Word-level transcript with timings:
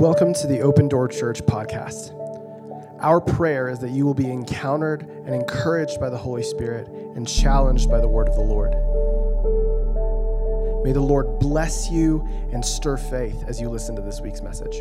Welcome 0.00 0.32
to 0.32 0.46
the 0.46 0.62
Open 0.62 0.88
Door 0.88 1.08
Church 1.08 1.42
podcast. 1.42 2.14
Our 3.02 3.20
prayer 3.20 3.68
is 3.68 3.80
that 3.80 3.90
you 3.90 4.06
will 4.06 4.14
be 4.14 4.30
encountered 4.30 5.02
and 5.02 5.34
encouraged 5.34 6.00
by 6.00 6.08
the 6.08 6.16
Holy 6.16 6.42
Spirit 6.42 6.88
and 6.88 7.28
challenged 7.28 7.90
by 7.90 8.00
the 8.00 8.08
word 8.08 8.26
of 8.26 8.34
the 8.34 8.40
Lord. 8.40 8.70
May 10.82 10.92
the 10.92 11.02
Lord 11.02 11.38
bless 11.38 11.90
you 11.90 12.26
and 12.50 12.64
stir 12.64 12.96
faith 12.96 13.44
as 13.46 13.60
you 13.60 13.68
listen 13.68 13.94
to 13.94 14.00
this 14.00 14.22
week's 14.22 14.40
message. 14.40 14.80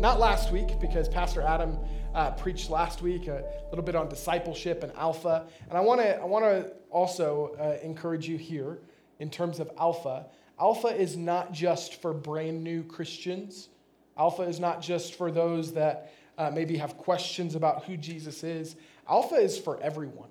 Not 0.00 0.20
last 0.20 0.52
week, 0.52 0.78
because 0.78 1.08
Pastor 1.08 1.42
Adam 1.42 1.76
uh, 2.14 2.30
preached 2.30 2.70
last 2.70 3.02
week 3.02 3.26
a 3.26 3.42
little 3.70 3.84
bit 3.84 3.96
on 3.96 4.08
discipleship 4.08 4.84
and 4.84 4.92
alpha. 4.92 5.48
And 5.68 5.76
I 5.76 5.80
want 5.80 6.02
to 6.02 6.20
I 6.20 6.24
wanna 6.24 6.66
also 6.88 7.56
uh, 7.58 7.84
encourage 7.84 8.28
you 8.28 8.36
here 8.38 8.78
in 9.18 9.28
terms 9.28 9.58
of 9.58 9.72
alpha. 9.76 10.26
Alpha 10.60 10.88
is 10.88 11.16
not 11.16 11.52
just 11.52 12.02
for 12.02 12.12
brand 12.12 12.64
new 12.64 12.82
Christians, 12.82 13.68
Alpha 14.16 14.42
is 14.42 14.58
not 14.58 14.82
just 14.82 15.14
for 15.14 15.30
those 15.30 15.72
that 15.74 16.12
uh, 16.36 16.50
maybe 16.52 16.76
have 16.76 16.96
questions 16.96 17.54
about 17.54 17.84
who 17.84 17.96
Jesus 17.96 18.42
is. 18.42 18.74
Alpha 19.08 19.36
is 19.36 19.56
for 19.56 19.80
everyone. 19.80 20.28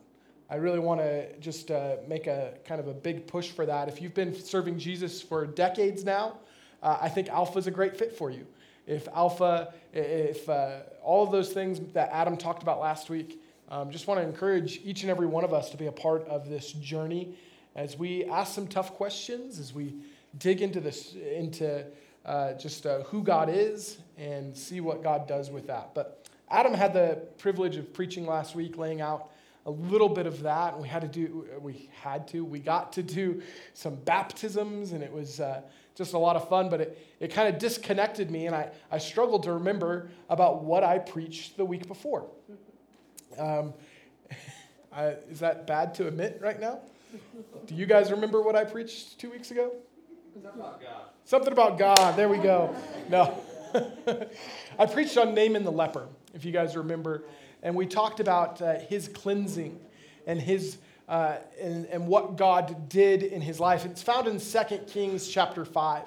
I 0.50 0.56
really 0.56 0.80
want 0.80 1.02
to 1.02 1.38
just 1.40 1.72
uh, 1.72 1.98
make 2.08 2.28
a 2.28 2.54
kind 2.66 2.80
of 2.80 2.88
a 2.88 2.94
big 2.94 3.28
push 3.28 3.50
for 3.50 3.66
that. 3.66 3.88
If 3.88 4.02
you've 4.02 4.14
been 4.14 4.34
serving 4.34 4.80
Jesus 4.80 5.22
for 5.22 5.46
decades 5.46 6.04
now, 6.04 6.38
uh, 6.84 6.98
I 7.02 7.10
think 7.10 7.30
Alpha 7.30 7.60
is 7.60 7.68
a 7.68 7.72
great 7.72 7.98
fit 7.98 8.18
for 8.18 8.30
you. 8.30 8.46
If 8.86 9.08
Alpha, 9.10 9.74
if 9.94 10.48
uh, 10.48 10.80
all 11.02 11.24
of 11.24 11.32
those 11.32 11.50
things 11.50 11.80
that 11.94 12.10
Adam 12.12 12.38
talked 12.38 12.64
about 12.64 12.80
last 12.80 13.10
week, 13.10 13.42
um, 13.70 13.92
just 13.92 14.08
want 14.08 14.22
to 14.22 14.26
encourage 14.26 14.80
each 14.84 15.02
and 15.02 15.12
every 15.12 15.28
one 15.28 15.44
of 15.44 15.54
us 15.54 15.70
to 15.72 15.78
be 15.78 15.88
a 15.88 15.92
part 15.92 16.26
of 16.28 16.50
this 16.50 16.72
journey 16.72 17.36
as 17.76 17.98
we 17.98 18.26
ask 18.26 18.56
some 18.56 18.68
tough 18.68 18.94
questions, 18.94 19.60
as 19.60 19.74
we 19.74 19.94
dig 20.38 20.62
into 20.62 20.80
this, 20.80 21.14
into 21.14 21.86
uh, 22.26 22.54
just 22.54 22.86
uh, 22.86 23.04
who 23.04 23.24
God 23.24 23.50
is 23.50 24.00
and 24.18 24.56
see 24.56 24.82
what 24.82 25.04
God 25.04 25.28
does 25.28 25.50
with 25.50 25.68
that. 25.68 25.94
But 25.94 26.28
Adam 26.50 26.74
had 26.74 26.94
the 26.94 27.22
privilege 27.38 27.78
of 27.78 27.94
preaching 27.94 28.26
last 28.26 28.56
week, 28.56 28.78
laying 28.78 29.02
out 29.02 29.32
a 29.66 29.72
little 29.72 30.10
bit 30.10 30.26
of 30.26 30.42
that. 30.44 30.74
And 30.74 30.82
we 30.82 30.88
had 30.88 31.02
to 31.02 31.08
do, 31.08 31.46
we 31.62 31.90
had 32.02 32.28
to, 32.30 32.44
we 32.44 32.60
got 32.60 32.94
to 32.94 33.04
do 33.04 33.42
some 33.74 33.96
baptisms, 33.96 34.94
and 34.94 35.04
it 35.04 35.12
was 35.12 35.40
uh, 35.40 35.62
just 35.98 36.14
a 36.14 36.18
lot 36.18 36.36
of 36.36 36.48
fun, 36.48 36.70
but 36.70 36.80
it, 36.80 37.08
it 37.20 37.34
kind 37.34 37.54
of 37.54 37.60
disconnected 37.60 38.30
me, 38.30 38.46
and 38.46 38.56
I, 38.56 38.70
I 38.92 39.00
struggled 39.00 39.44
to 39.44 39.54
remember 39.54 40.10
about 40.30 40.64
what 40.64 40.84
I 40.84 41.00
preached 41.00 41.58
the 41.58 41.66
week 41.66 41.88
before. 41.88 42.28
Um, 43.38 43.74
I, 44.94 45.16
is 45.30 45.40
that 45.40 45.68
bad 45.68 45.94
to 45.96 46.08
admit 46.08 46.40
right 46.42 46.60
now? 46.60 46.80
Do 47.66 47.76
you 47.76 47.86
guys 47.86 48.12
remember 48.12 48.42
what 48.42 48.56
I 48.56 48.64
preached 48.64 49.20
two 49.20 49.32
weeks 49.32 49.52
ago? 49.52 49.72
Something 50.44 50.62
about 50.62 50.82
God. 50.82 51.02
Something 51.26 51.54
about 51.54 51.78
God. 51.80 52.16
There 52.16 52.30
we 52.30 52.38
go. 52.38 52.76
No. 53.10 53.44
I 54.80 54.86
preached 54.86 55.18
on 55.18 55.34
Naaman 55.34 55.64
the 55.64 55.72
leper, 55.72 56.08
if 56.36 56.46
you 56.46 56.52
guys 56.52 56.78
remember, 56.78 57.24
and 57.64 57.76
we 57.76 57.88
talked 57.88 58.20
about 58.20 58.62
uh, 58.62 58.78
his 58.78 59.08
cleansing 59.08 59.80
and 60.28 60.40
his 60.40 60.78
uh, 61.10 61.38
and, 61.60 61.88
and 61.88 62.06
what 62.08 62.36
God 62.36 62.88
did 62.88 63.24
in 63.24 63.42
his 63.42 63.60
life. 63.60 63.84
It's 63.86 64.04
found 64.04 64.28
in 64.28 64.40
2 64.40 64.78
Kings 64.86 65.28
chapter 65.28 65.66
5. 65.66 66.04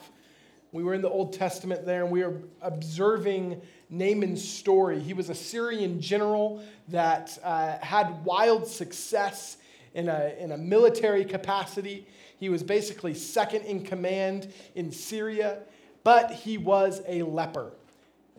We 0.70 0.84
were 0.84 0.94
in 0.94 1.02
the 1.02 1.10
Old 1.10 1.32
Testament 1.32 1.84
there, 1.84 2.04
and 2.04 2.12
we 2.12 2.22
were 2.22 2.40
observing 2.62 3.60
Naaman's 3.88 4.46
story. 4.46 5.00
He 5.00 5.14
was 5.14 5.28
a 5.28 5.34
Syrian 5.34 6.00
general 6.00 6.62
that 6.88 7.36
uh, 7.42 7.78
had 7.78 8.24
wild 8.24 8.68
success 8.68 9.56
in 9.92 10.08
a, 10.08 10.34
in 10.38 10.52
a 10.52 10.56
military 10.56 11.24
capacity. 11.24 12.06
He 12.40 12.48
was 12.48 12.62
basically 12.62 13.12
second 13.12 13.66
in 13.66 13.84
command 13.84 14.50
in 14.74 14.90
Syria, 14.90 15.58
but 16.02 16.32
he 16.32 16.56
was 16.56 17.02
a 17.06 17.22
leper. 17.22 17.72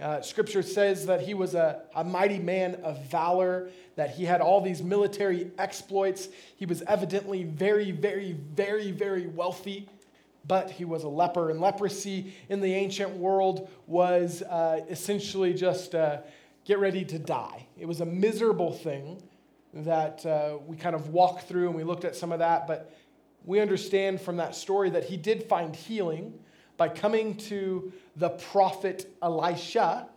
Uh, 0.02 0.20
scripture 0.22 0.64
says 0.64 1.06
that 1.06 1.22
he 1.22 1.36
was 1.36 1.54
a, 1.54 1.84
a 1.96 2.04
mighty 2.04 2.40
man 2.40 2.76
of 2.84 3.06
valor, 3.06 3.70
that 3.96 4.10
he 4.10 4.26
had 4.26 4.42
all 4.42 4.60
these 4.60 4.82
military 4.82 5.52
exploits. 5.60 6.30
He 6.56 6.66
was 6.66 6.82
evidently 6.88 7.44
very, 7.44 7.92
very, 7.92 8.32
very, 8.32 8.90
very 8.90 9.28
wealthy, 9.28 9.88
but 10.48 10.72
he 10.72 10.84
was 10.84 11.04
a 11.04 11.08
leper. 11.08 11.52
And 11.52 11.62
leprosy 11.62 12.34
in 12.50 12.60
the 12.60 12.74
ancient 12.74 13.12
world 13.12 13.70
was 13.86 14.42
uh, 14.42 14.80
essentially 14.90 15.54
just 15.54 15.94
uh, 15.94 16.22
get 16.66 16.80
ready 16.80 17.06
to 17.06 17.20
die. 17.20 17.68
It 17.78 17.88
was 17.88 18.02
a 18.02 18.06
miserable 18.06 18.72
thing 18.72 19.22
that 19.74 20.26
uh, 20.26 20.58
we 20.66 20.76
kind 20.76 20.96
of 20.96 21.10
walked 21.10 21.48
through 21.48 21.68
and 21.68 21.76
we 21.76 21.84
looked 21.84 22.06
at 22.06 22.16
some 22.16 22.32
of 22.32 22.40
that, 22.40 22.66
but 22.66 22.92
we 23.46 23.60
understand 23.60 24.22
from 24.22 24.38
that 24.38 24.56
story 24.56 24.90
that 24.92 25.06
he 25.06 25.18
did 25.18 25.44
find 25.44 25.76
healing 25.76 26.34
by 26.78 26.90
coming 26.90 27.36
to 27.36 27.92
the 28.16 28.30
prophet 28.30 29.12
Elisha 29.22 30.08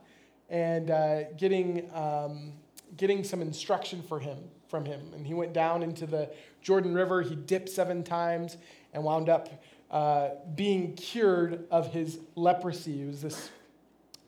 and 0.51 0.91
uh, 0.91 1.25
getting, 1.33 1.91
um, 1.95 2.53
getting 2.97 3.25
some 3.25 3.41
instruction 3.41 4.03
for 4.03 4.19
him 4.19 4.39
from 4.69 4.85
him. 4.85 5.01
And 5.15 5.27
he 5.27 5.35
went 5.35 5.53
down 5.53 5.83
into 5.83 6.07
the 6.07 6.31
Jordan 6.63 6.95
River. 6.95 7.23
He 7.23 7.35
dipped 7.35 7.69
seven 7.69 8.03
times 8.03 8.57
and 8.93 9.03
wound 9.05 9.29
up 9.29 9.49
uh, 9.91 10.31
being 10.55 10.95
cured 10.95 11.67
of 11.71 11.93
his 11.93 12.19
leprosy. 12.35 13.03
It 13.03 13.07
was 13.07 13.23
this 13.23 13.51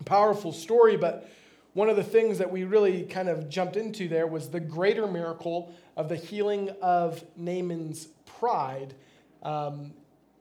powerful 0.04 0.52
story, 0.52 0.96
but 0.96 1.28
one 1.76 1.90
of 1.90 1.96
the 1.96 2.02
things 2.02 2.38
that 2.38 2.50
we 2.50 2.64
really 2.64 3.02
kind 3.02 3.28
of 3.28 3.50
jumped 3.50 3.76
into 3.76 4.08
there 4.08 4.26
was 4.26 4.48
the 4.48 4.58
greater 4.58 5.06
miracle 5.06 5.74
of 5.94 6.08
the 6.08 6.16
healing 6.16 6.70
of 6.80 7.22
Naaman's 7.36 8.08
pride, 8.24 8.94
um, 9.42 9.92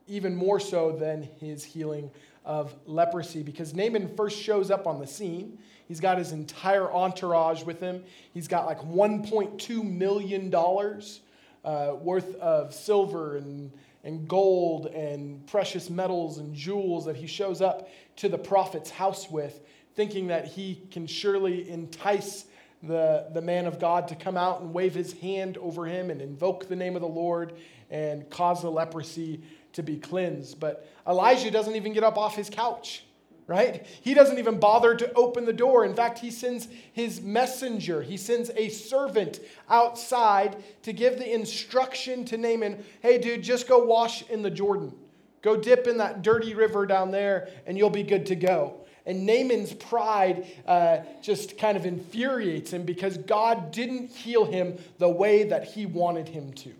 even 0.06 0.34
more 0.34 0.58
so 0.58 0.92
than 0.92 1.28
his 1.38 1.62
healing 1.62 2.10
of 2.46 2.74
leprosy. 2.86 3.42
Because 3.42 3.74
Naaman 3.74 4.16
first 4.16 4.40
shows 4.40 4.70
up 4.70 4.86
on 4.86 4.98
the 4.98 5.06
scene. 5.06 5.58
He's 5.86 6.00
got 6.00 6.16
his 6.16 6.32
entire 6.32 6.90
entourage 6.90 7.64
with 7.64 7.80
him. 7.80 8.02
He's 8.32 8.48
got 8.48 8.64
like 8.64 8.80
$1.2 8.80 9.84
million 9.84 10.54
uh, 10.54 11.96
worth 11.96 12.34
of 12.36 12.72
silver 12.72 13.36
and, 13.36 13.70
and 14.04 14.26
gold 14.26 14.86
and 14.86 15.46
precious 15.46 15.90
metals 15.90 16.38
and 16.38 16.54
jewels 16.54 17.04
that 17.04 17.16
he 17.16 17.26
shows 17.26 17.60
up 17.60 17.90
to 18.16 18.30
the 18.30 18.38
prophet's 18.38 18.88
house 18.88 19.30
with, 19.30 19.60
thinking 19.96 20.26
that 20.28 20.46
he 20.46 20.82
can 20.90 21.06
surely 21.06 21.68
entice 21.70 22.44
the, 22.82 23.28
the 23.32 23.40
man 23.40 23.66
of 23.66 23.80
God 23.80 24.08
to 24.08 24.14
come 24.14 24.36
out 24.36 24.60
and 24.60 24.72
wave 24.72 24.94
his 24.94 25.14
hand 25.14 25.56
over 25.56 25.86
him 25.86 26.10
and 26.10 26.20
invoke 26.20 26.68
the 26.68 26.76
name 26.76 26.94
of 26.94 27.02
the 27.02 27.08
Lord 27.08 27.54
and 27.90 28.28
cause 28.30 28.60
the 28.60 28.70
leprosy 28.70 29.40
to 29.72 29.82
be 29.82 29.96
cleansed. 29.96 30.60
But 30.60 30.86
Elijah 31.08 31.50
doesn't 31.50 31.74
even 31.74 31.94
get 31.94 32.04
up 32.04 32.18
off 32.18 32.36
his 32.36 32.50
couch, 32.50 33.04
right? 33.46 33.86
He 34.02 34.12
doesn't 34.12 34.38
even 34.38 34.60
bother 34.60 34.94
to 34.94 35.12
open 35.14 35.46
the 35.46 35.52
door. 35.52 35.86
In 35.86 35.94
fact, 35.94 36.18
he 36.18 36.30
sends 36.30 36.68
his 36.92 37.22
messenger, 37.22 38.02
he 38.02 38.18
sends 38.18 38.50
a 38.50 38.68
servant 38.68 39.40
outside 39.70 40.62
to 40.82 40.92
give 40.92 41.18
the 41.18 41.32
instruction 41.32 42.26
to 42.26 42.36
Naaman 42.36 42.84
hey, 43.00 43.16
dude, 43.16 43.42
just 43.42 43.66
go 43.66 43.82
wash 43.84 44.28
in 44.28 44.42
the 44.42 44.50
Jordan. 44.50 44.92
Go 45.40 45.56
dip 45.56 45.86
in 45.86 45.98
that 45.98 46.22
dirty 46.22 46.54
river 46.54 46.86
down 46.86 47.12
there, 47.12 47.48
and 47.66 47.78
you'll 47.78 47.88
be 47.88 48.02
good 48.02 48.26
to 48.26 48.34
go. 48.34 48.85
And 49.06 49.24
Naaman's 49.24 49.72
pride 49.72 50.46
uh, 50.66 50.98
just 51.22 51.56
kind 51.58 51.76
of 51.76 51.86
infuriates 51.86 52.72
him 52.72 52.84
because 52.84 53.16
God 53.16 53.70
didn't 53.70 54.10
heal 54.10 54.44
him 54.44 54.78
the 54.98 55.08
way 55.08 55.44
that 55.44 55.64
he 55.64 55.86
wanted 55.86 56.28
him 56.28 56.52
to. 56.54 56.72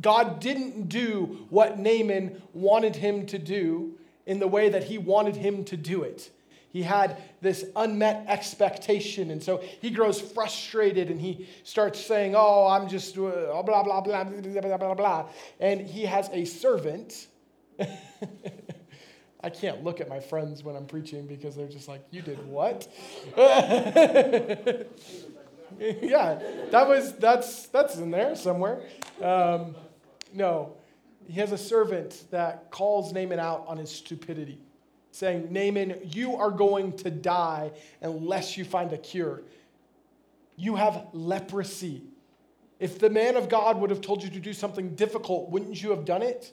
God 0.00 0.38
didn't 0.40 0.88
do 0.88 1.46
what 1.48 1.78
Naaman 1.78 2.42
wanted 2.52 2.96
him 2.96 3.24
to 3.26 3.38
do 3.38 3.94
in 4.26 4.38
the 4.38 4.46
way 4.46 4.68
that 4.68 4.84
he 4.84 4.98
wanted 4.98 5.36
him 5.36 5.64
to 5.64 5.76
do 5.76 6.02
it. 6.02 6.30
He 6.70 6.82
had 6.82 7.16
this 7.40 7.64
unmet 7.74 8.26
expectation. 8.28 9.30
And 9.30 9.42
so 9.42 9.62
he 9.80 9.90
grows 9.90 10.20
frustrated 10.20 11.10
and 11.10 11.18
he 11.18 11.48
starts 11.64 12.04
saying, 12.04 12.34
Oh, 12.36 12.66
I'm 12.66 12.88
just 12.88 13.16
uh, 13.16 13.62
blah, 13.62 13.62
blah, 13.62 13.82
blah, 13.82 14.24
blah, 14.24 14.24
blah, 14.24 14.76
blah, 14.76 14.94
blah. 14.94 15.28
And 15.58 15.80
he 15.80 16.02
has 16.04 16.28
a 16.32 16.44
servant. 16.44 17.26
I 19.40 19.50
can't 19.50 19.84
look 19.84 20.00
at 20.00 20.08
my 20.08 20.18
friends 20.18 20.64
when 20.64 20.74
I'm 20.74 20.86
preaching 20.86 21.26
because 21.26 21.54
they're 21.54 21.68
just 21.68 21.88
like, 21.88 22.02
You 22.10 22.22
did 22.22 22.44
what? 22.46 22.88
yeah, 25.78 26.40
that 26.70 26.88
was 26.88 27.14
that's 27.16 27.66
that's 27.66 27.96
in 27.96 28.10
there 28.10 28.34
somewhere. 28.34 28.80
Um, 29.22 29.76
no, 30.32 30.74
he 31.26 31.40
has 31.40 31.52
a 31.52 31.58
servant 31.58 32.24
that 32.30 32.70
calls 32.70 33.12
Naaman 33.12 33.38
out 33.38 33.64
on 33.68 33.76
his 33.78 33.90
stupidity, 33.90 34.58
saying, 35.12 35.52
"Naaman, 35.52 36.00
you 36.12 36.36
are 36.36 36.50
going 36.50 36.96
to 36.98 37.10
die 37.10 37.72
unless 38.00 38.56
you 38.56 38.64
find 38.64 38.92
a 38.92 38.98
cure. 38.98 39.42
You 40.56 40.74
have 40.76 41.06
leprosy. 41.12 42.02
If 42.80 42.98
the 42.98 43.10
man 43.10 43.36
of 43.36 43.48
God 43.48 43.80
would 43.80 43.90
have 43.90 44.00
told 44.00 44.22
you 44.22 44.30
to 44.30 44.40
do 44.40 44.52
something 44.52 44.94
difficult, 44.94 45.50
wouldn't 45.50 45.82
you 45.82 45.90
have 45.90 46.04
done 46.04 46.22
it? 46.22 46.52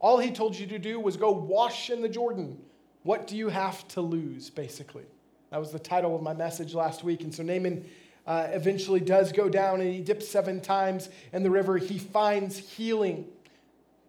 All 0.00 0.18
he 0.18 0.30
told 0.30 0.56
you 0.56 0.66
to 0.68 0.78
do 0.78 1.00
was 1.00 1.16
go 1.16 1.30
wash 1.30 1.90
in 1.90 2.02
the 2.02 2.08
Jordan. 2.08 2.58
What 3.02 3.26
do 3.26 3.36
you 3.36 3.48
have 3.48 3.86
to 3.88 4.00
lose, 4.00 4.50
basically?" 4.50 5.04
That 5.50 5.58
was 5.58 5.72
the 5.72 5.78
title 5.78 6.14
of 6.14 6.22
my 6.22 6.34
message 6.34 6.74
last 6.74 7.02
week. 7.02 7.22
And 7.22 7.34
so 7.34 7.42
Naaman 7.42 7.88
uh, 8.26 8.48
eventually 8.50 9.00
does 9.00 9.32
go 9.32 9.48
down 9.48 9.80
and 9.80 9.92
he 9.92 10.00
dips 10.00 10.28
seven 10.28 10.60
times 10.60 11.08
in 11.32 11.42
the 11.42 11.50
river. 11.50 11.78
He 11.78 11.98
finds 11.98 12.58
healing. 12.58 13.26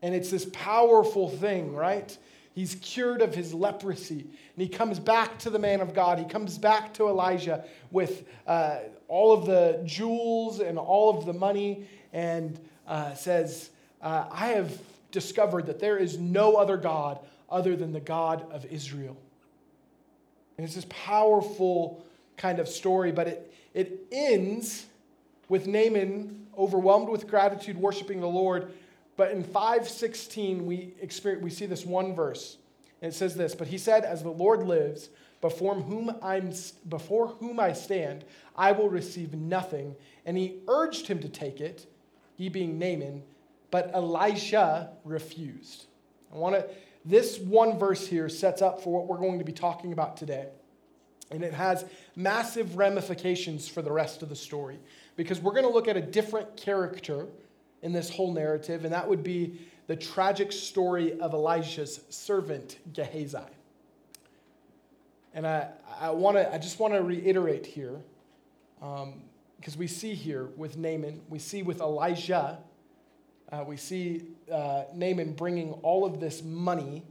And 0.01 0.13
it's 0.13 0.29
this 0.29 0.47
powerful 0.51 1.29
thing, 1.29 1.73
right? 1.73 2.17
He's 2.53 2.75
cured 2.75 3.21
of 3.21 3.33
his 3.33 3.53
leprosy. 3.53 4.19
And 4.19 4.57
he 4.57 4.67
comes 4.67 4.99
back 4.99 5.39
to 5.39 5.49
the 5.49 5.59
man 5.59 5.79
of 5.79 5.93
God. 5.93 6.19
He 6.19 6.25
comes 6.25 6.57
back 6.57 6.93
to 6.95 7.07
Elijah 7.07 7.63
with 7.91 8.27
uh, 8.45 8.79
all 9.07 9.31
of 9.31 9.45
the 9.45 9.81
jewels 9.85 10.59
and 10.59 10.77
all 10.77 11.17
of 11.17 11.25
the 11.25 11.33
money 11.33 11.87
and 12.11 12.59
uh, 12.85 13.13
says, 13.13 13.69
uh, 14.01 14.25
I 14.29 14.47
have 14.47 14.77
discovered 15.11 15.65
that 15.67 15.79
there 15.79 15.97
is 15.97 16.17
no 16.17 16.55
other 16.55 16.77
God 16.77 17.19
other 17.49 17.75
than 17.75 17.93
the 17.93 17.99
God 17.99 18.45
of 18.51 18.65
Israel. 18.65 19.17
And 20.57 20.65
it's 20.65 20.75
this 20.75 20.85
powerful 20.89 22.05
kind 22.37 22.59
of 22.59 22.67
story, 22.67 23.11
but 23.11 23.27
it, 23.27 23.53
it 23.73 24.07
ends 24.11 24.85
with 25.47 25.67
Naaman 25.67 26.47
overwhelmed 26.57 27.09
with 27.09 27.27
gratitude, 27.27 27.77
worshiping 27.77 28.19
the 28.21 28.27
Lord 28.27 28.71
but 29.19 29.31
in 29.31 29.43
516, 29.43 30.65
we, 30.65 30.93
experience, 31.01 31.43
we 31.43 31.49
see 31.49 31.65
this 31.65 31.85
one 31.85 32.15
verse. 32.15 32.55
And 33.01 33.11
it 33.11 33.15
says 33.15 33.35
this 33.35 33.53
But 33.53 33.67
he 33.67 33.77
said, 33.77 34.05
As 34.05 34.23
the 34.23 34.29
Lord 34.29 34.63
lives, 34.63 35.09
before 35.41 35.75
whom, 35.75 36.15
I'm, 36.23 36.53
before 36.87 37.27
whom 37.27 37.59
I 37.59 37.73
stand, 37.73 38.23
I 38.55 38.71
will 38.71 38.87
receive 38.89 39.33
nothing. 39.33 39.97
And 40.25 40.37
he 40.37 40.59
urged 40.69 41.07
him 41.07 41.19
to 41.19 41.27
take 41.27 41.59
it, 41.59 41.85
he 42.37 42.47
being 42.47 42.79
Naaman, 42.79 43.23
but 43.71 43.91
Elisha 43.93 44.89
refused. 45.03 45.85
I 46.33 46.37
want 46.37 46.55
to, 46.55 46.65
this 47.05 47.39
one 47.39 47.77
verse 47.77 48.07
here 48.07 48.29
sets 48.29 48.61
up 48.61 48.83
for 48.83 48.93
what 48.93 49.07
we're 49.07 49.17
going 49.17 49.39
to 49.39 49.45
be 49.45 49.53
talking 49.53 49.93
about 49.93 50.17
today. 50.17 50.47
And 51.31 51.43
it 51.43 51.53
has 51.53 51.85
massive 52.15 52.77
ramifications 52.77 53.67
for 53.67 53.81
the 53.81 53.91
rest 53.91 54.23
of 54.23 54.29
the 54.29 54.35
story 54.35 54.79
because 55.15 55.39
we're 55.39 55.53
going 55.53 55.65
to 55.65 55.71
look 55.71 55.87
at 55.87 55.97
a 55.97 56.01
different 56.01 56.57
character 56.57 57.27
in 57.81 57.93
this 57.93 58.09
whole 58.09 58.33
narrative, 58.33 58.83
and 58.83 58.93
that 58.93 59.07
would 59.07 59.23
be 59.23 59.59
the 59.87 59.95
tragic 59.95 60.51
story 60.51 61.19
of 61.19 61.33
Elijah's 61.33 62.01
servant 62.09 62.77
Gehazi. 62.93 63.37
And 65.33 65.47
I, 65.47 65.69
I, 65.99 66.09
wanna, 66.09 66.49
I 66.51 66.57
just 66.57 66.79
want 66.79 66.93
to 66.93 67.01
reiterate 67.01 67.65
here, 67.65 68.01
because 68.79 69.03
um, 69.75 69.79
we 69.79 69.87
see 69.87 70.13
here 70.13 70.49
with 70.57 70.77
Naaman, 70.77 71.21
we 71.29 71.39
see 71.39 71.63
with 71.63 71.79
Elijah, 71.79 72.59
uh, 73.51 73.63
we 73.65 73.77
see 73.77 74.23
uh, 74.51 74.83
Naaman 74.93 75.33
bringing 75.33 75.73
all 75.83 76.05
of 76.05 76.19
this 76.19 76.43
money, 76.43 77.03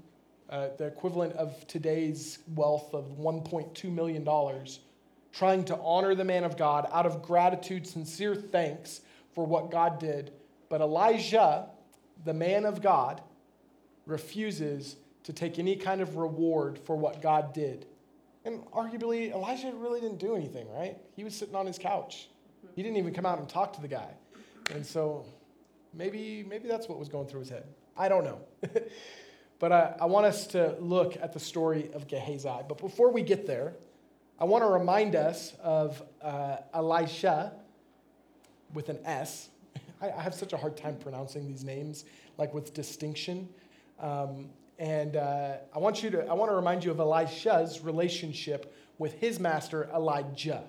uh, 0.51 0.69
the 0.79 0.87
equivalent 0.87 1.35
of 1.35 1.67
today's 1.67 2.39
wealth 2.55 2.95
of 2.95 3.19
$1.2 3.19 3.93
million, 3.93 4.27
trying 5.33 5.65
to 5.65 5.77
honor 5.79 6.15
the 6.15 6.25
man 6.25 6.45
of 6.45 6.57
God 6.57 6.89
out 6.93 7.07
of 7.07 7.23
gratitude, 7.23 7.87
sincere 7.87 8.35
thanks 8.35 9.01
for 9.35 9.45
what 9.45 9.71
God 9.71 9.99
did 9.99 10.33
but 10.69 10.81
Elijah, 10.81 11.67
the 12.25 12.35
man 12.35 12.65
of 12.65 12.83
God, 12.83 13.23
refuses 14.07 14.97
to 15.25 15.33
take 15.33 15.59
any 15.59 15.77
kind 15.77 16.01
of 16.01 16.17
reward 16.17 16.79
for 16.79 16.97
what 16.97 17.21
God 17.23 17.53
did. 17.53 17.87
And 18.45 18.65
arguably, 18.67 19.33
Elijah 19.33 19.73
really 19.75 20.01
didn't 20.01 20.19
do 20.19 20.35
anything, 20.35 20.71
right? 20.71 20.97
He 21.17 21.25
was 21.25 21.35
sitting 21.35 21.55
on 21.55 21.67
his 21.67 21.79
couch. 21.79 22.29
He 22.75 22.83
didn't 22.83 22.97
even 22.97 23.13
come 23.13 23.27
out 23.27 23.39
and 23.39 23.49
talk 23.49 23.73
to 23.75 23.81
the 23.81 23.89
guy. 23.89 24.11
And 24.71 24.85
so 24.85 25.25
maybe, 25.93 26.45
maybe 26.49 26.69
that's 26.69 26.89
what 26.89 26.99
was 26.99 27.09
going 27.09 27.27
through 27.27 27.41
his 27.41 27.51
head. 27.51 27.65
I 27.97 28.09
don't 28.09 28.25
know. 28.25 28.41
but 29.59 29.73
I, 29.73 29.95
I 30.01 30.05
want 30.07 30.27
us 30.27 30.47
to 30.49 30.77
look 30.79 31.17
at 31.21 31.33
the 31.33 31.41
story 31.41 31.91
of 31.95 32.07
Gehazi. 32.07 32.49
But 32.69 32.79
before 32.79 33.11
we 33.11 33.23
get 33.23 33.47
there, 33.47 33.75
I 34.41 34.45
want 34.45 34.63
to 34.63 34.69
remind 34.69 35.17
us 35.17 35.55
of 35.63 36.03
uh, 36.23 36.59
Elisha 36.73 37.53
with 38.75 38.89
an 38.89 38.99
S, 39.05 39.49
I, 40.01 40.11
I 40.11 40.23
have 40.23 40.35
such 40.35 40.53
a 40.53 40.57
hard 40.57 40.77
time 40.77 40.97
pronouncing 40.97 41.47
these 41.47 41.65
names, 41.65 42.05
like 42.37 42.55
with 42.55 42.75
distinction. 42.75 43.49
Um, 43.99 44.51
and 44.79 45.17
uh, 45.17 45.57
I 45.75 45.79
want 45.79 46.03
you 46.03 46.11
to, 46.11 46.27
I 46.27 46.35
want 46.35 46.51
to 46.53 46.55
remind 46.55 46.85
you 46.85 46.91
of 46.91 47.01
Elisha's 47.01 47.81
relationship 47.81 48.75
with 48.99 49.15
his 49.15 49.41
master 49.41 49.89
Elijah. 49.95 50.63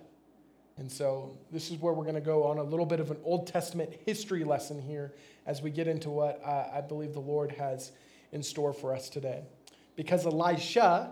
And 0.79 0.89
so 0.89 1.37
this 1.51 1.71
is 1.71 1.77
where 1.77 1.93
we're 1.93 2.05
going 2.05 2.15
to 2.15 2.21
go 2.21 2.45
on 2.45 2.57
a 2.57 2.63
little 2.63 2.85
bit 2.85 3.01
of 3.01 3.11
an 3.11 3.17
Old 3.25 3.47
Testament 3.47 3.91
history 4.05 4.45
lesson 4.45 4.81
here 4.81 5.13
as 5.45 5.61
we 5.61 5.71
get 5.71 5.89
into 5.89 6.09
what 6.09 6.41
uh, 6.43 6.67
I 6.73 6.79
believe 6.79 7.13
the 7.13 7.19
Lord 7.19 7.51
has 7.51 7.91
in 8.31 8.41
store 8.41 8.71
for 8.71 8.95
us 8.95 9.09
today. 9.09 9.41
Because 9.97 10.25
Elisha, 10.25 11.11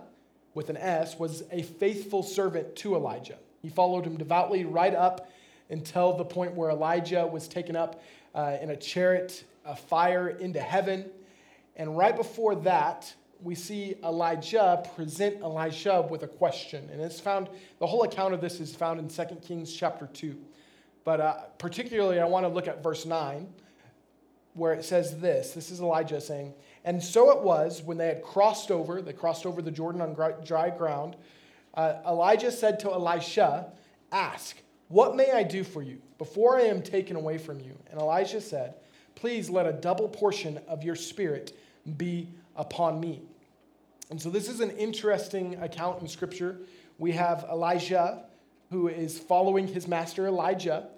with 0.54 0.70
an 0.70 0.78
S, 0.78 1.18
was 1.18 1.42
a 1.52 1.62
faithful 1.62 2.22
servant 2.22 2.76
to 2.76 2.96
Elijah. 2.96 3.36
He 3.60 3.68
followed 3.68 4.06
him 4.06 4.16
devoutly 4.16 4.64
right 4.64 4.94
up 4.94 5.30
until 5.68 6.16
the 6.16 6.24
point 6.24 6.54
where 6.54 6.70
Elijah 6.70 7.26
was 7.26 7.46
taken 7.46 7.76
up 7.76 8.02
uh, 8.34 8.56
in 8.62 8.70
a 8.70 8.76
chariot 8.76 9.44
of 9.66 9.78
fire 9.78 10.30
into 10.30 10.60
heaven. 10.60 11.10
And 11.76 11.94
right 11.98 12.16
before 12.16 12.54
that, 12.56 13.12
we 13.42 13.54
see 13.54 13.94
Elijah 14.02 14.82
present 14.94 15.42
Elisha 15.42 16.06
with 16.08 16.22
a 16.22 16.28
question. 16.28 16.88
And 16.92 17.00
it's 17.00 17.20
found, 17.20 17.48
the 17.78 17.86
whole 17.86 18.02
account 18.02 18.34
of 18.34 18.40
this 18.40 18.60
is 18.60 18.74
found 18.74 18.98
in 18.98 19.08
2 19.08 19.36
Kings 19.36 19.72
chapter 19.72 20.06
2. 20.06 20.36
But 21.04 21.20
uh, 21.20 21.34
particularly, 21.58 22.20
I 22.20 22.24
want 22.24 22.44
to 22.44 22.48
look 22.48 22.68
at 22.68 22.82
verse 22.82 23.06
9, 23.06 23.48
where 24.54 24.72
it 24.72 24.84
says 24.84 25.18
this 25.20 25.52
this 25.52 25.70
is 25.70 25.80
Elijah 25.80 26.20
saying, 26.20 26.52
And 26.84 27.02
so 27.02 27.30
it 27.30 27.42
was 27.42 27.82
when 27.82 27.96
they 27.96 28.08
had 28.08 28.22
crossed 28.22 28.70
over, 28.70 29.00
they 29.00 29.12
crossed 29.12 29.46
over 29.46 29.62
the 29.62 29.70
Jordan 29.70 30.00
on 30.00 30.14
dry 30.44 30.70
ground. 30.70 31.16
Uh, 31.74 31.94
Elijah 32.06 32.50
said 32.50 32.80
to 32.80 32.90
Elisha, 32.90 33.66
Ask, 34.10 34.56
what 34.88 35.14
may 35.14 35.30
I 35.30 35.42
do 35.42 35.62
for 35.62 35.82
you 35.82 35.98
before 36.16 36.58
I 36.58 36.62
am 36.62 36.82
taken 36.82 37.14
away 37.14 37.38
from 37.38 37.60
you? 37.60 37.78
And 37.90 38.00
Elijah 38.00 38.40
said, 38.40 38.74
Please 39.14 39.48
let 39.48 39.66
a 39.66 39.72
double 39.72 40.08
portion 40.08 40.60
of 40.66 40.82
your 40.82 40.96
spirit 40.96 41.56
be 41.96 42.28
upon 42.58 43.00
me. 43.00 43.22
And 44.10 44.20
so 44.20 44.28
this 44.28 44.48
is 44.48 44.60
an 44.60 44.70
interesting 44.72 45.54
account 45.62 46.02
in 46.02 46.08
Scripture. 46.08 46.58
We 46.98 47.12
have 47.12 47.46
Elijah 47.50 48.24
who 48.70 48.88
is 48.88 49.18
following 49.18 49.66
his 49.66 49.88
master 49.88 50.26
Elijah. 50.26 50.88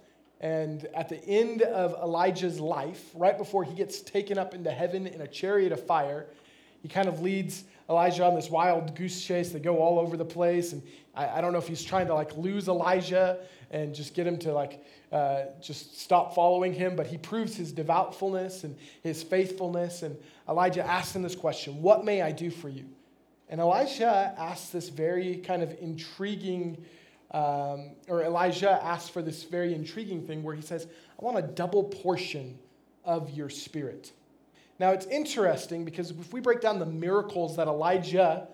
And 0.40 0.86
at 0.94 1.08
the 1.08 1.22
end 1.24 1.62
of 1.62 1.92
Elijah's 2.02 2.58
life, 2.58 3.10
right 3.14 3.36
before 3.36 3.62
he 3.62 3.74
gets 3.74 4.00
taken 4.00 4.38
up 4.38 4.54
into 4.54 4.70
heaven 4.70 5.06
in 5.06 5.20
a 5.20 5.28
chariot 5.28 5.70
of 5.70 5.84
fire, 5.86 6.26
he 6.82 6.88
kind 6.88 7.08
of 7.08 7.20
leads 7.20 7.64
Elijah 7.90 8.24
on 8.24 8.36
this 8.36 8.48
wild 8.48 8.94
goose 8.94 9.20
chase. 9.22 9.50
They 9.50 9.58
go 9.58 9.78
all 9.78 9.98
over 9.98 10.16
the 10.16 10.24
place. 10.24 10.72
And 10.72 10.82
I, 11.14 11.28
I 11.28 11.40
don't 11.40 11.52
know 11.52 11.58
if 11.58 11.66
he's 11.66 11.82
trying 11.82 12.06
to 12.06 12.14
like 12.14 12.36
lose 12.36 12.68
Elijah 12.68 13.38
and 13.72 13.92
just 13.94 14.14
get 14.14 14.26
him 14.26 14.38
to 14.38 14.52
like 14.52 14.84
uh, 15.10 15.46
just 15.60 16.00
stop 16.00 16.34
following 16.34 16.72
him, 16.72 16.94
but 16.94 17.08
he 17.08 17.18
proves 17.18 17.56
his 17.56 17.72
devoutfulness 17.72 18.62
and 18.62 18.76
his 19.02 19.24
faithfulness. 19.24 20.02
And 20.02 20.16
Elijah 20.48 20.86
asks 20.86 21.16
him 21.16 21.22
this 21.22 21.34
question 21.34 21.82
What 21.82 22.04
may 22.04 22.22
I 22.22 22.30
do 22.30 22.48
for 22.50 22.68
you? 22.68 22.86
And 23.48 23.60
Elijah 23.60 24.32
asks 24.38 24.70
this 24.70 24.88
very 24.88 25.38
kind 25.38 25.60
of 25.60 25.76
intriguing, 25.80 26.84
um, 27.32 27.90
or 28.06 28.22
Elijah 28.22 28.80
asks 28.84 29.08
for 29.08 29.22
this 29.22 29.42
very 29.42 29.74
intriguing 29.74 30.24
thing 30.24 30.44
where 30.44 30.54
he 30.54 30.62
says, 30.62 30.86
I 31.20 31.24
want 31.24 31.38
a 31.38 31.42
double 31.42 31.82
portion 31.82 32.56
of 33.04 33.30
your 33.30 33.48
spirit. 33.48 34.12
Now, 34.80 34.92
it's 34.92 35.04
interesting 35.04 35.84
because 35.84 36.10
if 36.10 36.32
we 36.32 36.40
break 36.40 36.62
down 36.62 36.78
the 36.78 36.86
miracles 36.86 37.56
that 37.56 37.68
Elijah 37.68 38.48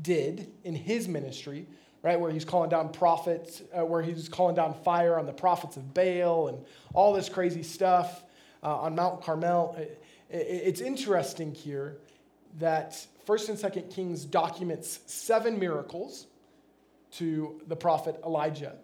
did 0.00 0.48
in 0.62 0.76
his 0.76 1.08
ministry, 1.08 1.66
right, 2.02 2.18
where 2.18 2.30
he's 2.30 2.44
calling 2.44 2.70
down 2.70 2.92
prophets, 2.92 3.62
uh, 3.76 3.84
where 3.84 4.00
he's 4.00 4.28
calling 4.28 4.54
down 4.54 4.74
fire 4.84 5.18
on 5.18 5.26
the 5.26 5.32
prophets 5.32 5.76
of 5.76 5.92
Baal 5.92 6.46
and 6.46 6.64
all 6.94 7.12
this 7.12 7.28
crazy 7.28 7.64
stuff 7.64 8.22
uh, 8.62 8.76
on 8.76 8.94
Mount 8.94 9.22
Carmel, 9.22 9.74
it, 9.76 10.00
it, 10.30 10.36
it's 10.36 10.80
interesting 10.80 11.52
here 11.52 11.96
that 12.60 13.04
First 13.26 13.48
and 13.48 13.58
Second 13.58 13.90
Kings 13.90 14.24
documents 14.24 15.00
seven 15.06 15.58
miracles 15.58 16.28
to 17.14 17.60
the 17.66 17.74
prophet 17.74 18.20
Elijah. 18.24 18.76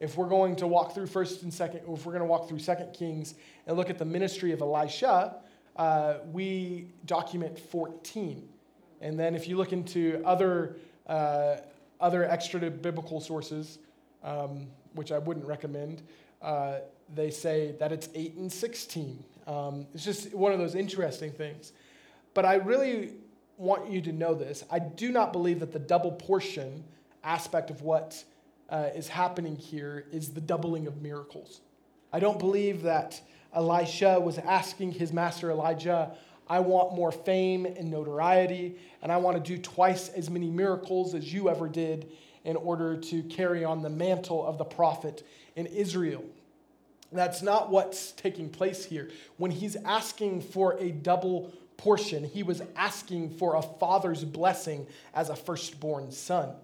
If 0.00 0.16
we're 0.16 0.28
going 0.28 0.56
to 0.56 0.66
walk 0.66 0.92
through 0.92 1.06
First 1.06 1.44
and 1.44 1.54
Second, 1.54 1.82
if 1.88 2.04
we're 2.04 2.12
going 2.12 2.18
to 2.18 2.24
walk 2.24 2.48
through 2.48 2.58
Second 2.58 2.94
Kings 2.94 3.34
and 3.68 3.76
look 3.76 3.90
at 3.90 3.98
the 3.98 4.04
ministry 4.04 4.50
of 4.50 4.60
Elisha, 4.60 5.36
uh, 5.76 6.14
we 6.32 6.86
document 7.06 7.58
14. 7.58 8.48
And 9.00 9.18
then 9.18 9.34
if 9.34 9.48
you 9.48 9.56
look 9.56 9.72
into 9.72 10.22
other, 10.24 10.76
uh, 11.06 11.56
other 12.00 12.24
extra 12.24 12.70
biblical 12.70 13.20
sources, 13.20 13.78
um, 14.22 14.66
which 14.94 15.12
I 15.12 15.18
wouldn't 15.18 15.46
recommend, 15.46 16.02
uh, 16.40 16.78
they 17.14 17.30
say 17.30 17.74
that 17.78 17.92
it's 17.92 18.08
8 18.14 18.36
and 18.36 18.52
16. 18.52 19.24
Um, 19.46 19.86
it's 19.94 20.04
just 20.04 20.34
one 20.34 20.52
of 20.52 20.58
those 20.58 20.74
interesting 20.74 21.32
things. 21.32 21.72
But 22.34 22.44
I 22.44 22.54
really 22.54 23.14
want 23.56 23.90
you 23.90 24.00
to 24.02 24.12
know 24.12 24.34
this. 24.34 24.64
I 24.70 24.78
do 24.78 25.10
not 25.12 25.32
believe 25.32 25.60
that 25.60 25.72
the 25.72 25.78
double 25.78 26.12
portion 26.12 26.84
aspect 27.24 27.70
of 27.70 27.82
what 27.82 28.24
uh, 28.70 28.88
is 28.94 29.08
happening 29.08 29.56
here 29.56 30.06
is 30.12 30.30
the 30.30 30.40
doubling 30.40 30.86
of 30.86 31.02
miracles. 31.02 31.60
I 32.12 32.20
don't 32.20 32.38
believe 32.38 32.82
that 32.82 33.20
Elisha 33.54 34.18
was 34.20 34.38
asking 34.38 34.92
his 34.92 35.12
master 35.12 35.50
Elijah, 35.50 36.12
I 36.48 36.60
want 36.60 36.94
more 36.94 37.12
fame 37.12 37.66
and 37.66 37.90
notoriety, 37.90 38.76
and 39.02 39.12
I 39.12 39.16
want 39.18 39.42
to 39.42 39.56
do 39.56 39.60
twice 39.60 40.08
as 40.10 40.28
many 40.28 40.50
miracles 40.50 41.14
as 41.14 41.32
you 41.32 41.48
ever 41.48 41.68
did 41.68 42.12
in 42.44 42.56
order 42.56 42.96
to 42.96 43.22
carry 43.24 43.64
on 43.64 43.82
the 43.82 43.90
mantle 43.90 44.44
of 44.44 44.58
the 44.58 44.64
prophet 44.64 45.26
in 45.56 45.66
Israel. 45.66 46.24
That's 47.12 47.42
not 47.42 47.70
what's 47.70 48.12
taking 48.12 48.48
place 48.48 48.84
here. 48.84 49.10
When 49.36 49.50
he's 49.50 49.76
asking 49.76 50.40
for 50.40 50.78
a 50.78 50.90
double 50.90 51.52
portion. 51.82 52.22
He 52.22 52.42
was 52.42 52.62
asking 52.76 53.30
for 53.30 53.56
a 53.56 53.62
father's 53.62 54.24
blessing 54.24 54.86
as 55.14 55.28
a 55.28 55.36
firstborn 55.36 56.12
son. 56.12 56.54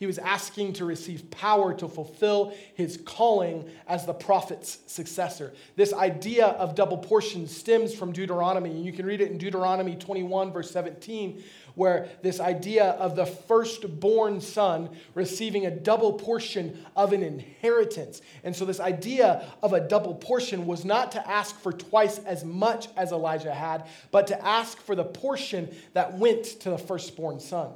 He 0.00 0.06
was 0.06 0.16
asking 0.16 0.72
to 0.74 0.86
receive 0.86 1.30
power 1.30 1.74
to 1.74 1.86
fulfill 1.86 2.54
his 2.72 2.98
calling 3.04 3.68
as 3.86 4.06
the 4.06 4.14
prophet's 4.14 4.78
successor. 4.86 5.52
This 5.76 5.92
idea 5.92 6.46
of 6.46 6.74
double 6.74 6.96
portion 6.96 7.46
stems 7.46 7.94
from 7.94 8.10
Deuteronomy, 8.10 8.70
and 8.70 8.82
you 8.82 8.94
can 8.94 9.04
read 9.04 9.20
it 9.20 9.30
in 9.30 9.36
Deuteronomy 9.36 9.96
21, 9.96 10.54
verse 10.54 10.70
17, 10.70 11.44
where 11.74 12.08
this 12.22 12.40
idea 12.40 12.92
of 12.92 13.14
the 13.14 13.26
firstborn 13.26 14.40
son 14.40 14.88
receiving 15.14 15.66
a 15.66 15.70
double 15.70 16.14
portion 16.14 16.82
of 16.96 17.12
an 17.12 17.22
inheritance. 17.22 18.22
And 18.42 18.56
so, 18.56 18.64
this 18.64 18.80
idea 18.80 19.52
of 19.62 19.74
a 19.74 19.86
double 19.86 20.14
portion 20.14 20.64
was 20.64 20.82
not 20.82 21.12
to 21.12 21.30
ask 21.30 21.60
for 21.60 21.74
twice 21.74 22.20
as 22.20 22.42
much 22.42 22.88
as 22.96 23.12
Elijah 23.12 23.52
had, 23.52 23.86
but 24.10 24.28
to 24.28 24.46
ask 24.46 24.78
for 24.78 24.94
the 24.94 25.04
portion 25.04 25.68
that 25.92 26.16
went 26.16 26.44
to 26.60 26.70
the 26.70 26.78
firstborn 26.78 27.38
son. 27.38 27.72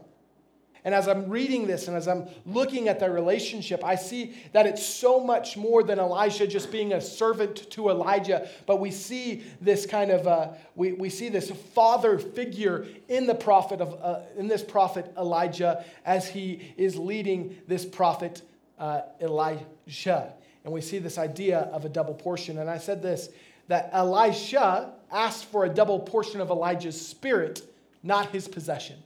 And 0.85 0.95
as 0.95 1.09
I'm 1.09 1.31
reading 1.31 1.67
this 1.67 1.89
and 1.89 1.97
as 1.97 2.07
I'm 2.07 2.29
looking 2.45 2.89
at 2.89 3.01
their 3.01 3.11
relationship, 3.11 3.83
I 3.83 3.95
see 3.95 4.35
that 4.53 4.67
it's 4.67 4.85
so 4.85 5.19
much 5.19 5.57
more 5.57 5.83
than 5.83 5.99
Elisha 5.99 6.47
just 6.47 6.71
being 6.71 6.93
a 6.93 7.01
servant 7.01 7.71
to 7.71 7.89
Elijah. 7.89 8.49
But 8.67 8.81
we 8.81 8.91
see 8.91 9.45
this 9.63 9.87
kind 9.87 10.11
of 10.11 10.27
uh, 10.27 10.49
we, 10.75 10.93
we 10.93 11.09
see 11.09 11.31
this 11.31 11.51
father 11.51 12.19
figure 12.19 12.87
in 13.09 13.27
the 13.27 13.35
prophet 13.35 13.81
of 13.81 13.99
uh, 14.03 14.21
in 14.37 14.47
this 14.47 14.63
prophet 14.63 15.11
Elijah 15.17 15.83
as 16.05 16.29
he 16.29 16.75
is 16.77 16.97
leading 16.97 17.57
this 17.67 17.87
prophet 17.87 18.43
uh, 18.79 19.01
Elijah. 19.23 20.35
And 20.65 20.73
we 20.73 20.83
see 20.83 20.99
this 20.99 21.17
idea 21.17 21.61
of 21.61 21.87
a 21.87 21.89
double 21.89 22.15
portion. 22.15 22.59
And 22.59 22.69
I 22.69 22.77
said 22.77 23.03
this 23.03 23.31
that 23.69 23.89
Elisha 23.95 24.93
asked 25.11 25.47
for 25.47 25.65
a 25.65 25.71
double 25.71 25.99
portion 25.99 26.43
of 26.43 26.51
Elijah's 26.51 27.01
spirit, 27.01 27.63
not 28.03 28.29
his 28.29 28.47
possession 28.47 28.97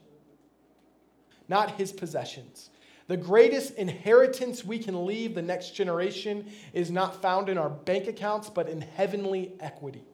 not 1.49 1.73
his 1.73 1.93
possessions. 1.93 2.71
The 3.07 3.17
greatest 3.17 3.75
inheritance 3.75 4.65
we 4.65 4.79
can 4.79 5.07
leave 5.07 5.35
the 5.35 5.43
next 5.43 5.71
generation 5.75 6.51
is 6.75 6.91
not 6.91 7.23
found 7.23 7.49
in 7.49 7.57
our 7.57 7.71
bank 7.71 8.07
accounts, 8.07 8.51
but 8.51 8.69
in 8.69 8.83
heavenly 8.83 9.53
equity. 9.61 10.05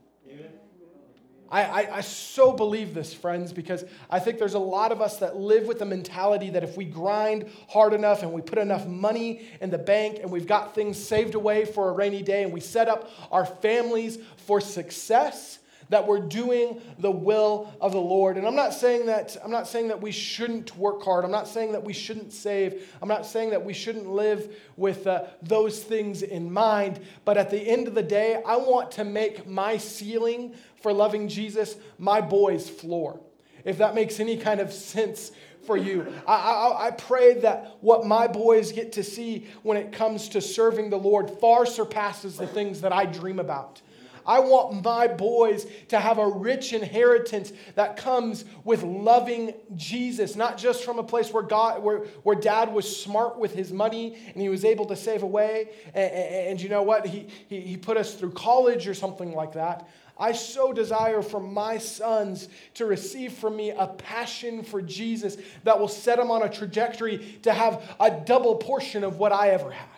I, 1.51 1.63
I, 1.63 1.97
I, 1.99 2.01
so 2.01 2.53
believe 2.53 2.95
this, 2.95 3.13
friends, 3.13 3.53
because 3.53 3.85
I 4.11 4.19
think 4.19 4.39
there's 4.39 4.55
a 4.55 4.59
lot 4.59 4.93
of 4.93 5.01
us 5.01 5.19
that 5.19 5.37
live 5.37 5.67
with 5.67 5.79
the 5.79 5.85
mentality 5.85 6.51
that 6.51 6.65
if 6.65 6.77
we 6.77 6.85
grind 6.85 7.49
hard 7.69 7.93
enough 7.93 8.23
and 8.23 8.33
we 8.33 8.41
put 8.41 8.59
enough 8.59 8.87
money 8.87 9.49
in 9.61 9.71
the 9.71 9.79
bank 9.79 10.19
and 10.21 10.31
we've 10.31 10.47
got 10.47 10.75
things 10.75 10.99
saved 10.99 11.35
away 11.35 11.65
for 11.65 11.91
a 11.91 11.93
rainy 11.93 12.23
day 12.23 12.43
and 12.43 12.53
we 12.53 12.61
set 12.61 12.89
up 12.89 13.11
our 13.31 13.45
families 13.45 14.19
for 14.37 14.61
success, 14.61 15.59
that 15.95 16.09
we're 16.09 16.19
doing 16.19 16.81
the 16.99 17.11
will 17.11 17.73
of 17.81 17.93
the 17.93 18.01
Lord. 18.01 18.37
And 18.37 18.45
I'm 18.45 18.57
not 18.57 18.75
saying 18.75 19.07
that 19.07 19.37
I'm 19.45 19.51
not 19.53 19.69
saying 19.69 19.89
that 19.89 20.03
we 20.03 20.11
shouldn't 20.11 20.77
work 20.77 21.03
hard. 21.05 21.25
I'm 21.25 21.31
not 21.31 21.47
saying 21.47 21.71
that 21.71 21.85
we 21.85 21.93
shouldn't 21.93 22.33
save. 22.33 22.93
I'm 23.01 23.09
not 23.09 23.25
saying 23.25 23.51
that 23.51 23.65
we 23.65 23.73
shouldn't 23.73 24.09
live 24.09 24.57
with 24.77 25.07
uh, 25.07 25.25
those 25.41 25.85
things 25.85 26.23
in 26.23 26.53
mind. 26.53 26.99
But 27.25 27.37
at 27.37 27.49
the 27.49 27.61
end 27.61 27.87
of 27.87 27.95
the 27.95 28.03
day, 28.03 28.43
I 28.45 28.57
want 28.57 28.91
to 28.93 29.05
make 29.05 29.47
my 29.47 29.77
ceiling 29.77 30.55
for 30.83 30.93
loving 30.93 31.29
Jesus 31.29 31.77
my 31.97 32.21
boy's 32.21 32.69
floor. 32.69 33.21
If 33.65 33.79
that 33.79 33.95
makes 33.95 34.19
any 34.19 34.37
kind 34.37 34.61
of 34.61 34.73
sense 34.73 35.31
for 35.65 35.77
you. 35.77 36.13
I, 36.27 36.35
I, 36.35 36.87
I, 36.89 36.91
pray 36.91 37.41
that 37.41 37.79
what 37.81 38.05
my 38.05 38.27
boys 38.27 38.71
get 38.73 38.93
to 38.93 39.03
see 39.03 39.47
when 39.63 39.79
it 39.79 39.93
comes 39.93 40.29
to 40.31 40.41
serving 40.43 40.91
the 40.91 40.99
Lord 40.99 41.31
far 41.41 41.65
surpasses 41.65 42.37
the 42.37 42.47
things 42.47 42.83
that 42.83 42.93
I 42.93 43.07
dream 43.07 43.39
about. 43.39 43.81
I 44.27 44.41
want 44.41 44.85
my 44.85 45.07
boys 45.07 45.67
to 45.89 45.99
have 45.99 46.19
a 46.19 46.27
rich 46.27 46.73
inheritance 46.73 47.53
that 47.75 47.97
comes 47.97 48.45
with 48.65 48.83
loving 48.83 49.55
Jesus, 49.77 50.37
not 50.37 50.59
just 50.59 50.85
from 50.85 50.99
a 50.99 51.05
place 51.05 51.33
where 51.33 51.43
God, 51.43 51.83
where, 51.83 51.99
where 52.23 52.37
dad 52.37 52.73
was 52.73 53.01
smart 53.01 53.39
with 53.39 53.55
his 53.55 53.73
money 53.73 54.17
and 54.33 54.41
he 54.41 54.49
was 54.49 54.65
able 54.65 54.87
to 54.87 54.97
save 54.97 55.23
away. 55.23 55.71
And, 55.95 56.13
and, 56.13 56.49
and 56.49 56.61
you 56.61 56.69
know 56.69 56.83
what? 56.83 57.07
He, 57.07 57.29
he, 57.49 57.61
he 57.61 57.77
put 57.77 57.97
us 57.97 58.15
through 58.15 58.33
college 58.33 58.89
or 58.89 58.95
something 58.95 59.35
like 59.35 59.53
that. 59.53 59.89
I 60.17 60.33
so 60.33 60.73
desire 60.73 61.23
for 61.23 61.41
my 61.41 61.79
sons 61.79 62.49
to 62.75 62.87
receive 62.87 63.33
from 63.33 63.57
me 63.57 63.71
a 63.71 63.89
passion 63.89 64.63
for 64.63 64.81
Jesus 64.81 65.37
that 65.65 65.79
will 65.79 65.89
set 65.89 66.19
them 66.19 66.31
on 66.31 66.43
a 66.43 66.49
trajectory 66.49 67.39
to 67.43 67.53
have 67.53 67.83
a 67.99 68.11
double 68.11 68.57
portion 68.57 69.03
of 69.03 69.19
what 69.19 69.33
I 69.33 69.51
ever 69.51 69.73
had. 69.73 69.89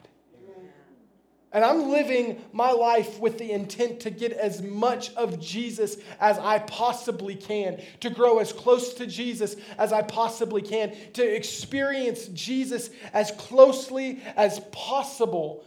And 1.57 1.65
I'm 1.65 1.89
living 1.89 2.45
my 2.53 2.71
life 2.71 3.19
with 3.19 3.39
the 3.39 3.51
intent 3.51 4.01
to 4.01 4.11
get 4.11 4.33
as 4.33 4.61
much 4.61 5.15
of 5.15 5.41
Jesus 5.41 5.97
as 6.21 6.39
I 6.39 6.59
possibly 6.59 7.35
can, 7.35 7.81
to 8.01 8.11
grow 8.11 8.41
as 8.41 8.53
close 8.53 8.93
to 8.93 9.07
Jesus 9.07 9.57
as 9.79 9.91
I 9.91 10.03
possibly 10.03 10.61
can, 10.61 10.95
to 11.15 11.25
experience 11.25 12.27
Jesus 12.27 12.91
as 13.15 13.31
closely 13.39 14.21
as 14.37 14.61
possible. 14.71 15.65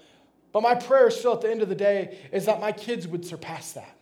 But 0.51 0.61
my 0.61 0.75
prayer 0.75 1.09
still 1.09 1.33
at 1.33 1.41
the 1.41 1.49
end 1.49 1.63
of 1.63 1.69
the 1.69 1.75
day 1.75 2.19
is 2.31 2.45
that 2.45 2.61
my 2.61 2.71
kids 2.71 3.07
would 3.07 3.25
surpass 3.25 3.71
that. 3.71 3.97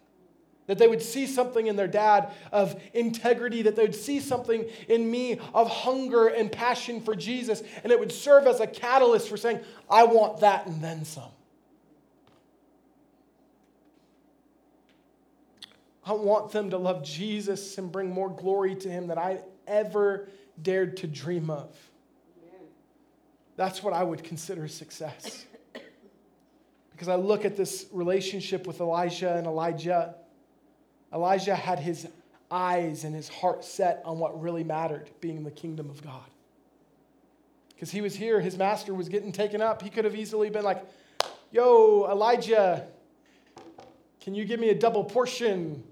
That 0.65 0.79
they 0.79 0.89
would 0.89 1.01
see 1.01 1.25
something 1.25 1.67
in 1.67 1.77
their 1.77 1.87
dad 1.87 2.33
of 2.51 2.77
integrity, 2.93 3.61
that 3.61 3.77
they 3.77 3.83
would 3.83 3.95
see 3.95 4.19
something 4.19 4.65
in 4.89 5.09
me 5.09 5.39
of 5.53 5.69
hunger 5.69 6.27
and 6.27 6.51
passion 6.51 6.99
for 6.99 7.15
Jesus, 7.15 7.63
and 7.81 7.93
it 7.93 7.99
would 8.01 8.11
serve 8.11 8.45
as 8.45 8.59
a 8.59 8.67
catalyst 8.67 9.29
for 9.29 9.37
saying, 9.37 9.61
I 9.89 10.03
want 10.03 10.41
that 10.41 10.67
and 10.67 10.83
then 10.83 11.05
some. 11.05 11.31
I 16.07 16.13
want 16.13 16.51
them 16.51 16.69
to 16.69 16.77
love 16.77 17.03
Jesus 17.03 17.77
and 17.77 17.91
bring 17.91 18.09
more 18.09 18.29
glory 18.29 18.75
to 18.75 18.89
Him 18.89 19.07
than 19.07 19.17
I 19.17 19.41
ever 19.67 20.29
dared 20.61 20.97
to 20.97 21.07
dream 21.07 21.49
of. 21.49 21.69
That's 23.57 23.83
what 23.83 23.93
I 23.93 24.03
would 24.03 24.23
consider 24.23 24.67
success. 24.67 25.45
Because 26.91 27.09
I 27.09 27.15
look 27.15 27.45
at 27.45 27.55
this 27.55 27.85
relationship 27.91 28.65
with 28.65 28.79
Elijah 28.81 29.35
and 29.35 29.45
Elijah. 29.45 30.15
Elijah 31.13 31.53
had 31.53 31.77
his 31.77 32.07
eyes 32.49 33.03
and 33.03 33.13
his 33.13 33.29
heart 33.29 33.63
set 33.63 34.01
on 34.03 34.17
what 34.17 34.41
really 34.41 34.63
mattered, 34.63 35.07
being 35.21 35.43
the 35.43 35.51
kingdom 35.51 35.91
of 35.91 36.01
God. 36.01 36.25
Because 37.69 37.91
he 37.91 38.01
was 38.01 38.15
here, 38.15 38.41
his 38.41 38.57
master 38.57 38.95
was 38.95 39.09
getting 39.09 39.31
taken 39.31 39.61
up. 39.61 39.83
He 39.83 39.91
could 39.91 40.05
have 40.05 40.15
easily 40.15 40.49
been 40.49 40.63
like, 40.63 40.83
Yo, 41.51 42.07
Elijah, 42.09 42.87
can 44.19 44.33
you 44.33 44.43
give 44.43 44.59
me 44.59 44.69
a 44.69 44.75
double 44.75 45.03
portion? 45.03 45.83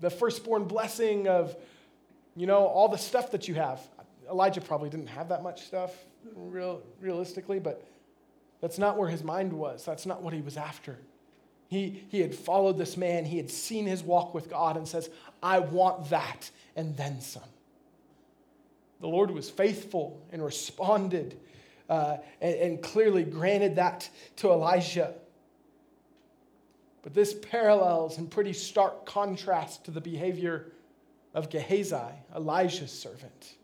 The 0.00 0.10
firstborn 0.10 0.64
blessing 0.64 1.28
of, 1.28 1.56
you 2.36 2.46
know, 2.46 2.66
all 2.66 2.88
the 2.88 2.98
stuff 2.98 3.30
that 3.32 3.48
you 3.48 3.54
have. 3.54 3.80
Elijah 4.28 4.60
probably 4.60 4.88
didn't 4.88 5.08
have 5.08 5.28
that 5.28 5.42
much 5.42 5.66
stuff, 5.66 5.92
real, 6.34 6.82
realistically, 7.00 7.58
but 7.58 7.84
that's 8.60 8.78
not 8.78 8.96
where 8.96 9.08
his 9.08 9.24
mind 9.24 9.52
was. 9.52 9.84
That's 9.84 10.06
not 10.06 10.22
what 10.22 10.32
he 10.32 10.40
was 10.40 10.56
after. 10.56 10.98
He, 11.68 12.04
he 12.08 12.20
had 12.20 12.34
followed 12.34 12.78
this 12.78 12.96
man, 12.96 13.24
he 13.24 13.36
had 13.36 13.50
seen 13.50 13.86
his 13.86 14.02
walk 14.02 14.34
with 14.34 14.50
God, 14.50 14.76
and 14.76 14.86
says, 14.86 15.08
I 15.42 15.60
want 15.60 16.10
that 16.10 16.50
and 16.74 16.96
then 16.96 17.20
some. 17.20 17.42
The 19.00 19.08
Lord 19.08 19.30
was 19.30 19.48
faithful 19.48 20.20
and 20.32 20.44
responded 20.44 21.38
uh, 21.88 22.18
and, 22.40 22.54
and 22.54 22.82
clearly 22.82 23.24
granted 23.24 23.76
that 23.76 24.08
to 24.36 24.50
Elijah. 24.50 25.14
But 27.02 27.14
this 27.14 27.34
parallels 27.34 28.18
in 28.18 28.26
pretty 28.26 28.52
stark 28.52 29.06
contrast 29.06 29.84
to 29.84 29.90
the 29.90 30.00
behavior 30.00 30.72
of 31.34 31.48
Gehazi, 31.48 31.96
Elijah's 32.34 32.92
servant. 32.92 33.54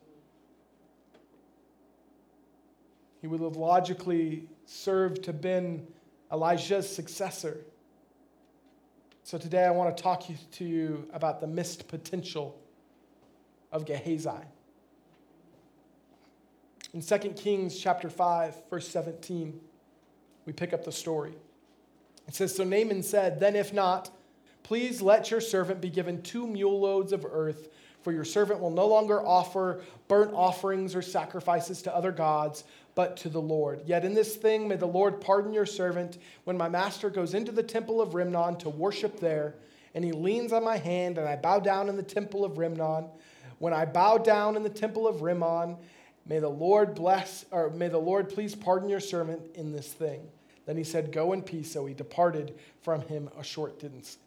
He 3.20 3.26
would 3.26 3.40
have 3.40 3.56
logically 3.56 4.48
served 4.64 5.24
to 5.24 5.32
been 5.32 5.86
Elijah's 6.32 6.88
successor. 6.88 7.64
So 9.24 9.36
today 9.36 9.64
I 9.64 9.70
want 9.70 9.96
to 9.96 10.02
talk 10.02 10.24
to 10.52 10.64
you 10.64 11.08
about 11.12 11.40
the 11.40 11.46
missed 11.46 11.88
potential 11.88 12.58
of 13.72 13.84
Gehazi. 13.84 14.30
In 16.94 17.02
2 17.02 17.18
Kings 17.30 17.78
chapter 17.78 18.08
5, 18.08 18.70
verse 18.70 18.88
17, 18.88 19.60
we 20.46 20.52
pick 20.52 20.72
up 20.72 20.84
the 20.84 20.92
story. 20.92 21.34
It 22.26 22.34
says, 22.34 22.54
So 22.54 22.64
Naaman 22.64 23.02
said, 23.02 23.40
Then 23.40 23.56
if 23.56 23.72
not, 23.72 24.10
please 24.62 25.00
let 25.00 25.30
your 25.30 25.40
servant 25.40 25.80
be 25.80 25.90
given 25.90 26.22
two 26.22 26.46
mule 26.46 26.80
loads 26.80 27.12
of 27.12 27.24
earth, 27.24 27.68
for 28.02 28.12
your 28.12 28.24
servant 28.24 28.60
will 28.60 28.70
no 28.70 28.86
longer 28.86 29.24
offer 29.24 29.80
burnt 30.08 30.32
offerings 30.32 30.94
or 30.94 31.02
sacrifices 31.02 31.82
to 31.82 31.94
other 31.94 32.12
gods, 32.12 32.64
but 32.94 33.16
to 33.18 33.28
the 33.28 33.40
Lord. 33.40 33.82
Yet 33.86 34.04
in 34.04 34.14
this 34.14 34.36
thing 34.36 34.66
may 34.66 34.76
the 34.76 34.86
Lord 34.86 35.20
pardon 35.20 35.52
your 35.52 35.66
servant 35.66 36.18
when 36.44 36.56
my 36.56 36.68
master 36.68 37.10
goes 37.10 37.34
into 37.34 37.52
the 37.52 37.62
temple 37.62 38.00
of 38.00 38.14
Rimmon 38.14 38.56
to 38.58 38.68
worship 38.68 39.20
there, 39.20 39.54
and 39.94 40.04
he 40.04 40.12
leans 40.12 40.52
on 40.52 40.64
my 40.64 40.76
hand, 40.78 41.18
and 41.18 41.28
I 41.28 41.36
bow 41.36 41.60
down 41.60 41.88
in 41.88 41.96
the 41.96 42.02
temple 42.02 42.44
of 42.44 42.58
Rimmon. 42.58 43.06
When 43.58 43.72
I 43.72 43.84
bow 43.84 44.18
down 44.18 44.56
in 44.56 44.62
the 44.62 44.68
temple 44.68 45.06
of 45.06 45.22
Rimmon, 45.22 45.76
may 46.26 46.38
the 46.38 46.48
Lord 46.48 46.94
bless, 46.94 47.44
or 47.50 47.70
may 47.70 47.88
the 47.88 47.98
Lord 47.98 48.28
please 48.28 48.54
pardon 48.54 48.88
your 48.88 49.00
servant 49.00 49.42
in 49.54 49.72
this 49.72 49.92
thing. 49.92 50.28
Then 50.66 50.76
he 50.76 50.84
said, 50.84 51.12
Go 51.12 51.32
in 51.32 51.42
peace. 51.42 51.72
So 51.72 51.86
he 51.86 51.94
departed 51.94 52.54
from 52.82 53.00
him 53.02 53.30
a 53.38 53.44
short 53.44 53.82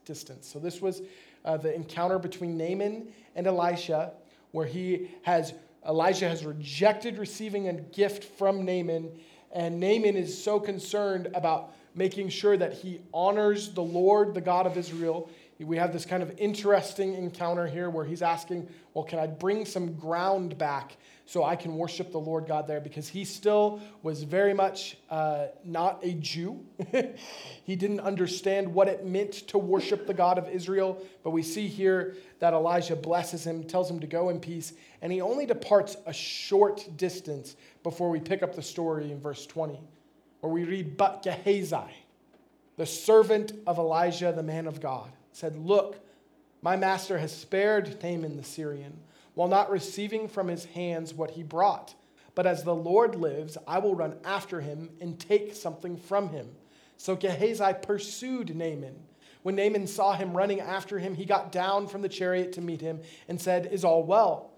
distance. 0.06 0.48
So 0.48 0.58
this 0.58 0.82
was 0.82 1.02
uh, 1.46 1.58
the 1.58 1.74
encounter 1.74 2.18
between 2.18 2.58
Naaman 2.58 3.10
and 3.36 3.46
Elisha, 3.46 4.14
where 4.52 4.66
he 4.66 5.12
has 5.24 5.54
Elijah 5.88 6.28
has 6.28 6.46
rejected 6.46 7.18
receiving 7.18 7.68
a 7.68 7.74
gift 7.74 8.24
from 8.24 8.66
Naaman, 8.66 9.12
and 9.52 9.80
Naaman 9.80 10.16
is 10.16 10.42
so 10.42 10.60
concerned 10.60 11.30
about 11.34 11.74
making 11.96 12.30
sure 12.30 12.58
that 12.58 12.74
he 12.74 13.02
honors 13.14 13.74
the 13.74 13.82
Lord, 13.82 14.34
the 14.34 14.42
God 14.42 14.68
of 14.68 14.78
Israel. 14.78 15.30
We 15.58 15.78
have 15.78 15.92
this 15.92 16.06
kind 16.06 16.22
of 16.22 16.38
interesting 16.38 17.16
encounter 17.16 17.68
here 17.68 17.90
where 17.90 18.06
he's 18.06 18.22
asking, 18.22 18.70
Well, 18.94 19.04
can 19.04 19.20
I 19.20 19.28
bring 19.28 19.66
some 19.66 19.94
ground 19.94 20.58
back 20.58 20.98
so 21.30 21.44
I 21.44 21.56
can 21.56 21.76
worship 21.76 22.12
the 22.12 22.20
Lord 22.20 22.48
God 22.48 22.66
there? 22.66 22.82
Because 22.82 23.08
he 23.08 23.24
still 23.24 23.80
was 24.02 24.24
very 24.24 24.52
much 24.52 24.98
uh, 25.12 25.50
not 25.64 26.04
a 26.04 26.14
Jew. 26.14 26.66
he 27.64 27.76
didn't 27.76 28.00
understand 28.00 28.74
what 28.74 28.88
it 28.88 29.06
meant 29.06 29.34
to 29.50 29.60
worship 29.60 30.08
the 30.08 30.14
God 30.16 30.40
of 30.40 30.50
Israel. 30.50 31.06
But 31.24 31.30
we 31.30 31.44
see 31.44 31.68
here 31.68 32.16
that 32.40 32.54
Elijah 32.54 32.96
blesses 32.96 33.46
him, 33.46 33.64
tells 33.64 33.92
him 33.92 34.00
to 34.00 34.08
go 34.08 34.30
in 34.30 34.40
peace, 34.40 34.74
and 35.04 35.14
he 35.14 35.22
only 35.22 35.46
departs 35.46 35.98
a 36.08 36.14
short 36.14 36.98
distance 36.98 37.56
before 37.84 38.10
we 38.10 38.20
pick 38.20 38.42
up 38.42 38.56
the 38.56 38.64
story 38.64 39.12
in 39.12 39.22
verse 39.22 39.46
20 39.46 39.80
where 40.40 40.52
we 40.52 40.64
read, 40.64 40.98
But 40.98 41.22
Gehazi, 41.22 41.94
the 42.76 42.88
servant 42.88 43.54
of 43.68 43.78
Elijah, 43.78 44.32
the 44.32 44.42
man 44.42 44.66
of 44.66 44.82
God, 44.82 45.12
said, 45.32 45.56
Look, 45.58 46.00
my 46.64 46.76
master 46.76 47.20
has 47.20 47.36
spared 47.36 48.02
Naaman 48.02 48.36
the 48.36 48.44
Syrian, 48.44 49.00
while 49.34 49.48
not 49.48 49.72
receiving 49.72 50.28
from 50.28 50.48
his 50.48 50.66
hands 50.66 51.14
what 51.14 51.32
he 51.32 51.44
brought. 51.44 51.96
But 52.36 52.48
as 52.48 52.64
the 52.64 52.76
Lord 52.76 53.16
lives, 53.16 53.58
I 53.68 53.80
will 53.80 53.96
run 53.96 54.18
after 54.24 54.62
him 54.62 54.90
and 55.02 55.20
take 55.20 55.56
something 55.56 55.98
from 55.98 56.30
him. 56.30 56.50
So 56.98 57.16
Gehazi 57.16 57.74
pursued 57.82 58.56
Naaman. 58.56 58.96
When 59.44 59.56
Naaman 59.56 59.88
saw 59.88 60.14
him 60.14 60.36
running 60.36 60.60
after 60.60 61.00
him, 61.00 61.16
he 61.16 61.26
got 61.26 61.52
down 61.52 61.88
from 61.88 62.02
the 62.02 62.10
chariot 62.10 62.54
to 62.54 62.62
meet 62.62 62.82
him 62.82 63.02
and 63.28 63.40
said, 63.40 63.70
Is 63.72 63.86
all 63.86 64.04
well? 64.04 64.52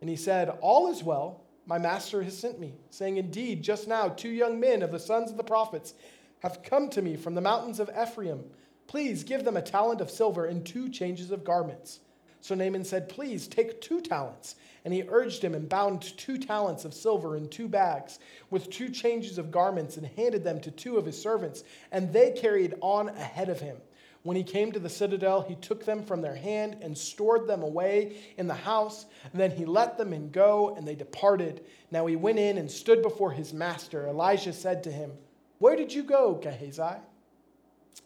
And 0.00 0.08
he 0.08 0.16
said, 0.16 0.48
All 0.60 0.90
is 0.90 1.02
well. 1.02 1.42
My 1.66 1.78
master 1.78 2.22
has 2.22 2.38
sent 2.38 2.58
me, 2.58 2.74
saying, 2.90 3.18
Indeed, 3.18 3.62
just 3.62 3.88
now 3.88 4.08
two 4.08 4.30
young 4.30 4.58
men 4.58 4.82
of 4.82 4.90
the 4.90 4.98
sons 4.98 5.30
of 5.30 5.36
the 5.36 5.44
prophets 5.44 5.94
have 6.40 6.62
come 6.62 6.88
to 6.90 7.02
me 7.02 7.16
from 7.16 7.34
the 7.34 7.40
mountains 7.40 7.80
of 7.80 7.90
Ephraim. 8.00 8.44
Please 8.86 9.22
give 9.24 9.44
them 9.44 9.56
a 9.56 9.62
talent 9.62 10.00
of 10.00 10.10
silver 10.10 10.46
and 10.46 10.64
two 10.64 10.88
changes 10.88 11.30
of 11.30 11.44
garments. 11.44 12.00
So 12.40 12.54
Naaman 12.54 12.84
said, 12.84 13.08
Please 13.08 13.48
take 13.48 13.80
two 13.80 14.00
talents. 14.00 14.56
And 14.84 14.94
he 14.94 15.04
urged 15.08 15.42
him 15.42 15.54
and 15.54 15.68
bound 15.68 16.02
two 16.16 16.38
talents 16.38 16.84
of 16.84 16.94
silver 16.94 17.36
in 17.36 17.48
two 17.48 17.68
bags 17.68 18.18
with 18.50 18.70
two 18.70 18.88
changes 18.88 19.36
of 19.36 19.50
garments 19.50 19.96
and 19.96 20.06
handed 20.06 20.44
them 20.44 20.60
to 20.60 20.70
two 20.70 20.96
of 20.96 21.04
his 21.04 21.20
servants. 21.20 21.64
And 21.92 22.12
they 22.12 22.30
carried 22.30 22.74
on 22.80 23.08
ahead 23.10 23.48
of 23.48 23.60
him. 23.60 23.76
When 24.22 24.36
he 24.36 24.42
came 24.42 24.72
to 24.72 24.78
the 24.78 24.88
citadel, 24.88 25.42
he 25.42 25.54
took 25.56 25.84
them 25.84 26.04
from 26.04 26.22
their 26.22 26.34
hand 26.34 26.78
and 26.80 26.96
stored 26.96 27.46
them 27.46 27.62
away 27.62 28.16
in 28.36 28.46
the 28.46 28.54
house. 28.54 29.06
And 29.32 29.40
then 29.40 29.50
he 29.50 29.64
let 29.64 29.96
them 29.96 30.12
in 30.12 30.30
go, 30.30 30.74
and 30.76 30.86
they 30.86 30.94
departed. 30.94 31.64
Now 31.90 32.06
he 32.06 32.16
went 32.16 32.38
in 32.38 32.58
and 32.58 32.70
stood 32.70 33.02
before 33.02 33.30
his 33.30 33.52
master. 33.52 34.06
Elijah 34.06 34.52
said 34.52 34.82
to 34.84 34.92
him, 34.92 35.12
Where 35.58 35.76
did 35.76 35.92
you 35.92 36.02
go, 36.02 36.34
Gehazi? 36.34 36.98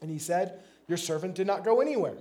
And 0.01 0.11
he 0.11 0.19
said, 0.19 0.61
Your 0.87 0.99
servant 0.99 1.35
did 1.35 1.47
not 1.47 1.65
go 1.65 1.81
anywhere. 1.81 2.17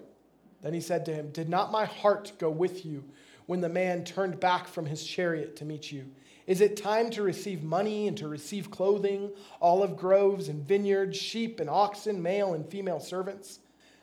Then 0.62 0.74
he 0.74 0.82
said 0.82 1.06
to 1.06 1.14
him, 1.14 1.32
Did 1.32 1.50
not 1.50 1.72
my 1.72 1.86
heart 1.86 2.34
go 2.38 2.50
with 2.50 2.86
you 2.86 3.04
when 3.46 3.62
the 3.62 3.70
man 3.70 4.04
turned 4.04 4.40
back 4.40 4.68
from 4.68 4.86
his 4.86 5.04
chariot 5.04 5.56
to 5.58 5.66
meet 5.66 5.92
you? 5.92 6.06
Is 6.48 6.62
it 6.62 6.76
time 6.76 7.10
to 7.12 7.24
receive 7.24 7.64
money 7.64 8.08
and 8.08 8.18
to 8.18 8.28
receive 8.28 8.72
clothing, 8.72 9.32
olive 9.62 9.96
groves 9.96 10.50
and 10.50 10.68
vineyards, 10.68 11.18
sheep 11.18 11.60
and 11.60 11.70
oxen, 11.70 12.22
male 12.22 12.54
and 12.54 12.66
female 12.66 13.00
servants? 13.00 13.60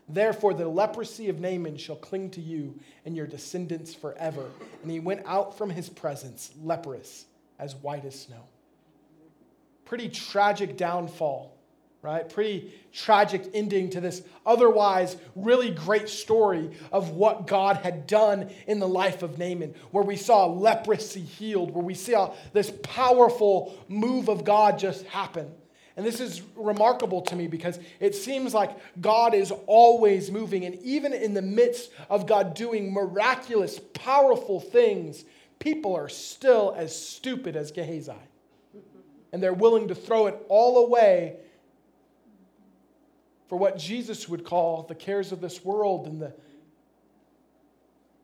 Therefore, 0.08 0.54
the 0.54 0.66
leprosy 0.66 1.28
of 1.28 1.40
Naaman 1.40 1.76
shall 1.76 1.96
cling 1.96 2.30
to 2.30 2.40
you 2.40 2.78
and 3.04 3.14
your 3.14 3.26
descendants 3.26 3.94
forever. 3.94 4.46
And 4.82 4.90
he 4.90 5.00
went 5.00 5.26
out 5.26 5.58
from 5.58 5.68
his 5.68 5.90
presence, 5.90 6.52
leprous, 6.62 7.26
as 7.58 7.76
white 7.76 8.06
as 8.06 8.18
snow. 8.18 8.44
Pretty 9.84 10.08
tragic 10.08 10.76
downfall, 10.78 11.57
right? 12.02 12.28
Pretty 12.28 12.72
tragic 12.92 13.50
ending 13.54 13.90
to 13.90 14.00
this 14.00 14.22
otherwise 14.46 15.16
really 15.34 15.70
great 15.70 16.08
story 16.08 16.70
of 16.92 17.10
what 17.10 17.46
God 17.46 17.78
had 17.78 18.06
done 18.06 18.50
in 18.66 18.78
the 18.78 18.88
life 18.88 19.22
of 19.22 19.38
Naaman, 19.38 19.74
where 19.90 20.04
we 20.04 20.16
saw 20.16 20.46
leprosy 20.46 21.20
healed, 21.20 21.72
where 21.72 21.84
we 21.84 21.94
saw 21.94 22.34
this 22.52 22.72
powerful 22.82 23.76
move 23.88 24.28
of 24.28 24.44
God 24.44 24.78
just 24.78 25.04
happen. 25.06 25.50
And 25.96 26.06
this 26.06 26.20
is 26.20 26.42
remarkable 26.54 27.22
to 27.22 27.34
me 27.34 27.48
because 27.48 27.80
it 27.98 28.14
seems 28.14 28.54
like 28.54 28.70
God 29.00 29.34
is 29.34 29.52
always 29.66 30.30
moving. 30.30 30.64
And 30.64 30.76
even 30.76 31.12
in 31.12 31.34
the 31.34 31.42
midst 31.42 31.90
of 32.08 32.24
God 32.24 32.54
doing 32.54 32.92
miraculous, 32.92 33.80
powerful 33.94 34.60
things, 34.60 35.24
people 35.58 35.96
are 35.96 36.08
still 36.08 36.72
as 36.76 36.96
stupid 36.96 37.56
as 37.56 37.72
Gehazi. 37.72 38.12
And 39.32 39.42
they're 39.42 39.52
willing 39.52 39.88
to 39.88 39.94
throw 39.96 40.28
it 40.28 40.40
all 40.48 40.86
away 40.86 41.38
for 43.48 43.58
what 43.58 43.78
Jesus 43.78 44.28
would 44.28 44.44
call 44.44 44.82
the 44.82 44.94
cares 44.94 45.32
of 45.32 45.40
this 45.40 45.64
world 45.64 46.06
and 46.06 46.20
the 46.20 46.32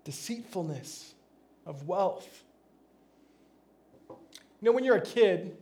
deceitfulness 0.05 1.15
of 1.67 1.89
wealth. 1.89 2.43
You 4.11 4.17
know, 4.71 4.73
when 4.73 4.85
you're 4.85 4.97
a 4.97 5.01
kid 5.01 5.57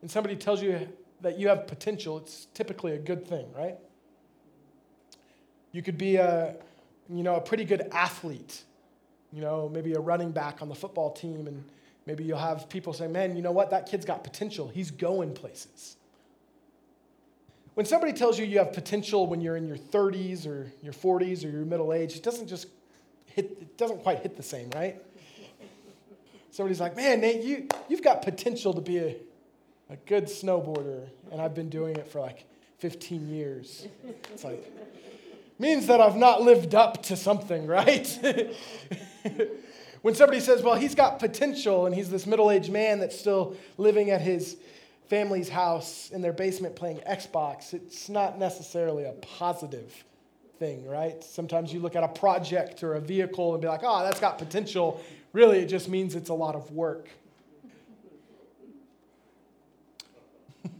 and 0.00 0.10
somebody 0.10 0.36
tells 0.36 0.62
you 0.62 0.88
that 1.20 1.38
you 1.38 1.48
have 1.48 1.66
potential, 1.66 2.18
it's 2.18 2.46
typically 2.54 2.92
a 2.92 2.98
good 2.98 3.26
thing, 3.26 3.46
right? 3.56 3.76
You 5.72 5.82
could 5.82 5.98
be 5.98 6.16
a, 6.16 6.56
you 7.08 7.22
know, 7.22 7.36
a 7.36 7.40
pretty 7.40 7.64
good 7.64 7.88
athlete, 7.92 8.62
you 9.32 9.40
know, 9.40 9.68
maybe 9.68 9.92
a 9.94 10.00
running 10.00 10.30
back 10.30 10.62
on 10.62 10.68
the 10.68 10.74
football 10.74 11.12
team, 11.12 11.46
and 11.46 11.64
maybe 12.06 12.24
you'll 12.24 12.38
have 12.38 12.68
people 12.68 12.92
say, 12.92 13.08
man, 13.08 13.36
you 13.36 13.42
know 13.42 13.52
what, 13.52 13.70
that 13.70 13.86
kid's 13.86 14.04
got 14.04 14.24
potential. 14.24 14.68
He's 14.68 14.90
going 14.90 15.34
places. 15.34 15.96
When 17.74 17.86
somebody 17.86 18.12
tells 18.12 18.38
you 18.38 18.44
you 18.44 18.58
have 18.58 18.72
potential 18.72 19.26
when 19.26 19.40
you're 19.40 19.56
in 19.56 19.66
your 19.66 19.76
30s 19.76 20.46
or 20.46 20.72
your 20.80 20.92
40s 20.92 21.44
or 21.44 21.48
your 21.48 21.64
middle 21.64 21.92
age, 21.92 22.16
it 22.16 22.22
doesn't 22.22 22.46
just 22.46 22.68
hit, 23.26 23.58
it 23.60 23.76
doesn't 23.76 24.02
quite 24.02 24.20
hit 24.20 24.36
the 24.36 24.42
same, 24.42 24.70
right? 24.70 25.02
Somebody's 26.52 26.80
like, 26.80 26.94
man, 26.94 27.20
Nate, 27.20 27.42
you, 27.42 27.66
you've 27.88 28.02
got 28.02 28.22
potential 28.22 28.74
to 28.74 28.80
be 28.80 28.98
a, 28.98 29.16
a 29.90 29.96
good 30.06 30.26
snowboarder, 30.26 31.08
and 31.32 31.40
I've 31.40 31.54
been 31.54 31.68
doing 31.68 31.96
it 31.96 32.06
for 32.06 32.20
like 32.20 32.44
15 32.78 33.28
years. 33.28 33.88
It's 34.32 34.44
like, 34.44 34.72
means 35.58 35.88
that 35.88 36.00
I've 36.00 36.16
not 36.16 36.42
lived 36.42 36.76
up 36.76 37.02
to 37.04 37.16
something, 37.16 37.66
right? 37.66 38.06
when 40.02 40.14
somebody 40.14 40.38
says, 40.38 40.62
well, 40.62 40.76
he's 40.76 40.94
got 40.94 41.18
potential, 41.18 41.86
and 41.86 41.94
he's 41.94 42.08
this 42.08 42.24
middle 42.24 42.52
aged 42.52 42.70
man 42.70 43.00
that's 43.00 43.18
still 43.18 43.56
living 43.76 44.10
at 44.10 44.20
his 44.20 44.56
family's 45.08 45.48
house 45.48 46.10
in 46.12 46.22
their 46.22 46.32
basement 46.32 46.74
playing 46.76 46.98
Xbox, 47.08 47.74
it's 47.74 48.08
not 48.08 48.38
necessarily 48.38 49.04
a 49.04 49.12
positive 49.12 50.04
thing, 50.58 50.86
right? 50.86 51.22
Sometimes 51.22 51.72
you 51.72 51.80
look 51.80 51.96
at 51.96 52.02
a 52.04 52.08
project 52.08 52.82
or 52.82 52.94
a 52.94 53.00
vehicle 53.00 53.52
and 53.52 53.60
be 53.62 53.68
like, 53.68 53.82
oh, 53.82 54.02
that's 54.02 54.20
got 54.20 54.38
potential. 54.38 55.00
Really, 55.32 55.58
it 55.60 55.66
just 55.66 55.88
means 55.88 56.14
it's 56.14 56.30
a 56.30 56.34
lot 56.34 56.54
of 56.54 56.70
work. 56.70 57.08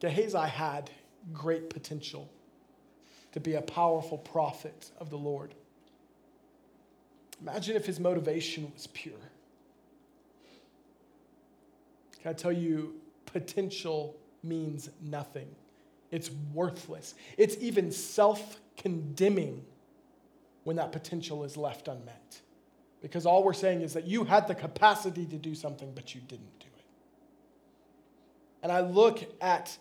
Gehazi 0.00 0.38
had 0.38 0.90
great 1.32 1.68
potential 1.68 2.30
to 3.32 3.40
be 3.40 3.54
a 3.54 3.62
powerful 3.62 4.18
prophet 4.18 4.90
of 4.98 5.10
the 5.10 5.18
Lord. 5.18 5.54
Imagine 7.40 7.76
if 7.76 7.86
his 7.86 7.98
motivation 8.00 8.70
was 8.74 8.86
pure. 8.88 9.29
Can 12.22 12.30
I 12.30 12.34
tell 12.34 12.52
you, 12.52 12.94
potential 13.26 14.16
means 14.42 14.90
nothing. 15.02 15.48
It's 16.10 16.30
worthless. 16.52 17.14
It's 17.38 17.56
even 17.60 17.90
self 17.90 18.60
condemning 18.76 19.64
when 20.64 20.76
that 20.76 20.92
potential 20.92 21.44
is 21.44 21.56
left 21.56 21.88
unmet. 21.88 22.40
Because 23.00 23.24
all 23.24 23.42
we're 23.42 23.52
saying 23.54 23.80
is 23.80 23.94
that 23.94 24.06
you 24.06 24.24
had 24.24 24.46
the 24.46 24.54
capacity 24.54 25.24
to 25.26 25.36
do 25.36 25.54
something, 25.54 25.92
but 25.94 26.14
you 26.14 26.20
didn't 26.20 26.58
do 26.58 26.66
it. 26.76 26.84
And 28.62 28.70
I 28.70 28.80
look 28.80 29.24
at 29.40 29.76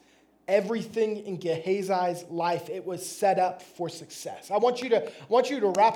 everything 0.49 1.25
in 1.25 1.37
Gehazi's 1.37 2.25
life, 2.29 2.69
it 2.69 2.85
was 2.85 3.07
set 3.07 3.39
up 3.39 3.61
for 3.61 3.87
success. 3.87 4.51
I 4.51 4.57
want 4.57 4.81
you 4.81 4.89
to, 4.89 5.07
I 5.07 5.11
want 5.29 5.49
you 5.49 5.59
to 5.59 5.69
wrap 5.69 5.95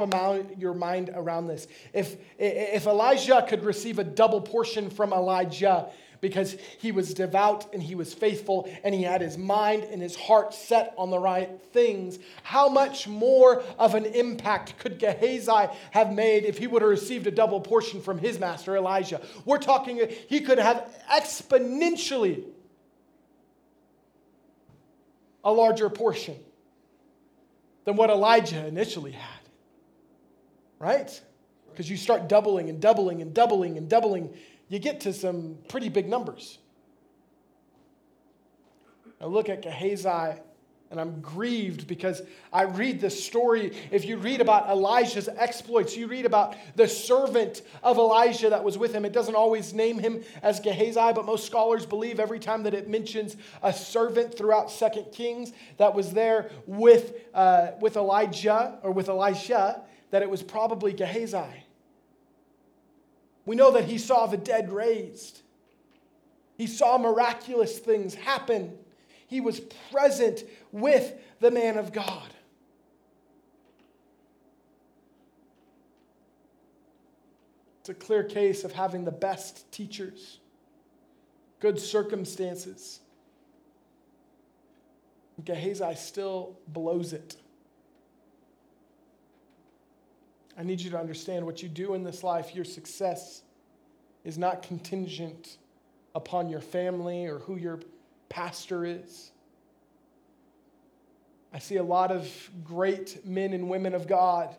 your 0.57 0.73
mind 0.73 1.11
around 1.13 1.47
this. 1.47 1.67
If, 1.93 2.15
if 2.37 2.85
Elijah 2.85 3.45
could 3.47 3.63
receive 3.63 3.99
a 3.99 4.03
double 4.03 4.41
portion 4.41 4.89
from 4.89 5.13
Elijah 5.13 5.89
because 6.21 6.55
he 6.79 6.93
was 6.93 7.13
devout 7.13 7.73
and 7.73 7.83
he 7.83 7.95
was 7.95 8.13
faithful 8.13 8.69
and 8.85 8.95
he 8.95 9.03
had 9.03 9.19
his 9.19 9.37
mind 9.37 9.83
and 9.83 10.01
his 10.01 10.15
heart 10.15 10.53
set 10.53 10.93
on 10.97 11.09
the 11.09 11.19
right 11.19 11.61
things, 11.73 12.17
how 12.43 12.69
much 12.69 13.09
more 13.09 13.61
of 13.77 13.93
an 13.93 14.05
impact 14.05 14.79
could 14.79 14.99
Gehazi 14.99 15.69
have 15.91 16.13
made 16.13 16.45
if 16.45 16.57
he 16.57 16.65
would 16.65 16.81
have 16.81 16.89
received 16.89 17.27
a 17.27 17.31
double 17.31 17.59
portion 17.59 18.01
from 18.01 18.17
his 18.19 18.39
master 18.39 18.77
Elijah? 18.77 19.19
We're 19.43 19.57
talking, 19.57 19.99
he 20.29 20.39
could 20.39 20.59
have 20.59 20.89
exponentially 21.11 22.45
a 25.43 25.51
larger 25.51 25.89
portion. 25.89 26.35
than 27.85 27.95
what 27.95 28.09
Elijah 28.09 28.65
initially 28.65 29.11
had. 29.11 29.39
Right? 30.79 31.21
Because 31.69 31.89
you 31.89 31.97
start 31.97 32.27
doubling 32.27 32.69
and 32.69 32.79
doubling 32.79 33.21
and 33.21 33.33
doubling 33.33 33.77
and 33.77 33.89
doubling, 33.89 34.33
you 34.67 34.79
get 34.79 35.01
to 35.01 35.13
some 35.13 35.57
pretty 35.67 35.89
big 35.89 36.07
numbers. 36.07 36.59
Now 39.19 39.27
look 39.27 39.49
at 39.49 39.61
Gehazi 39.61 40.39
and 40.93 41.01
I'm 41.01 41.21
grieved 41.21 41.87
because 41.87 42.21
I 42.53 42.63
read 42.63 43.01
the 43.01 43.09
story. 43.09 43.75
If 43.89 44.05
you 44.05 44.17
read 44.17 44.41
about 44.41 44.69
Elijah's 44.69 45.27
exploits, 45.27 45.97
you 45.97 46.05
read 46.05 46.27
about 46.27 46.55
the 46.75 46.87
servant 46.87 47.63
of 47.81 47.97
Elijah 47.97 48.51
that 48.51 48.63
was 48.63 48.77
with 48.77 48.93
him. 48.93 49.03
It 49.03 49.11
doesn't 49.11 49.33
always 49.33 49.73
name 49.73 49.97
him 49.97 50.23
as 50.43 50.59
Gehazi, 50.59 51.13
but 51.15 51.25
most 51.25 51.47
scholars 51.47 51.87
believe 51.87 52.19
every 52.19 52.37
time 52.37 52.61
that 52.63 52.75
it 52.75 52.87
mentions 52.87 53.35
a 53.63 53.73
servant 53.73 54.37
throughout 54.37 54.69
Second 54.69 55.05
Kings 55.11 55.51
that 55.77 55.95
was 55.95 56.13
there 56.13 56.51
with, 56.67 57.15
uh, 57.33 57.71
with 57.81 57.97
Elijah 57.97 58.77
or 58.83 58.91
with 58.91 59.09
Elisha, 59.09 59.81
that 60.11 60.21
it 60.21 60.29
was 60.29 60.43
probably 60.43 60.93
Gehazi. 60.93 61.65
We 63.47 63.55
know 63.55 63.71
that 63.71 63.85
he 63.85 63.97
saw 63.97 64.27
the 64.27 64.37
dead 64.37 64.71
raised. 64.71 65.41
He 66.55 66.67
saw 66.67 66.99
miraculous 66.99 67.79
things 67.79 68.13
happen. 68.13 68.77
He 69.33 69.41
was 69.41 69.59
present 69.91 70.43
with 70.71 71.11
the 71.39 71.49
man 71.49 71.79
of 71.79 71.91
God. 71.91 72.29
It's 77.79 77.89
a 77.89 77.95
clear 77.95 78.23
case 78.23 78.63
of 78.63 78.73
having 78.73 79.05
the 79.05 79.11
best 79.11 79.71
teachers, 79.71 80.37
good 81.59 81.79
circumstances. 81.79 82.99
Gehazi 85.43 85.95
still 85.95 86.59
blows 86.67 87.11
it. 87.11 87.35
I 90.55 90.61
need 90.61 90.79
you 90.79 90.91
to 90.91 90.99
understand 90.99 91.43
what 91.43 91.63
you 91.63 91.69
do 91.69 91.95
in 91.95 92.03
this 92.03 92.23
life, 92.23 92.53
your 92.53 92.65
success 92.65 93.41
is 94.23 94.37
not 94.37 94.61
contingent 94.61 95.57
upon 96.13 96.49
your 96.49 96.61
family 96.61 97.25
or 97.25 97.39
who 97.39 97.55
your 97.55 97.79
pastor 98.33 98.83
is. 98.83 99.31
I 101.53 101.59
see 101.59 101.75
a 101.75 101.83
lot 101.83 102.09
of 102.09 102.27
great 102.63 103.23
men 103.27 103.53
and 103.53 103.69
women 103.69 103.93
of 103.93 104.07
God. 104.07 104.55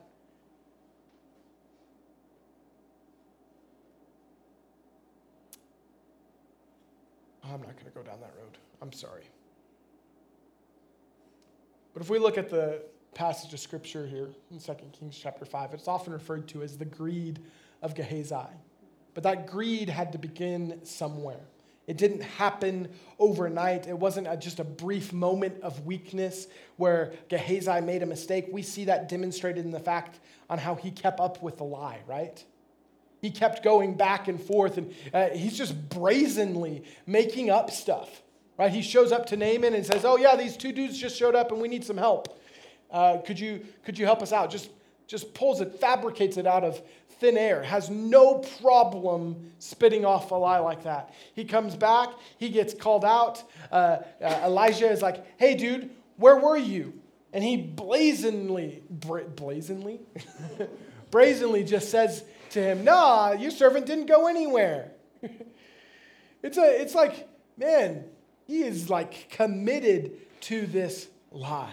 I'm 7.43 7.61
not 7.63 7.73
going 7.73 7.87
to 7.87 7.91
go 7.91 8.03
down 8.03 8.21
that 8.21 8.33
road. 8.39 8.59
I'm 8.81 8.93
sorry. 8.93 9.25
But 11.95 12.03
if 12.03 12.09
we 12.09 12.21
look 12.21 12.39
at 12.39 12.49
the 12.49 12.81
passage 13.13 13.53
of 13.53 13.59
scripture 13.59 14.07
here 14.07 14.29
in 14.53 14.61
2 14.61 14.73
Kings 14.93 15.19
chapter 15.21 15.45
5, 15.45 15.75
it's 15.75 15.89
often 15.89 16.13
referred 16.13 16.47
to 16.49 16.63
as 16.63 16.79
the 16.79 16.85
greed 16.85 17.41
of 17.83 17.97
Gehazi. 17.97 18.55
But 19.15 19.25
that 19.25 19.49
greed 19.49 19.89
had 19.89 20.13
to 20.13 20.19
begin 20.19 20.79
somewhere. 20.85 21.41
It 21.87 21.99
didn't 21.99 22.23
happen 22.23 22.89
overnight. 23.19 23.87
It 23.87 23.99
wasn't 23.99 24.27
a, 24.27 24.37
just 24.37 24.59
a 24.59 24.65
brief 24.65 25.13
moment 25.13 25.63
of 25.63 25.85
weakness 25.85 26.47
where 26.77 27.13
Gehazi 27.29 27.81
made 27.81 28.03
a 28.03 28.07
mistake. 28.07 28.47
We 28.51 28.63
see 28.63 28.87
that 28.87 29.09
demonstrated 29.09 29.65
in 29.65 29.71
the 29.71 29.81
fact 29.81 30.21
on 30.49 30.59
how 30.59 30.75
he 30.75 30.91
kept 30.91 31.21
up 31.21 31.43
with 31.43 31.59
the 31.59 31.65
lie, 31.65 32.01
right? 32.07 32.43
He 33.21 33.31
kept 33.31 33.63
going 33.63 33.95
back 33.95 34.29
and 34.29 34.41
forth, 34.41 34.77
and 34.77 34.95
uh, 35.13 35.31
he's 35.31 35.57
just 35.57 35.89
brazenly 35.89 36.85
making 37.07 37.49
up 37.51 37.71
stuff, 37.71 38.23
right? 38.59 38.71
He 38.71 38.83
shows 38.83 39.13
up 39.13 39.27
to 39.27 39.37
Naaman 39.37 39.75
and 39.75 39.85
says, 39.85 40.05
"Oh 40.05 40.19
yeah, 40.19 40.37
these 40.37 40.59
two 40.59 40.73
dudes 40.73 40.99
just 40.99 41.17
showed 41.17 41.35
up, 41.35 41.51
and 41.51 41.61
we 41.61 41.69
need 41.69 41.85
some 41.85 41.97
help. 41.97 42.39
Uh, 42.91 43.19
could 43.25 43.41
you 43.41 43.65
could 43.83 43.99
you 43.99 44.05
help 44.05 44.21
us 44.21 44.31
out?" 44.31 44.51
Just 44.51 44.69
just 45.07 45.33
pulls 45.33 45.61
it, 45.61 45.81
fabricates 45.81 46.37
it 46.37 46.47
out 46.47 46.65
of 46.65 46.83
thin 47.25 47.39
air, 47.39 47.63
has 47.63 47.89
no 47.89 48.35
problem 48.61 49.51
spitting 49.59 50.05
off 50.05 50.31
a 50.31 50.35
lie 50.35 50.59
like 50.59 50.85
that. 50.85 51.15
He 51.35 51.47
comes 51.47 51.75
back, 51.75 52.11
he 52.37 52.51
gets 52.51 52.75
called 52.75 53.05
out. 53.05 53.43
Uh, 53.73 53.99
uh, 54.23 54.43
Elijah 54.45 54.91
is 54.91 55.01
like, 55.01 55.25
hey, 55.39 55.55
dude, 55.55 55.91
where 56.19 56.37
were 56.37 56.59
you? 56.59 56.93
And 57.33 57.43
he 57.43 57.57
blazingly, 57.57 58.83
bra- 58.91 59.25
blazingly, 59.25 60.01
brazenly 61.11 61.65
just 61.75 61.91
says 61.91 62.25
to 62.51 62.63
him, 62.63 62.85
nah, 62.85 63.33
your 63.33 63.51
servant 63.51 63.87
didn't 63.87 64.07
go 64.07 64.27
anywhere. 64.27 64.93
it's, 66.43 66.59
a, 66.59 66.81
it's 66.81 66.95
like, 66.95 67.27
man, 67.57 68.05
he 68.47 68.63
is 68.63 68.91
like 68.91 69.31
committed 69.31 70.13
to 70.43 70.67
this 70.67 71.09
lie. 71.33 71.73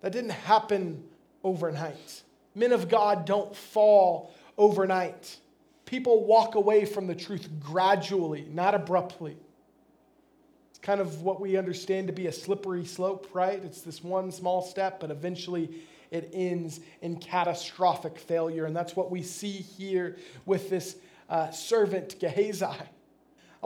That 0.00 0.10
didn't 0.10 0.30
happen 0.30 1.04
overnight. 1.44 2.22
Men 2.56 2.72
of 2.72 2.88
God 2.88 3.26
don't 3.26 3.54
fall 3.54 4.34
overnight. 4.56 5.36
People 5.84 6.24
walk 6.24 6.54
away 6.54 6.86
from 6.86 7.06
the 7.06 7.14
truth 7.14 7.48
gradually, 7.60 8.48
not 8.50 8.74
abruptly. 8.74 9.36
It's 10.70 10.78
kind 10.80 11.00
of 11.00 11.20
what 11.20 11.38
we 11.38 11.58
understand 11.58 12.06
to 12.06 12.14
be 12.14 12.28
a 12.28 12.32
slippery 12.32 12.86
slope, 12.86 13.28
right? 13.34 13.62
It's 13.62 13.82
this 13.82 14.02
one 14.02 14.32
small 14.32 14.62
step, 14.62 15.00
but 15.00 15.10
eventually 15.10 15.82
it 16.10 16.30
ends 16.32 16.80
in 17.02 17.16
catastrophic 17.16 18.18
failure. 18.18 18.64
And 18.64 18.74
that's 18.74 18.96
what 18.96 19.10
we 19.10 19.22
see 19.22 19.52
here 19.52 20.16
with 20.46 20.70
this 20.70 20.96
uh, 21.28 21.50
servant 21.50 22.18
Gehazi. 22.18 22.66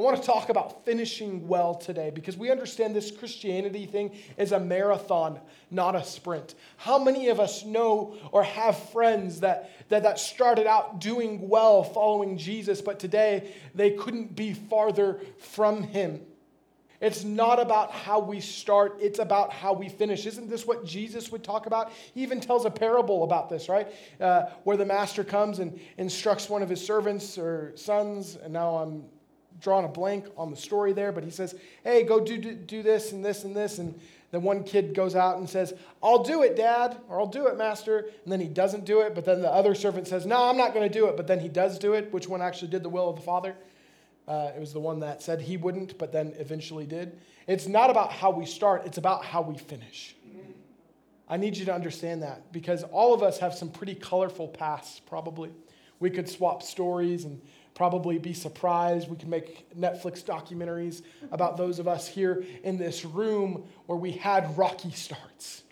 I 0.01 0.03
want 0.03 0.17
to 0.17 0.23
talk 0.23 0.49
about 0.49 0.87
finishing 0.87 1.47
well 1.47 1.75
today 1.75 2.09
because 2.09 2.35
we 2.35 2.51
understand 2.51 2.97
this 2.97 3.11
Christianity 3.11 3.85
thing 3.85 4.17
is 4.39 4.53
a 4.53 4.59
marathon, 4.59 5.39
not 5.71 5.95
a 5.95 6.03
sprint. 6.03 6.55
How 6.79 6.99
many 6.99 7.29
of 7.29 7.39
us 7.39 7.67
know 7.67 8.17
or 8.33 8.43
have 8.43 8.79
friends 8.93 9.41
that, 9.41 9.71
that, 9.91 10.05
that 10.05 10.19
started 10.19 10.67
out 10.67 11.03
doing 11.03 11.51
well 11.51 11.85
following 11.85 12.39
Jesus, 12.39 12.81
but 12.81 12.99
today 12.99 13.53
they 13.75 13.91
couldn't 13.91 14.35
be 14.35 14.55
farther 14.55 15.21
from 15.37 15.83
him? 15.83 16.23
It's 17.03 17.23
not 17.23 17.61
about 17.61 17.91
how 17.91 18.21
we 18.21 18.41
start, 18.41 18.97
it's 19.03 19.19
about 19.19 19.53
how 19.53 19.75
we 19.75 19.91
finish. 19.91 20.25
Isn't 20.25 20.49
this 20.49 20.67
what 20.67 20.83
Jesus 20.83 21.31
would 21.31 21.45
talk 21.45 21.67
about? 21.67 21.93
He 22.15 22.23
even 22.23 22.41
tells 22.41 22.65
a 22.65 22.71
parable 22.71 23.23
about 23.23 23.51
this, 23.51 23.69
right? 23.69 23.87
Uh, 24.19 24.45
where 24.65 24.79
the 24.79 24.87
master 24.87 25.25
comes 25.25 25.59
and 25.59 25.79
instructs 25.99 26.49
one 26.49 26.63
of 26.63 26.71
his 26.71 26.83
servants 26.83 27.37
or 27.37 27.73
sons, 27.77 28.37
and 28.37 28.55
now 28.55 28.77
I'm 28.77 29.05
drawing 29.61 29.85
a 29.85 29.88
blank 29.88 30.27
on 30.37 30.51
the 30.51 30.57
story 30.57 30.92
there, 30.92 31.12
but 31.12 31.25
he 31.25 31.31
says, 31.31 31.55
hey, 31.85 32.03
go 32.03 32.20
do, 32.20 32.38
do, 32.38 32.55
do 32.55 32.83
this 32.83 33.12
and 33.12 33.25
this 33.25 33.44
and 33.44 33.55
this. 33.55 33.79
And 33.79 33.99
then 34.31 34.42
one 34.42 34.64
kid 34.64 34.94
goes 34.94 35.14
out 35.14 35.38
and 35.38 35.49
says, 35.49 35.75
I'll 36.03 36.23
do 36.23 36.42
it, 36.42 36.57
Dad, 36.57 36.96
or 37.09 37.20
I'll 37.20 37.27
do 37.27 37.46
it, 37.49 37.57
Master. 37.57 38.07
And 38.25 38.33
then 38.33 38.40
he 38.40 38.49
doesn't 38.49 38.85
do 38.85 39.01
it, 39.01 39.14
but 39.14 39.25
then 39.25 39.42
the 39.42 39.51
other 39.51 39.75
servant 39.75 40.07
says, 40.07 40.27
No, 40.27 40.49
I'm 40.49 40.57
not 40.57 40.73
going 40.73 40.88
to 40.88 40.92
do 40.92 41.07
it. 41.07 41.16
But 41.16 41.27
then 41.27 41.40
he 41.40 41.49
does 41.49 41.79
do 41.79 41.94
it. 41.94 42.12
Which 42.12 42.29
one 42.29 42.40
actually 42.40 42.68
did 42.68 42.83
the 42.83 42.88
will 42.88 43.09
of 43.09 43.16
the 43.16 43.23
Father? 43.23 43.57
Uh, 44.29 44.53
it 44.55 44.61
was 44.61 44.73
the 44.73 44.81
one 44.81 45.01
that 45.01 45.23
said 45.23 45.40
he 45.40 45.57
wouldn't, 45.57 45.99
but 45.99 46.12
then 46.12 46.33
eventually 46.38 46.87
did. 46.87 47.18
It's 47.49 47.66
not 47.66 47.90
about 47.90 48.12
how 48.12 48.31
we 48.31 48.46
start, 48.46 48.87
it's 48.87 48.99
about 48.99 49.25
how 49.25 49.42
we 49.42 49.59
finish. 49.59 50.14
I 51.29 51.37
need 51.37 51.57
you 51.57 51.64
to 51.66 51.75
understand 51.75 52.23
that 52.23 52.53
because 52.53 52.83
all 52.85 53.14
of 53.14 53.23
us 53.23 53.38
have 53.38 53.55
some 53.55 53.70
pretty 53.70 53.94
colorful 53.94 54.49
pasts, 54.49 55.01
probably. 55.01 55.51
We 56.01 56.11
could 56.11 56.29
swap 56.29 56.62
stories 56.62 57.25
and 57.25 57.40
probably 57.81 58.19
be 58.19 58.35
surprised. 58.35 59.09
We 59.09 59.16
can 59.16 59.31
make 59.31 59.75
Netflix 59.75 60.23
documentaries 60.23 61.01
about 61.33 61.57
those 61.57 61.79
of 61.79 61.88
us 61.88 62.07
here 62.07 62.45
in 62.62 62.77
this 62.77 63.07
room 63.07 63.64
where 63.87 63.97
we 63.97 64.12
had 64.12 64.59
rocky 64.59 64.90
starts, 64.90 65.62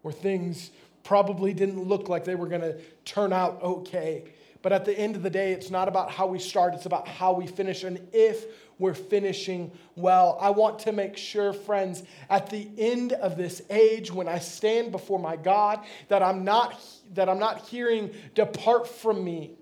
where 0.00 0.14
things 0.14 0.70
probably 1.04 1.52
didn't 1.52 1.84
look 1.84 2.08
like 2.08 2.24
they 2.24 2.36
were 2.36 2.46
going 2.46 2.62
to 2.62 2.80
turn 3.04 3.34
out 3.34 3.62
okay. 3.62 4.32
But 4.62 4.72
at 4.72 4.86
the 4.86 4.98
end 4.98 5.14
of 5.14 5.22
the 5.22 5.28
day, 5.28 5.52
it's 5.52 5.70
not 5.70 5.88
about 5.88 6.10
how 6.10 6.26
we 6.26 6.38
start, 6.38 6.72
it's 6.72 6.86
about 6.86 7.06
how 7.06 7.34
we 7.34 7.46
finish. 7.46 7.84
And 7.84 8.00
if 8.14 8.46
we're 8.78 8.94
finishing 8.94 9.72
well, 9.94 10.38
I 10.40 10.48
want 10.48 10.78
to 10.78 10.92
make 10.92 11.18
sure, 11.18 11.52
friends, 11.52 12.02
at 12.30 12.48
the 12.48 12.66
end 12.78 13.12
of 13.12 13.36
this 13.36 13.60
age, 13.68 14.10
when 14.10 14.26
I 14.26 14.38
stand 14.38 14.90
before 14.90 15.18
my 15.18 15.36
God, 15.36 15.80
that 16.08 16.22
I'm 16.22 16.44
not, 16.44 16.80
that 17.12 17.28
I'm 17.28 17.38
not 17.38 17.68
hearing, 17.68 18.10
Depart 18.34 18.88
from 18.88 19.22
me 19.22 19.58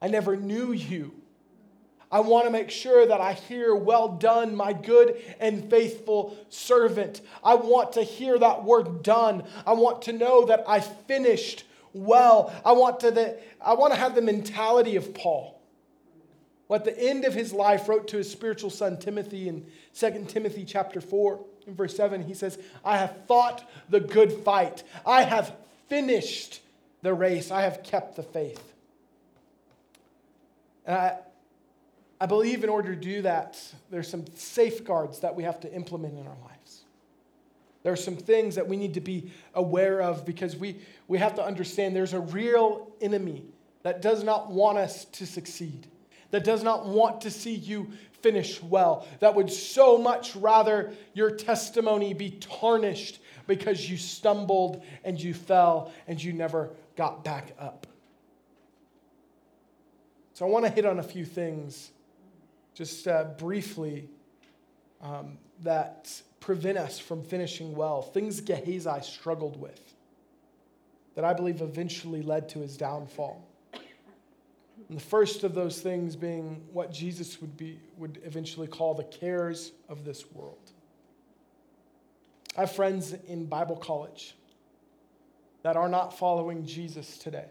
I 0.00 0.08
never 0.08 0.36
knew 0.36 0.72
you. 0.72 1.12
I 2.10 2.20
want 2.20 2.44
to 2.44 2.50
make 2.50 2.70
sure 2.70 3.04
that 3.06 3.20
I 3.20 3.32
hear, 3.32 3.74
Well 3.74 4.08
done, 4.08 4.54
my 4.54 4.72
good 4.72 5.20
and 5.40 5.68
faithful 5.68 6.36
servant. 6.48 7.20
I 7.42 7.54
want 7.54 7.92
to 7.94 8.02
hear 8.02 8.38
that 8.38 8.64
word 8.64 9.02
done. 9.02 9.42
I 9.66 9.72
want 9.72 10.02
to 10.02 10.12
know 10.12 10.46
that 10.46 10.64
I 10.68 10.80
finished 10.80 11.64
well. 11.92 12.54
I 12.64 12.72
want 12.72 13.00
to, 13.00 13.10
the, 13.10 13.38
I 13.60 13.74
want 13.74 13.92
to 13.92 13.98
have 13.98 14.14
the 14.14 14.22
mentality 14.22 14.96
of 14.96 15.14
Paul. 15.14 15.60
At 16.70 16.84
the 16.84 16.98
end 16.98 17.24
of 17.24 17.34
his 17.34 17.52
life, 17.52 17.88
wrote 17.88 18.08
to 18.08 18.16
his 18.16 18.30
spiritual 18.30 18.70
son 18.70 18.98
Timothy 18.98 19.48
in 19.48 19.66
2 19.94 20.26
Timothy 20.28 20.64
chapter 20.64 21.00
4, 21.00 21.44
in 21.66 21.74
verse 21.74 21.96
7, 21.96 22.22
he 22.22 22.34
says, 22.34 22.58
I 22.84 22.98
have 22.98 23.16
fought 23.26 23.68
the 23.88 24.00
good 24.00 24.32
fight. 24.32 24.84
I 25.04 25.22
have 25.22 25.54
finished 25.88 26.60
the 27.02 27.14
race. 27.14 27.50
I 27.50 27.62
have 27.62 27.82
kept 27.82 28.16
the 28.16 28.22
faith. 28.22 28.72
And 30.86 30.96
I, 30.96 31.18
I 32.20 32.26
believe 32.26 32.64
in 32.64 32.70
order 32.70 32.94
to 32.94 33.00
do 33.00 33.22
that, 33.22 33.60
there's 33.90 34.08
some 34.08 34.24
safeguards 34.34 35.20
that 35.20 35.34
we 35.34 35.42
have 35.42 35.60
to 35.60 35.72
implement 35.72 36.18
in 36.18 36.26
our 36.26 36.36
lives. 36.44 36.84
There 37.82 37.92
are 37.92 37.96
some 37.96 38.16
things 38.16 38.54
that 38.54 38.66
we 38.66 38.76
need 38.76 38.94
to 38.94 39.00
be 39.00 39.30
aware 39.54 40.00
of 40.02 40.24
because 40.24 40.56
we, 40.56 40.80
we 41.06 41.18
have 41.18 41.34
to 41.36 41.44
understand 41.44 41.94
there's 41.94 42.14
a 42.14 42.20
real 42.20 42.90
enemy 43.00 43.44
that 43.82 44.02
does 44.02 44.24
not 44.24 44.50
want 44.50 44.78
us 44.78 45.04
to 45.04 45.26
succeed, 45.26 45.86
that 46.32 46.42
does 46.42 46.64
not 46.64 46.86
want 46.86 47.20
to 47.20 47.30
see 47.30 47.54
you 47.54 47.92
finish 48.22 48.60
well, 48.60 49.06
that 49.20 49.34
would 49.34 49.50
so 49.52 49.96
much 49.98 50.34
rather 50.34 50.92
your 51.14 51.30
testimony 51.30 52.12
be 52.12 52.30
tarnished 52.30 53.20
because 53.46 53.88
you 53.88 53.96
stumbled 53.96 54.82
and 55.04 55.22
you 55.22 55.32
fell 55.32 55.92
and 56.08 56.20
you 56.20 56.32
never 56.32 56.70
got 56.96 57.22
back 57.22 57.54
up. 57.60 57.86
So 60.36 60.44
I 60.44 60.50
want 60.50 60.66
to 60.66 60.70
hit 60.70 60.84
on 60.84 60.98
a 60.98 61.02
few 61.02 61.24
things 61.24 61.92
just 62.74 63.08
uh, 63.08 63.24
briefly 63.38 64.06
um, 65.00 65.38
that 65.62 66.12
prevent 66.40 66.76
us 66.76 66.98
from 66.98 67.24
finishing 67.24 67.74
well, 67.74 68.02
things 68.02 68.42
Gehazi 68.42 69.00
struggled 69.00 69.58
with 69.58 69.94
that 71.14 71.24
I 71.24 71.32
believe 71.32 71.62
eventually 71.62 72.20
led 72.20 72.50
to 72.50 72.58
his 72.58 72.76
downfall. 72.76 73.48
And 73.72 74.98
the 74.98 75.02
first 75.02 75.42
of 75.42 75.54
those 75.54 75.80
things 75.80 76.16
being 76.16 76.62
what 76.70 76.92
Jesus 76.92 77.40
would, 77.40 77.56
be, 77.56 77.80
would 77.96 78.20
eventually 78.22 78.66
call 78.66 78.92
the 78.92 79.04
cares 79.04 79.72
of 79.88 80.04
this 80.04 80.30
world. 80.32 80.70
I 82.58 82.60
have 82.60 82.72
friends 82.72 83.14
in 83.26 83.46
Bible 83.46 83.76
college 83.76 84.36
that 85.62 85.78
are 85.78 85.88
not 85.88 86.18
following 86.18 86.66
Jesus 86.66 87.16
today. 87.16 87.46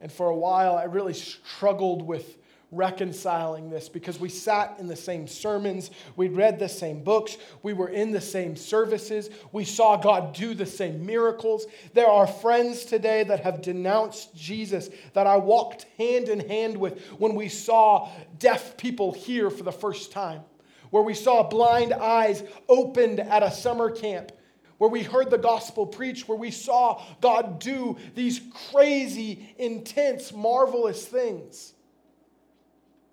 And 0.00 0.12
for 0.12 0.28
a 0.28 0.36
while, 0.36 0.76
I 0.76 0.84
really 0.84 1.14
struggled 1.14 2.02
with 2.02 2.38
reconciling 2.74 3.70
this 3.70 3.88
because 3.88 4.18
we 4.18 4.28
sat 4.28 4.76
in 4.78 4.86
the 4.86 4.96
same 4.96 5.26
sermons, 5.26 5.90
we 6.16 6.28
read 6.28 6.58
the 6.58 6.68
same 6.68 7.02
books, 7.02 7.36
we 7.62 7.72
were 7.72 7.88
in 7.88 8.10
the 8.10 8.20
same 8.20 8.56
services, 8.56 9.30
we 9.52 9.64
saw 9.64 9.96
God 9.96 10.34
do 10.34 10.54
the 10.54 10.66
same 10.66 11.04
miracles. 11.06 11.66
There 11.92 12.08
are 12.08 12.26
friends 12.26 12.84
today 12.84 13.24
that 13.24 13.40
have 13.40 13.62
denounced 13.62 14.34
Jesus 14.34 14.90
that 15.12 15.26
I 15.26 15.36
walked 15.36 15.86
hand 15.98 16.28
in 16.28 16.40
hand 16.48 16.76
with 16.76 17.00
when 17.18 17.34
we 17.34 17.48
saw 17.48 18.10
deaf 18.38 18.76
people 18.76 19.12
here 19.12 19.50
for 19.50 19.62
the 19.62 19.72
first 19.72 20.12
time, 20.12 20.42
where 20.90 21.02
we 21.02 21.14
saw 21.14 21.48
blind 21.48 21.92
eyes 21.92 22.42
opened 22.68 23.20
at 23.20 23.42
a 23.42 23.52
summer 23.52 23.90
camp. 23.90 24.32
Where 24.78 24.90
we 24.90 25.02
heard 25.02 25.30
the 25.30 25.38
gospel 25.38 25.86
preached, 25.86 26.28
where 26.28 26.38
we 26.38 26.50
saw 26.50 27.02
God 27.20 27.58
do 27.60 27.96
these 28.14 28.40
crazy, 28.70 29.54
intense, 29.58 30.32
marvelous 30.32 31.06
things. 31.06 31.74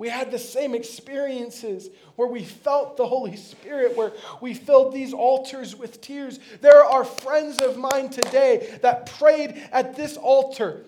We 0.02 0.10
had 0.10 0.32
the 0.32 0.40
same 0.40 0.74
experiences 0.74 1.92
where 2.16 2.28
we 2.28 2.44
felt 2.44 2.98
the 2.98 3.06
Holy 3.06 3.36
Spirit, 3.36 3.96
where 3.96 4.14
we 4.42 4.56
filled 4.56 4.96
these 4.96 5.14
altars 5.14 5.76
with 5.76 6.02
tears. 6.02 6.40
There 6.60 6.84
are 6.84 7.06
friends 7.06 7.62
of 7.62 7.78
mine 7.78 8.10
today 8.10 8.80
that 8.82 9.06
prayed 9.20 9.62
at 9.72 9.96
this 9.96 10.18
altar, 10.18 10.86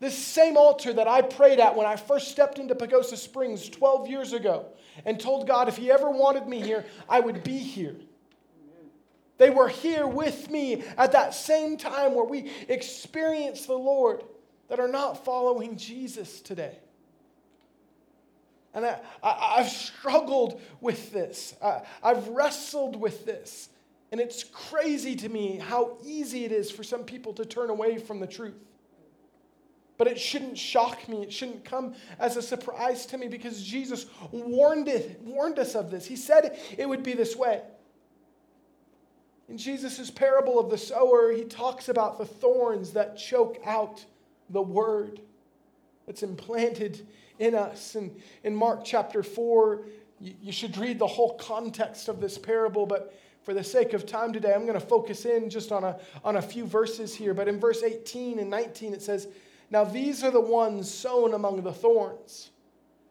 this 0.00 0.16
same 0.16 0.56
altar 0.56 0.94
that 0.94 1.06
I 1.06 1.20
prayed 1.20 1.60
at 1.60 1.76
when 1.76 1.86
I 1.86 1.96
first 1.96 2.28
stepped 2.28 2.58
into 2.58 2.74
Pagosa 2.74 3.18
Springs 3.18 3.68
12 3.68 4.08
years 4.08 4.32
ago, 4.32 4.64
and 5.04 5.20
told 5.20 5.46
God 5.46 5.68
if 5.68 5.76
He 5.76 5.90
ever 5.90 6.10
wanted 6.10 6.48
me 6.48 6.62
here, 6.62 6.86
I 7.10 7.20
would 7.20 7.44
be 7.44 7.58
here. 7.58 7.96
They 9.38 9.50
were 9.50 9.68
here 9.68 10.06
with 10.06 10.50
me 10.50 10.82
at 10.96 11.12
that 11.12 11.34
same 11.34 11.76
time 11.76 12.14
where 12.14 12.24
we 12.24 12.50
experienced 12.68 13.66
the 13.66 13.74
Lord 13.74 14.24
that 14.68 14.80
are 14.80 14.88
not 14.88 15.24
following 15.24 15.76
Jesus 15.76 16.40
today. 16.40 16.78
And 18.72 18.84
I, 19.22 19.56
have 19.56 19.70
struggled 19.70 20.60
with 20.80 21.10
this. 21.12 21.54
I, 21.62 21.80
I've 22.02 22.28
wrestled 22.28 22.96
with 22.96 23.24
this. 23.24 23.70
And 24.12 24.20
it's 24.20 24.44
crazy 24.44 25.16
to 25.16 25.28
me 25.28 25.56
how 25.56 25.96
easy 26.04 26.44
it 26.44 26.52
is 26.52 26.70
for 26.70 26.84
some 26.84 27.04
people 27.04 27.32
to 27.34 27.44
turn 27.44 27.70
away 27.70 27.98
from 27.98 28.20
the 28.20 28.26
truth. 28.26 28.54
But 29.98 30.08
it 30.08 30.20
shouldn't 30.20 30.58
shock 30.58 31.08
me. 31.08 31.22
It 31.22 31.32
shouldn't 31.32 31.64
come 31.64 31.94
as 32.18 32.36
a 32.36 32.42
surprise 32.42 33.06
to 33.06 33.18
me 33.18 33.28
because 33.28 33.62
Jesus 33.62 34.06
warned, 34.30 34.88
it, 34.88 35.20
warned 35.22 35.58
us 35.58 35.74
of 35.74 35.90
this. 35.90 36.04
He 36.04 36.16
said 36.16 36.58
it 36.76 36.86
would 36.86 37.02
be 37.02 37.14
this 37.14 37.34
way. 37.34 37.62
In 39.48 39.56
Jesus' 39.56 40.10
parable 40.10 40.58
of 40.58 40.70
the 40.70 40.78
sower, 40.78 41.30
he 41.30 41.44
talks 41.44 41.88
about 41.88 42.18
the 42.18 42.26
thorns 42.26 42.92
that 42.92 43.16
choke 43.16 43.58
out 43.64 44.04
the 44.50 44.62
word 44.62 45.20
that's 46.06 46.22
implanted 46.22 47.06
in 47.38 47.54
us. 47.54 47.94
And 47.94 48.20
in 48.42 48.54
Mark 48.54 48.84
chapter 48.84 49.22
4, 49.22 49.82
you 50.20 50.52
should 50.52 50.76
read 50.78 50.98
the 50.98 51.06
whole 51.06 51.36
context 51.36 52.08
of 52.08 52.20
this 52.20 52.38
parable, 52.38 52.86
but 52.86 53.14
for 53.42 53.54
the 53.54 53.62
sake 53.62 53.92
of 53.92 54.06
time 54.06 54.32
today, 54.32 54.52
I'm 54.52 54.62
going 54.66 54.78
to 54.78 54.84
focus 54.84 55.24
in 55.24 55.48
just 55.48 55.70
on 55.70 55.84
a, 55.84 55.98
on 56.24 56.36
a 56.36 56.42
few 56.42 56.66
verses 56.66 57.14
here. 57.14 57.32
But 57.32 57.46
in 57.46 57.60
verse 57.60 57.82
18 57.82 58.40
and 58.40 58.50
19, 58.50 58.92
it 58.92 59.02
says, 59.02 59.28
Now 59.70 59.84
these 59.84 60.24
are 60.24 60.32
the 60.32 60.40
ones 60.40 60.92
sown 60.92 61.34
among 61.34 61.62
the 61.62 61.72
thorns. 61.72 62.50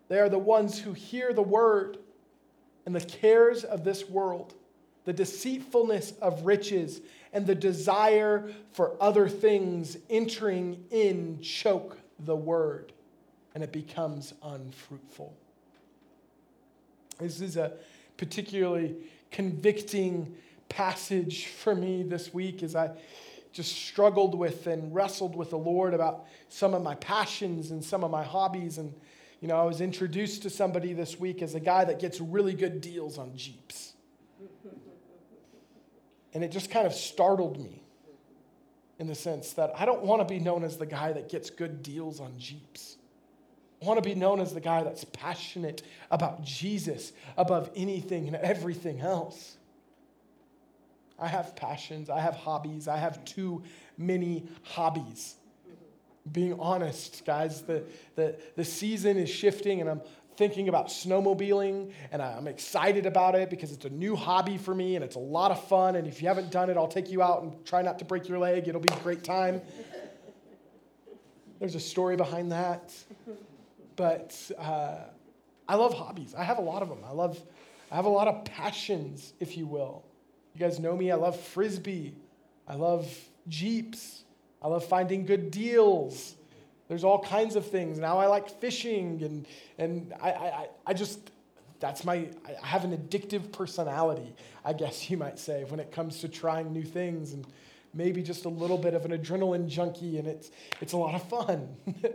They 0.09 0.19
are 0.19 0.29
the 0.29 0.37
ones 0.37 0.79
who 0.79 0.93
hear 0.93 1.31
the 1.31 1.41
word, 1.41 1.99
and 2.85 2.95
the 2.95 3.01
cares 3.01 3.63
of 3.63 3.83
this 3.83 4.09
world, 4.09 4.53
the 5.05 5.13
deceitfulness 5.13 6.13
of 6.21 6.45
riches, 6.45 7.01
and 7.31 7.45
the 7.47 7.55
desire 7.55 8.49
for 8.73 8.95
other 9.01 9.27
things 9.27 9.97
entering 10.09 10.83
in 10.91 11.39
choke 11.41 11.97
the 12.19 12.35
word 12.35 12.93
and 13.55 13.63
it 13.63 13.71
becomes 13.71 14.33
unfruitful. 14.43 15.33
This 17.19 17.39
is 17.39 17.55
a 17.55 17.71
particularly 18.17 18.95
convicting 19.31 20.35
passage 20.67 21.47
for 21.47 21.73
me 21.73 22.03
this 22.03 22.33
week 22.33 22.61
as 22.61 22.75
I 22.75 22.91
just 23.53 23.71
struggled 23.71 24.35
with 24.35 24.67
and 24.67 24.93
wrestled 24.93 25.37
with 25.37 25.49
the 25.49 25.57
Lord 25.57 25.93
about 25.93 26.25
some 26.49 26.73
of 26.73 26.83
my 26.83 26.95
passions 26.95 27.71
and 27.71 27.81
some 27.81 28.03
of 28.03 28.11
my 28.11 28.23
hobbies. 28.23 28.77
And, 28.77 28.93
you 29.39 29.47
know, 29.47 29.55
I 29.55 29.63
was 29.63 29.79
introduced 29.79 30.43
to 30.43 30.49
somebody 30.49 30.91
this 30.91 31.17
week 31.17 31.41
as 31.41 31.55
a 31.55 31.61
guy 31.61 31.85
that 31.85 31.99
gets 31.99 32.19
really 32.19 32.53
good 32.53 32.81
deals 32.81 33.17
on 33.17 33.37
Jeeps. 33.37 33.93
And 36.35 36.43
it 36.43 36.51
just 36.51 36.69
kind 36.69 36.85
of 36.85 36.93
startled 36.93 37.59
me 37.59 37.81
in 38.99 39.07
the 39.07 39.15
sense 39.15 39.53
that 39.53 39.71
I 39.75 39.85
don't 39.85 40.03
want 40.03 40.19
to 40.19 40.31
be 40.31 40.39
known 40.39 40.65
as 40.65 40.77
the 40.77 40.85
guy 40.85 41.13
that 41.13 41.29
gets 41.29 41.49
good 41.49 41.81
deals 41.81 42.19
on 42.19 42.37
Jeeps. 42.37 42.97
I 43.81 43.85
want 43.85 44.03
to 44.03 44.07
be 44.07 44.15
known 44.15 44.41
as 44.41 44.53
the 44.53 44.59
guy 44.59 44.83
that's 44.83 45.05
passionate 45.05 45.81
about 46.11 46.43
Jesus 46.43 47.13
above 47.37 47.71
anything 47.75 48.27
and 48.27 48.35
everything 48.35 48.99
else. 48.99 49.55
I 51.17 51.27
have 51.27 51.55
passions, 51.55 52.09
I 52.09 52.19
have 52.19 52.35
hobbies, 52.35 52.89
I 52.89 52.97
have 52.97 53.23
too 53.23 53.63
many 53.97 54.43
hobbies. 54.63 55.35
Being 56.29 56.59
honest, 56.59 57.23
guys, 57.25 57.61
the, 57.61 57.83
the, 58.15 58.35
the 58.57 58.65
season 58.65 59.17
is 59.17 59.29
shifting 59.29 59.79
and 59.79 59.89
I'm 59.89 60.01
thinking 60.37 60.69
about 60.69 60.87
snowmobiling 60.87 61.91
and 62.11 62.21
I'm 62.21 62.47
excited 62.47 63.05
about 63.05 63.35
it 63.35 63.49
because 63.49 63.71
it's 63.71 63.85
a 63.85 63.89
new 63.89 64.15
hobby 64.15 64.57
for 64.57 64.75
me 64.75 64.95
and 64.95 65.03
it's 65.03 65.15
a 65.15 65.19
lot 65.19 65.51
of 65.51 65.63
fun. 65.67 65.95
And 65.95 66.07
if 66.07 66.21
you 66.21 66.27
haven't 66.27 66.51
done 66.51 66.69
it, 66.69 66.77
I'll 66.77 66.87
take 66.87 67.09
you 67.09 67.21
out 67.21 67.43
and 67.43 67.65
try 67.65 67.81
not 67.81 67.99
to 67.99 68.05
break 68.05 68.27
your 68.27 68.39
leg. 68.39 68.67
It'll 68.67 68.81
be 68.81 68.93
a 68.93 68.99
great 68.99 69.23
time. 69.23 69.61
There's 71.59 71.75
a 71.75 71.79
story 71.79 72.15
behind 72.17 72.51
that 72.51 72.93
but 73.95 74.51
uh, 74.57 74.97
I 75.67 75.75
love 75.75 75.93
hobbies. 75.93 76.35
I 76.35 76.43
have 76.43 76.57
a 76.57 76.61
lot 76.61 76.81
of 76.81 76.89
them. 76.89 76.99
I 77.05 77.11
love, 77.11 77.39
I 77.91 77.95
have 77.95 78.05
a 78.05 78.09
lot 78.09 78.27
of 78.27 78.45
passions, 78.45 79.33
if 79.39 79.57
you 79.57 79.65
will. 79.65 80.03
You 80.53 80.59
guys 80.59 80.79
know 80.79 80.95
me. 80.95 81.11
I 81.11 81.15
love 81.15 81.39
frisbee. 81.39 82.15
I 82.67 82.75
love 82.75 83.07
jeeps. 83.47 84.23
I 84.61 84.67
love 84.67 84.85
finding 84.85 85.25
good 85.25 85.51
deals. 85.51 86.35
There's 86.87 87.03
all 87.03 87.19
kinds 87.19 87.55
of 87.55 87.65
things. 87.65 87.97
Now 87.97 88.19
I 88.19 88.27
like 88.27 88.49
fishing, 88.61 89.23
and 89.23 89.47
and 89.77 90.13
I 90.21 90.31
I, 90.31 90.67
I 90.87 90.93
just 90.93 91.31
that's 91.79 92.03
my 92.03 92.29
I 92.63 92.65
have 92.65 92.83
an 92.83 92.95
addictive 92.95 93.51
personality, 93.51 94.35
I 94.63 94.73
guess 94.73 95.09
you 95.09 95.17
might 95.17 95.39
say, 95.39 95.63
when 95.65 95.79
it 95.79 95.91
comes 95.91 96.19
to 96.21 96.29
trying 96.29 96.71
new 96.71 96.83
things 96.83 97.33
and 97.33 97.45
maybe 97.93 98.21
just 98.21 98.45
a 98.45 98.49
little 98.49 98.77
bit 98.77 98.93
of 98.93 99.05
an 99.05 99.11
adrenaline 99.11 99.67
junkie, 99.67 100.17
and 100.19 100.27
it's 100.27 100.51
it's 100.81 100.93
a 100.93 100.97
lot 100.97 101.15
of 101.15 101.23
fun. 101.27 101.75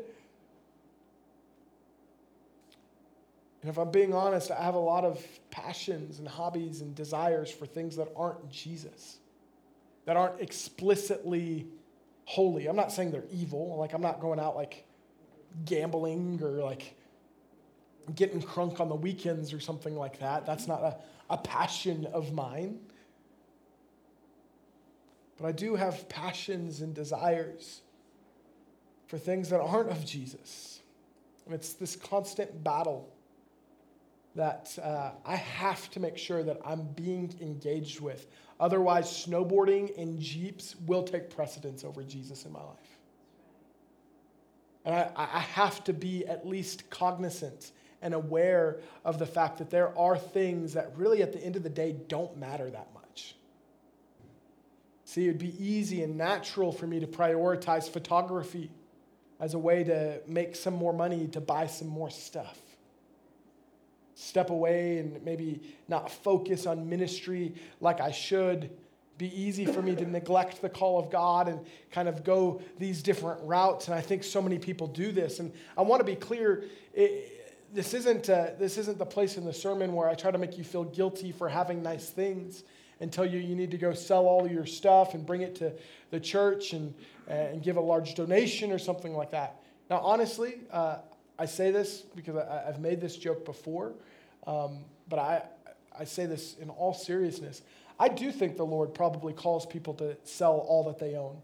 And 3.62 3.70
if 3.70 3.78
I'm 3.78 3.90
being 3.90 4.14
honest, 4.14 4.50
I 4.50 4.62
have 4.62 4.74
a 4.74 4.78
lot 4.78 5.04
of 5.04 5.22
passions 5.50 6.18
and 6.18 6.26
hobbies 6.26 6.80
and 6.80 6.94
desires 6.94 7.50
for 7.50 7.66
things 7.66 7.96
that 7.96 8.08
aren't 8.16 8.50
Jesus, 8.50 9.18
that 10.06 10.16
aren't 10.16 10.40
explicitly 10.40 11.66
holy. 12.30 12.68
I'm 12.68 12.76
not 12.76 12.92
saying 12.92 13.10
they're 13.10 13.24
evil. 13.32 13.76
Like, 13.76 13.92
I'm 13.92 14.00
not 14.00 14.20
going 14.20 14.38
out 14.38 14.54
like 14.54 14.84
gambling 15.64 16.40
or 16.40 16.62
like 16.62 16.94
getting 18.14 18.40
crunk 18.40 18.78
on 18.78 18.88
the 18.88 18.94
weekends 18.94 19.52
or 19.52 19.58
something 19.58 19.96
like 19.96 20.20
that. 20.20 20.46
That's 20.46 20.68
not 20.68 20.80
a, 20.80 20.96
a 21.28 21.38
passion 21.38 22.06
of 22.12 22.32
mine. 22.32 22.78
But 25.36 25.48
I 25.48 25.52
do 25.52 25.74
have 25.74 26.08
passions 26.08 26.82
and 26.82 26.94
desires 26.94 27.80
for 29.08 29.18
things 29.18 29.48
that 29.48 29.60
aren't 29.60 29.90
of 29.90 30.06
Jesus. 30.06 30.82
And 31.46 31.54
it's 31.54 31.72
this 31.72 31.96
constant 31.96 32.62
battle 32.62 33.12
that 34.36 34.78
uh, 34.80 35.10
I 35.26 35.34
have 35.34 35.90
to 35.90 35.98
make 35.98 36.16
sure 36.16 36.44
that 36.44 36.60
I'm 36.64 36.82
being 36.94 37.34
engaged 37.40 37.98
with. 37.98 38.28
Otherwise, 38.60 39.06
snowboarding 39.06 39.96
and 39.96 40.20
Jeeps 40.20 40.76
will 40.86 41.02
take 41.02 41.30
precedence 41.30 41.82
over 41.82 42.02
Jesus 42.02 42.44
in 42.44 42.52
my 42.52 42.60
life. 42.60 42.98
And 44.84 44.94
I, 44.94 45.10
I 45.16 45.40
have 45.40 45.82
to 45.84 45.94
be 45.94 46.26
at 46.26 46.46
least 46.46 46.88
cognizant 46.90 47.72
and 48.02 48.12
aware 48.12 48.80
of 49.04 49.18
the 49.18 49.26
fact 49.26 49.58
that 49.58 49.70
there 49.70 49.96
are 49.98 50.16
things 50.16 50.74
that 50.74 50.92
really, 50.94 51.22
at 51.22 51.32
the 51.32 51.42
end 51.42 51.56
of 51.56 51.62
the 51.62 51.70
day, 51.70 51.96
don't 52.08 52.36
matter 52.36 52.70
that 52.70 52.88
much. 52.94 53.34
See, 55.06 55.24
it 55.24 55.28
would 55.28 55.38
be 55.38 55.54
easy 55.62 56.02
and 56.02 56.16
natural 56.16 56.70
for 56.70 56.86
me 56.86 57.00
to 57.00 57.06
prioritize 57.06 57.88
photography 57.88 58.70
as 59.40 59.54
a 59.54 59.58
way 59.58 59.84
to 59.84 60.20
make 60.26 60.54
some 60.54 60.74
more 60.74 60.92
money 60.92 61.26
to 61.28 61.40
buy 61.40 61.66
some 61.66 61.88
more 61.88 62.10
stuff. 62.10 62.58
Step 64.20 64.50
away 64.50 64.98
and 64.98 65.24
maybe 65.24 65.62
not 65.88 66.10
focus 66.10 66.66
on 66.66 66.86
ministry 66.88 67.54
like 67.80 68.02
I 68.02 68.10
should. 68.10 68.70
Be 69.16 69.28
easy 69.38 69.64
for 69.64 69.80
me 69.80 69.96
to 69.96 70.04
neglect 70.04 70.60
the 70.60 70.68
call 70.68 70.98
of 70.98 71.10
God 71.10 71.48
and 71.48 71.60
kind 71.90 72.06
of 72.06 72.22
go 72.22 72.60
these 72.78 73.02
different 73.02 73.40
routes. 73.42 73.88
And 73.88 73.94
I 73.94 74.02
think 74.02 74.22
so 74.22 74.42
many 74.42 74.58
people 74.58 74.86
do 74.86 75.10
this. 75.10 75.40
And 75.40 75.52
I 75.76 75.80
want 75.82 76.00
to 76.00 76.04
be 76.04 76.16
clear. 76.16 76.64
It, 76.92 77.36
this 77.72 77.94
isn't, 77.94 78.28
uh, 78.28 78.48
this 78.58 78.76
isn't 78.76 78.98
the 78.98 79.06
place 79.06 79.38
in 79.38 79.46
the 79.46 79.54
sermon 79.54 79.94
where 79.94 80.08
I 80.08 80.14
try 80.14 80.30
to 80.30 80.38
make 80.38 80.58
you 80.58 80.64
feel 80.64 80.84
guilty 80.84 81.32
for 81.32 81.48
having 81.48 81.82
nice 81.82 82.10
things 82.10 82.64
and 83.00 83.10
tell 83.10 83.24
you 83.24 83.38
you 83.38 83.56
need 83.56 83.70
to 83.70 83.78
go 83.78 83.94
sell 83.94 84.26
all 84.26 84.46
your 84.46 84.66
stuff 84.66 85.14
and 85.14 85.24
bring 85.24 85.40
it 85.40 85.54
to 85.56 85.72
the 86.10 86.20
church 86.20 86.74
and, 86.74 86.92
uh, 87.28 87.32
and 87.32 87.62
give 87.62 87.78
a 87.78 87.80
large 87.80 88.14
donation 88.14 88.70
or 88.70 88.78
something 88.78 89.14
like 89.14 89.30
that. 89.30 89.62
Now, 89.88 90.00
honestly, 90.00 90.60
uh, 90.70 90.98
I 91.40 91.46
say 91.46 91.70
this 91.70 92.02
because 92.14 92.36
I, 92.36 92.64
have 92.66 92.80
made 92.80 93.00
this 93.00 93.16
joke 93.16 93.46
before, 93.46 93.94
um, 94.46 94.84
but 95.08 95.18
I, 95.18 95.42
I 95.98 96.04
say 96.04 96.26
this 96.26 96.56
in 96.60 96.70
all 96.70 96.94
seriousness. 96.94 97.62
I 97.98 98.08
do 98.08 98.32
think 98.32 98.56
the 98.56 98.64
Lord 98.64 98.94
probably 98.94 99.32
calls 99.32 99.66
people 99.66 99.94
to 99.94 100.16
sell 100.24 100.64
all 100.66 100.84
that 100.84 100.98
they 100.98 101.16
own 101.16 101.36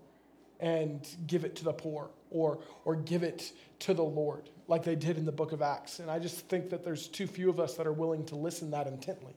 and 0.60 1.06
give 1.26 1.44
it 1.44 1.56
to 1.56 1.64
the 1.64 1.72
poor 1.72 2.10
or, 2.30 2.60
or 2.84 2.96
give 2.96 3.22
it 3.22 3.52
to 3.80 3.94
the 3.94 4.02
Lord 4.02 4.48
like 4.68 4.82
they 4.82 4.96
did 4.96 5.18
in 5.18 5.24
the 5.24 5.32
book 5.32 5.52
of 5.52 5.62
Acts. 5.62 5.98
And 5.98 6.10
I 6.10 6.18
just 6.18 6.48
think 6.48 6.70
that 6.70 6.84
there's 6.84 7.08
too 7.08 7.26
few 7.26 7.50
of 7.50 7.60
us 7.60 7.74
that 7.74 7.86
are 7.86 7.92
willing 7.92 8.24
to 8.26 8.36
listen 8.36 8.70
that 8.70 8.86
intently. 8.86 9.34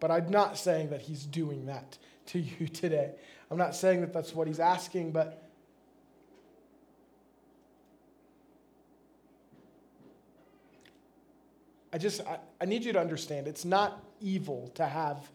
But 0.00 0.10
I'm 0.10 0.30
not 0.30 0.58
saying 0.58 0.90
that 0.90 1.00
he's 1.00 1.24
doing 1.24 1.66
that 1.66 1.98
to 2.26 2.38
you 2.38 2.68
today. 2.72 3.12
I'm 3.50 3.58
not 3.58 3.74
saying 3.74 4.02
that 4.02 4.12
that's 4.12 4.34
what 4.34 4.46
he's 4.46 4.60
asking, 4.60 5.12
but 5.12 5.43
I 11.94 11.98
just, 11.98 12.20
I, 12.22 12.40
I, 12.60 12.64
need 12.64 12.84
you 12.84 12.92
to 12.92 12.98
understand 12.98 13.46
it's 13.46 13.64
not 13.64 14.02
evil 14.20 14.72
to 14.74 14.84
have 14.84 15.30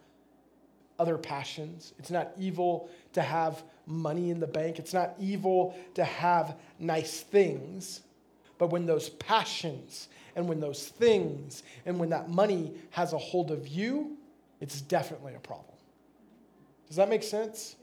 other 1.00 1.17
passions. 1.17 1.93
It's 1.98 2.12
not 2.12 2.32
evil 2.38 2.89
to 3.13 3.22
have 3.22 3.63
money 3.86 4.30
in 4.30 4.41
the 4.41 4.48
bank. 4.48 4.78
It's 4.78 4.93
not 4.93 5.13
evil 5.17 5.74
to 5.93 6.04
have 6.04 6.58
nice 6.78 7.22
things. 7.22 8.02
But 8.58 8.72
when 8.72 8.86
those 8.86 9.08
passions 9.08 10.10
and 10.36 10.50
when 10.50 10.60
those 10.60 10.86
things 10.86 11.63
and 11.86 11.98
when 11.98 12.10
that 12.10 12.30
money 12.30 12.74
has 12.89 13.13
a 13.13 13.17
hold 13.17 13.52
of 13.52 13.69
you, 13.69 14.17
it's 14.60 14.82
definitely 14.82 15.36
a 15.36 15.39
problem. 15.39 15.78
Does 16.89 16.98
that 16.98 17.08
make 17.08 17.24
sense? 17.24 17.78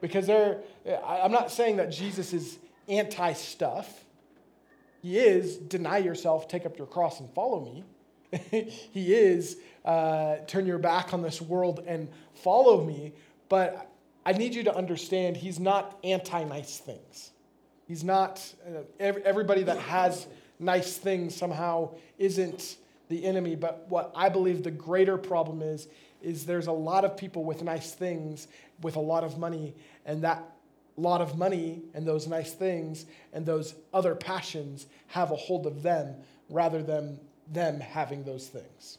Because 0.00 0.26
there, 0.26 0.62
I'm 1.06 1.30
not 1.30 1.52
saying 1.52 1.76
that 1.76 1.92
Jesus 1.92 2.32
is 2.32 2.58
anti 2.88 3.34
stuff. 3.34 4.03
He 5.04 5.18
is 5.18 5.58
deny 5.58 5.98
yourself, 5.98 6.48
take 6.48 6.64
up 6.64 6.78
your 6.78 6.86
cross, 6.86 7.20
and 7.20 7.28
follow 7.34 7.60
me. 7.60 7.84
he 8.90 9.14
is 9.14 9.58
uh, 9.84 10.36
turn 10.46 10.64
your 10.64 10.78
back 10.78 11.12
on 11.12 11.20
this 11.20 11.42
world 11.42 11.84
and 11.86 12.08
follow 12.32 12.82
me. 12.82 13.12
But 13.50 13.92
I 14.24 14.32
need 14.32 14.54
you 14.54 14.62
to 14.64 14.74
understand 14.74 15.36
he's 15.36 15.60
not 15.60 15.98
anti 16.02 16.44
nice 16.44 16.78
things. 16.78 17.32
He's 17.86 18.02
not, 18.02 18.42
uh, 18.66 18.80
everybody 18.98 19.62
that 19.64 19.76
has 19.76 20.26
nice 20.58 20.96
things 20.96 21.36
somehow 21.36 21.90
isn't 22.16 22.78
the 23.10 23.26
enemy. 23.26 23.56
But 23.56 23.84
what 23.90 24.10
I 24.16 24.30
believe 24.30 24.62
the 24.62 24.70
greater 24.70 25.18
problem 25.18 25.60
is, 25.60 25.86
is 26.22 26.46
there's 26.46 26.68
a 26.68 26.72
lot 26.72 27.04
of 27.04 27.18
people 27.18 27.44
with 27.44 27.62
nice 27.62 27.92
things 27.92 28.48
with 28.80 28.96
a 28.96 29.00
lot 29.00 29.22
of 29.22 29.36
money, 29.36 29.74
and 30.06 30.24
that 30.24 30.53
lot 30.96 31.20
of 31.20 31.36
money 31.36 31.82
and 31.92 32.06
those 32.06 32.26
nice 32.26 32.52
things 32.52 33.06
and 33.32 33.44
those 33.44 33.74
other 33.92 34.14
passions 34.14 34.86
have 35.08 35.30
a 35.30 35.36
hold 35.36 35.66
of 35.66 35.82
them 35.82 36.14
rather 36.48 36.82
than 36.82 37.18
them 37.52 37.80
having 37.80 38.24
those 38.24 38.46
things. 38.46 38.98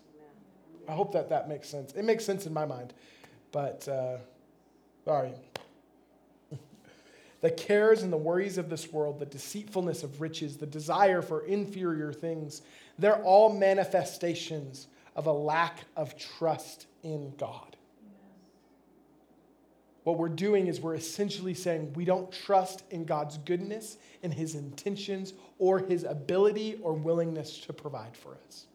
I 0.88 0.94
hope 0.94 1.14
that 1.14 1.30
that 1.30 1.50
makes 1.50 1.70
sense. 1.70 1.94
It 1.94 2.04
makes 2.04 2.26
sense 2.26 2.46
in 2.46 2.54
my 2.54 2.66
mind, 2.66 2.94
but 3.52 3.88
uh, 3.88 4.18
sorry 5.04 5.32
the 7.42 7.52
cares 7.52 8.04
and 8.04 8.12
the 8.12 8.18
worries 8.18 8.58
of 8.58 8.70
this 8.70 8.92
world, 8.92 9.20
the 9.20 9.26
deceitfulness 9.26 10.04
of 10.04 10.22
riches, 10.22 10.58
the 10.58 10.68
desire 10.68 11.22
for 11.22 11.46
inferior 11.46 12.14
things, 12.14 12.62
they're 13.00 13.22
all 13.24 13.52
manifestations 13.54 14.88
of 15.16 15.28
a 15.28 15.32
lack 15.32 15.80
of 15.96 16.18
trust 16.18 16.88
in 17.04 17.34
God. 17.38 17.75
What 20.06 20.20
we're 20.20 20.30
doing 20.30 20.68
is 20.68 20.80
we're 20.80 20.94
essentially 20.94 21.56
saying 21.56 21.94
we 21.96 22.06
don't 22.06 22.32
trust 22.32 22.84
in 22.92 23.06
God's 23.06 23.40
goodness, 23.40 23.98
in 24.22 24.30
his 24.30 24.54
intentions, 24.54 25.34
or 25.58 25.80
his 25.80 26.04
ability 26.04 26.78
or 26.84 26.94
willingness 26.94 27.58
to 27.62 27.74
provide 27.74 28.16
for 28.16 28.38
us. 28.46 28.68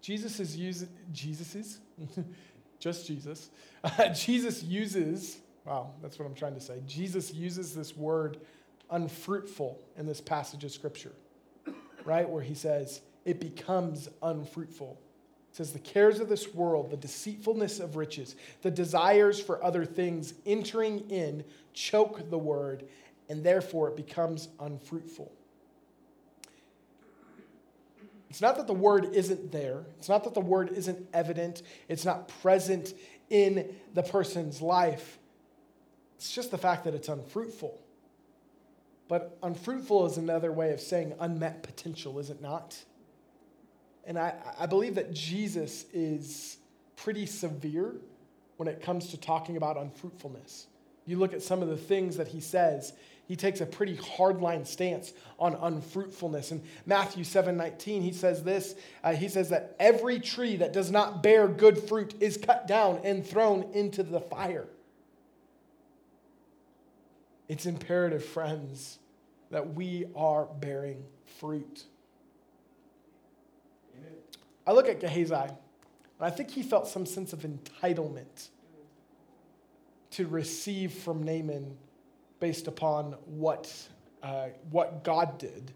Jesus 0.00 0.38
is 0.38 0.56
using, 0.56 0.88
Jesus 1.12 1.56
is? 1.56 1.80
just 2.78 3.08
Jesus. 3.08 3.50
Jesus 4.14 4.62
uses, 4.62 5.38
wow, 5.64 5.90
that's 6.00 6.20
what 6.20 6.26
I'm 6.26 6.34
trying 6.34 6.54
to 6.54 6.60
say. 6.60 6.80
Jesus 6.86 7.34
uses 7.34 7.74
this 7.74 7.96
word 7.96 8.38
unfruitful 8.88 9.80
in 9.96 10.06
this 10.06 10.20
passage 10.20 10.62
of 10.62 10.70
Scripture, 10.70 11.12
right? 12.04 12.28
Where 12.28 12.42
he 12.42 12.54
says, 12.54 13.00
it 13.24 13.40
becomes 13.40 14.08
unfruitful. 14.22 14.96
It 15.56 15.64
says, 15.64 15.72
the 15.72 15.78
cares 15.78 16.20
of 16.20 16.28
this 16.28 16.52
world, 16.52 16.90
the 16.90 16.98
deceitfulness 16.98 17.80
of 17.80 17.96
riches, 17.96 18.36
the 18.60 18.70
desires 18.70 19.40
for 19.40 19.64
other 19.64 19.86
things 19.86 20.34
entering 20.44 21.08
in 21.08 21.44
choke 21.72 22.28
the 22.28 22.36
word, 22.36 22.84
and 23.30 23.42
therefore 23.42 23.88
it 23.88 23.96
becomes 23.96 24.48
unfruitful. 24.60 25.32
It's 28.28 28.42
not 28.42 28.58
that 28.58 28.66
the 28.66 28.74
word 28.74 29.14
isn't 29.14 29.50
there. 29.50 29.86
It's 29.96 30.10
not 30.10 30.24
that 30.24 30.34
the 30.34 30.42
word 30.42 30.72
isn't 30.72 31.08
evident. 31.14 31.62
It's 31.88 32.04
not 32.04 32.28
present 32.42 32.92
in 33.30 33.74
the 33.94 34.02
person's 34.02 34.60
life. 34.60 35.18
It's 36.16 36.34
just 36.34 36.50
the 36.50 36.58
fact 36.58 36.84
that 36.84 36.92
it's 36.92 37.08
unfruitful. 37.08 37.80
But 39.08 39.38
unfruitful 39.42 40.04
is 40.04 40.18
another 40.18 40.52
way 40.52 40.74
of 40.74 40.82
saying 40.82 41.14
unmet 41.18 41.62
potential, 41.62 42.18
is 42.18 42.28
it 42.28 42.42
not? 42.42 42.76
And 44.06 44.18
I, 44.18 44.34
I 44.58 44.66
believe 44.66 44.94
that 44.94 45.12
Jesus 45.12 45.84
is 45.92 46.58
pretty 46.96 47.26
severe 47.26 47.96
when 48.56 48.68
it 48.68 48.80
comes 48.80 49.08
to 49.10 49.16
talking 49.18 49.56
about 49.56 49.76
unfruitfulness. 49.76 50.66
You 51.06 51.18
look 51.18 51.32
at 51.32 51.42
some 51.42 51.62
of 51.62 51.68
the 51.68 51.76
things 51.76 52.16
that 52.16 52.28
he 52.28 52.40
says, 52.40 52.92
he 53.28 53.34
takes 53.34 53.60
a 53.60 53.66
pretty 53.66 53.96
hardline 53.96 54.66
stance 54.66 55.12
on 55.38 55.54
unfruitfulness. 55.54 56.52
In 56.52 56.62
Matthew 56.84 57.24
7 57.24 57.56
19, 57.56 58.02
he 58.02 58.12
says 58.12 58.44
this 58.44 58.76
uh, 59.02 59.14
He 59.14 59.28
says 59.28 59.48
that 59.50 59.74
every 59.80 60.20
tree 60.20 60.56
that 60.56 60.72
does 60.72 60.90
not 60.90 61.22
bear 61.22 61.48
good 61.48 61.78
fruit 61.78 62.14
is 62.20 62.36
cut 62.36 62.68
down 62.68 63.00
and 63.02 63.26
thrown 63.26 63.68
into 63.72 64.02
the 64.04 64.20
fire. 64.20 64.66
It's 67.48 67.66
imperative, 67.66 68.24
friends, 68.24 68.98
that 69.50 69.74
we 69.74 70.06
are 70.14 70.46
bearing 70.60 71.04
fruit. 71.38 71.84
I 74.66 74.72
look 74.72 74.88
at 74.88 75.00
Gehazi, 75.00 75.34
and 75.34 75.56
I 76.20 76.30
think 76.30 76.50
he 76.50 76.62
felt 76.62 76.88
some 76.88 77.06
sense 77.06 77.32
of 77.32 77.40
entitlement 77.40 78.48
to 80.12 80.26
receive 80.26 80.92
from 80.92 81.22
Naaman 81.22 81.76
based 82.40 82.66
upon 82.66 83.12
what, 83.26 83.72
uh, 84.22 84.48
what 84.70 85.04
God 85.04 85.38
did. 85.38 85.72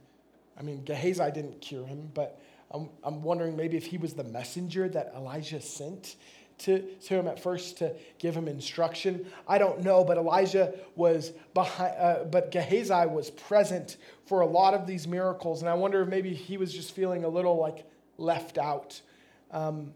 I 0.59 0.63
mean, 0.63 0.85
Gehazi 0.85 1.31
didn't 1.31 1.61
cure 1.61 1.87
him, 1.87 2.11
but 2.15 2.41
I'm, 2.71 2.89
I'm 3.03 3.23
wondering 3.23 3.57
maybe 3.57 3.77
if 3.77 3.87
he 3.87 3.99
was 3.99 4.15
the 4.15 4.25
messenger 4.25 4.89
that 4.89 5.13
Elijah 5.17 5.61
sent 5.61 6.17
to, 6.59 6.81
to 6.81 7.15
him 7.15 7.27
at 7.27 7.41
first 7.43 7.79
to 7.79 7.95
give 8.19 8.35
him 8.35 8.47
instruction. 8.47 9.27
I 9.49 9.59
don't 9.59 9.83
know, 9.83 10.05
but 10.05 10.19
Elijah 10.19 10.75
was 10.95 11.33
behind, 11.55 11.95
uh, 11.99 12.25
but 12.25 12.51
Gehazi 12.51 13.07
was 13.07 13.31
present 13.31 13.97
for 14.27 14.41
a 14.41 14.47
lot 14.47 14.75
of 14.75 14.87
these 14.87 15.09
miracles. 15.09 15.63
And 15.63 15.71
I 15.71 15.75
wonder 15.75 16.03
if 16.03 16.09
maybe 16.09 16.35
he 16.35 16.59
was 16.59 16.73
just 16.73 16.95
feeling 16.95 17.25
a 17.25 17.29
little 17.29 17.57
like 17.57 17.90
left 18.21 18.59
out. 18.59 19.01
Um, 19.51 19.93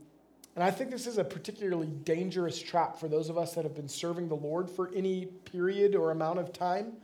and 0.54 0.64
I 0.64 0.70
think 0.70 0.90
this 0.90 1.06
is 1.06 1.18
a 1.18 1.24
particularly 1.24 1.88
dangerous 2.04 2.60
trap 2.60 2.98
for 2.98 3.08
those 3.08 3.28
of 3.28 3.36
us 3.36 3.54
that 3.54 3.64
have 3.64 3.74
been 3.74 3.88
serving 3.88 4.28
the 4.28 4.36
Lord 4.36 4.70
for 4.70 4.90
any 4.94 5.26
period 5.26 5.94
or 5.94 6.10
amount 6.10 6.38
of 6.38 6.52
time. 6.52 6.94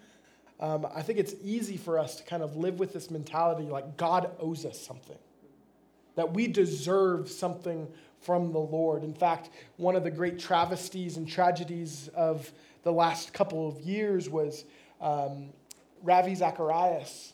um, 0.60 0.86
I 0.94 1.02
think 1.02 1.18
it's 1.18 1.34
easy 1.42 1.76
for 1.76 1.98
us 1.98 2.16
to 2.16 2.22
kind 2.22 2.42
of 2.42 2.56
live 2.56 2.78
with 2.78 2.92
this 2.92 3.10
mentality 3.10 3.68
like 3.68 3.96
God 3.96 4.30
owes 4.38 4.64
us 4.64 4.78
something, 4.80 5.18
that 6.16 6.34
we 6.34 6.46
deserve 6.46 7.28
something 7.28 7.88
from 8.20 8.52
the 8.52 8.58
Lord. 8.58 9.02
In 9.02 9.14
fact, 9.14 9.48
one 9.78 9.96
of 9.96 10.04
the 10.04 10.10
great 10.10 10.38
travesties 10.38 11.16
and 11.16 11.26
tragedies 11.26 12.08
of 12.14 12.52
the 12.82 12.92
last 12.92 13.32
couple 13.32 13.66
of 13.66 13.80
years 13.80 14.28
was 14.28 14.64
um, 15.00 15.48
Ravi 16.02 16.34
Zacharias 16.34 17.32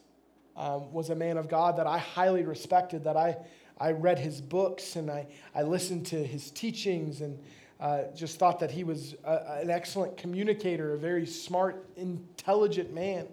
um, 0.56 0.92
was 0.92 1.10
a 1.10 1.14
man 1.16 1.36
of 1.36 1.48
God 1.48 1.76
that 1.78 1.86
I 1.88 1.98
highly 1.98 2.44
respected, 2.44 3.04
that 3.04 3.16
I, 3.16 3.36
I 3.78 3.92
read 3.92 4.18
his 4.18 4.40
books 4.40 4.96
and 4.96 5.10
I, 5.10 5.26
I 5.54 5.62
listened 5.62 6.06
to 6.06 6.24
his 6.24 6.50
teachings 6.50 7.20
and 7.20 7.38
uh, 7.78 8.04
just 8.14 8.38
thought 8.38 8.58
that 8.60 8.70
he 8.70 8.84
was 8.84 9.14
a, 9.24 9.60
an 9.60 9.70
excellent 9.70 10.16
communicator, 10.16 10.94
a 10.94 10.98
very 10.98 11.26
smart, 11.26 11.86
intelligent 11.96 12.92
man. 12.92 13.26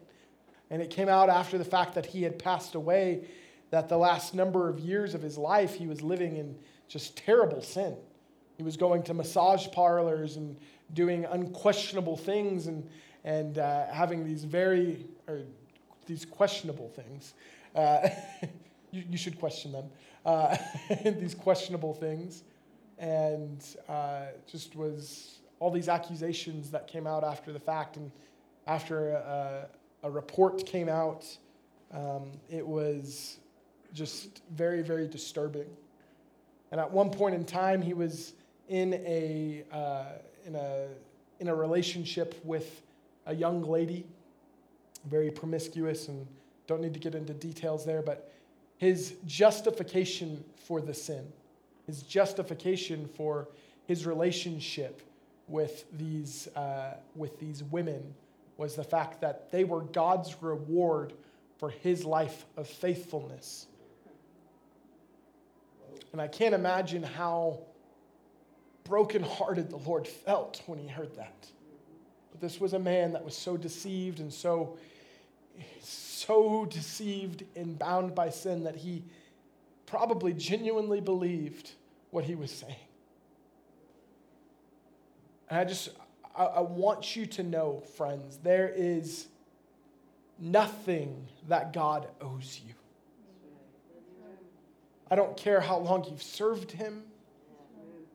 And 0.69 0.81
it 0.81 0.89
came 0.89 1.07
out 1.07 1.29
after 1.29 1.57
the 1.57 1.65
fact 1.65 1.95
that 1.95 2.05
he 2.05 2.23
had 2.23 2.37
passed 2.37 2.75
away 2.75 3.25
that 3.69 3.89
the 3.89 3.97
last 3.97 4.35
number 4.35 4.69
of 4.69 4.79
years 4.79 5.13
of 5.13 5.21
his 5.21 5.37
life 5.37 5.75
he 5.75 5.87
was 5.87 6.01
living 6.01 6.37
in 6.37 6.55
just 6.87 7.15
terrible 7.17 7.61
sin. 7.61 7.95
He 8.57 8.63
was 8.63 8.77
going 8.77 9.03
to 9.03 9.13
massage 9.13 9.67
parlors 9.71 10.35
and 10.35 10.57
doing 10.93 11.25
unquestionable 11.25 12.17
things 12.17 12.67
and, 12.67 12.87
and 13.23 13.57
uh, 13.57 13.87
having 13.87 14.25
these 14.25 14.43
very, 14.43 15.05
or 15.27 15.41
these 16.05 16.25
questionable 16.25 16.89
things. 16.89 17.33
Uh, 17.75 18.09
you, 18.91 19.03
you, 19.09 19.17
should 19.17 19.39
question 19.39 19.71
them. 19.71 19.85
Uh, 20.25 20.57
these 21.03 21.35
questionable 21.35 21.93
things. 21.93 22.43
And 22.97 23.63
uh, 23.89 24.27
just 24.47 24.75
was 24.75 25.39
all 25.59 25.71
these 25.71 25.89
accusations 25.89 26.71
that 26.71 26.87
came 26.87 27.07
out 27.07 27.23
after 27.23 27.51
the 27.51 27.59
fact. 27.59 27.97
And 27.97 28.11
after 28.67 29.11
a, 29.11 29.67
a 30.03 30.11
report 30.11 30.65
came 30.65 30.89
out, 30.89 31.25
um, 31.91 32.31
it 32.49 32.65
was 32.65 33.39
just 33.93 34.41
very, 34.51 34.81
very 34.81 35.07
disturbing. 35.07 35.67
And 36.71 36.79
at 36.79 36.89
one 36.89 37.09
point 37.09 37.35
in 37.35 37.45
time, 37.45 37.81
he 37.81 37.93
was 37.93 38.33
in 38.69 38.93
a, 38.93 39.63
uh, 39.71 40.05
in 40.45 40.55
a, 40.55 40.87
in 41.39 41.49
a 41.49 41.55
relationship 41.55 42.39
with 42.43 42.81
a 43.25 43.35
young 43.35 43.61
lady 43.61 44.05
very 45.05 45.29
promiscuous 45.29 46.07
and 46.07 46.27
don't 46.67 46.81
need 46.81 46.93
to 46.93 46.99
get 46.99 47.15
into 47.15 47.33
details 47.33 47.85
there, 47.85 48.01
but 48.01 48.32
his 48.83 49.13
justification 49.25 50.43
for 50.67 50.81
the 50.81 50.93
sin, 50.93 51.25
his 51.87 52.03
justification 52.03 53.07
for 53.15 53.47
his 53.87 54.05
relationship 54.05 55.01
with 55.47 55.85
these, 55.97 56.49
uh, 56.57 56.93
with 57.15 57.39
these 57.39 57.63
women 57.63 58.13
was 58.57 58.75
the 58.75 58.83
fact 58.83 59.21
that 59.21 59.49
they 59.51 59.63
were 59.63 59.83
God's 59.83 60.35
reward 60.41 61.13
for 61.59 61.69
his 61.69 62.03
life 62.03 62.45
of 62.57 62.67
faithfulness. 62.67 63.67
And 66.11 66.21
I 66.21 66.27
can't 66.27 66.53
imagine 66.53 67.03
how 67.03 67.59
brokenhearted 68.83 69.69
the 69.69 69.77
Lord 69.77 70.05
felt 70.09 70.61
when 70.65 70.77
he 70.77 70.89
heard 70.89 71.15
that. 71.15 71.47
But 72.33 72.41
this 72.41 72.59
was 72.59 72.73
a 72.73 72.79
man 72.79 73.13
that 73.13 73.23
was 73.23 73.35
so 73.35 73.55
deceived 73.55 74.19
and 74.19 74.31
so 74.31 74.77
so 76.25 76.65
deceived 76.65 77.43
and 77.55 77.77
bound 77.77 78.15
by 78.15 78.29
sin 78.29 78.63
that 78.63 78.75
he 78.75 79.03
probably 79.85 80.33
genuinely 80.33 81.01
believed 81.01 81.71
what 82.11 82.23
he 82.23 82.35
was 82.35 82.51
saying. 82.51 82.75
And 85.49 85.59
I 85.59 85.65
just, 85.65 85.89
I, 86.35 86.45
I 86.45 86.59
want 86.61 87.15
you 87.15 87.25
to 87.27 87.43
know, 87.43 87.83
friends, 87.95 88.39
there 88.41 88.71
is 88.75 89.27
nothing 90.39 91.27
that 91.47 91.73
God 91.73 92.07
owes 92.21 92.61
you. 92.65 92.73
I 95.11 95.15
don't 95.15 95.37
care 95.37 95.61
how 95.61 95.77
long 95.77 96.05
you've 96.09 96.23
served 96.23 96.71
him. 96.71 97.03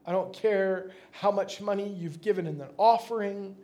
I 0.04 0.12
don't 0.12 0.32
care 0.32 0.90
how 1.12 1.30
much 1.30 1.60
money 1.60 1.88
you've 1.88 2.20
given 2.20 2.46
in 2.46 2.60
an 2.60 2.70
offering 2.76 3.56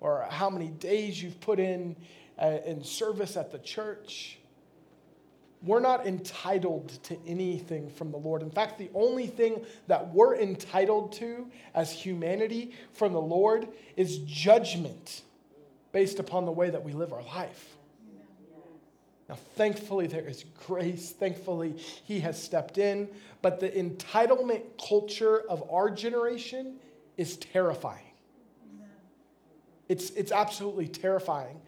or 0.00 0.26
how 0.30 0.48
many 0.48 0.68
days 0.68 1.22
you've 1.22 1.38
put 1.40 1.60
in 1.60 1.94
Uh, 2.40 2.58
in 2.64 2.82
service 2.82 3.36
at 3.36 3.52
the 3.52 3.58
church. 3.58 4.38
We're 5.62 5.80
not 5.80 6.06
entitled 6.06 6.88
to 7.02 7.18
anything 7.26 7.90
from 7.90 8.12
the 8.12 8.16
Lord. 8.16 8.40
In 8.40 8.50
fact, 8.50 8.78
the 8.78 8.88
only 8.94 9.26
thing 9.26 9.62
that 9.88 10.14
we're 10.14 10.36
entitled 10.36 11.12
to 11.14 11.50
as 11.74 11.92
humanity 11.92 12.72
from 12.94 13.12
the 13.12 13.20
Lord 13.20 13.68
is 13.94 14.20
judgment 14.20 15.20
based 15.92 16.18
upon 16.18 16.46
the 16.46 16.50
way 16.50 16.70
that 16.70 16.82
we 16.82 16.94
live 16.94 17.12
our 17.12 17.22
life. 17.24 17.76
Now, 19.28 19.36
thankfully, 19.56 20.06
there 20.06 20.26
is 20.26 20.46
grace. 20.66 21.10
Thankfully, 21.10 21.74
He 22.04 22.20
has 22.20 22.42
stepped 22.42 22.78
in. 22.78 23.06
But 23.42 23.60
the 23.60 23.68
entitlement 23.68 24.62
culture 24.88 25.42
of 25.46 25.62
our 25.70 25.90
generation 25.90 26.76
is 27.18 27.36
terrifying. 27.36 28.06
It's, 29.90 30.08
it's 30.10 30.32
absolutely 30.32 30.88
terrifying. 30.88 31.60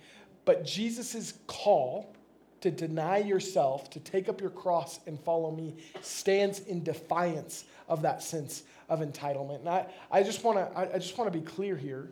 But 0.44 0.64
Jesus' 0.64 1.34
call 1.46 2.14
to 2.62 2.70
deny 2.70 3.18
yourself, 3.18 3.90
to 3.90 4.00
take 4.00 4.28
up 4.28 4.40
your 4.40 4.50
cross 4.50 5.00
and 5.06 5.18
follow 5.20 5.50
me, 5.50 5.74
stands 6.00 6.60
in 6.60 6.82
defiance 6.82 7.64
of 7.88 8.02
that 8.02 8.22
sense 8.22 8.62
of 8.88 9.00
entitlement. 9.00 9.60
And 9.60 9.68
I, 9.68 9.86
I 10.10 10.22
just 10.22 10.44
want 10.44 10.58
to 10.58 10.78
I, 10.78 10.94
I 10.94 10.98
just 10.98 11.18
want 11.18 11.32
to 11.32 11.38
be 11.38 11.44
clear 11.44 11.76
here. 11.76 12.10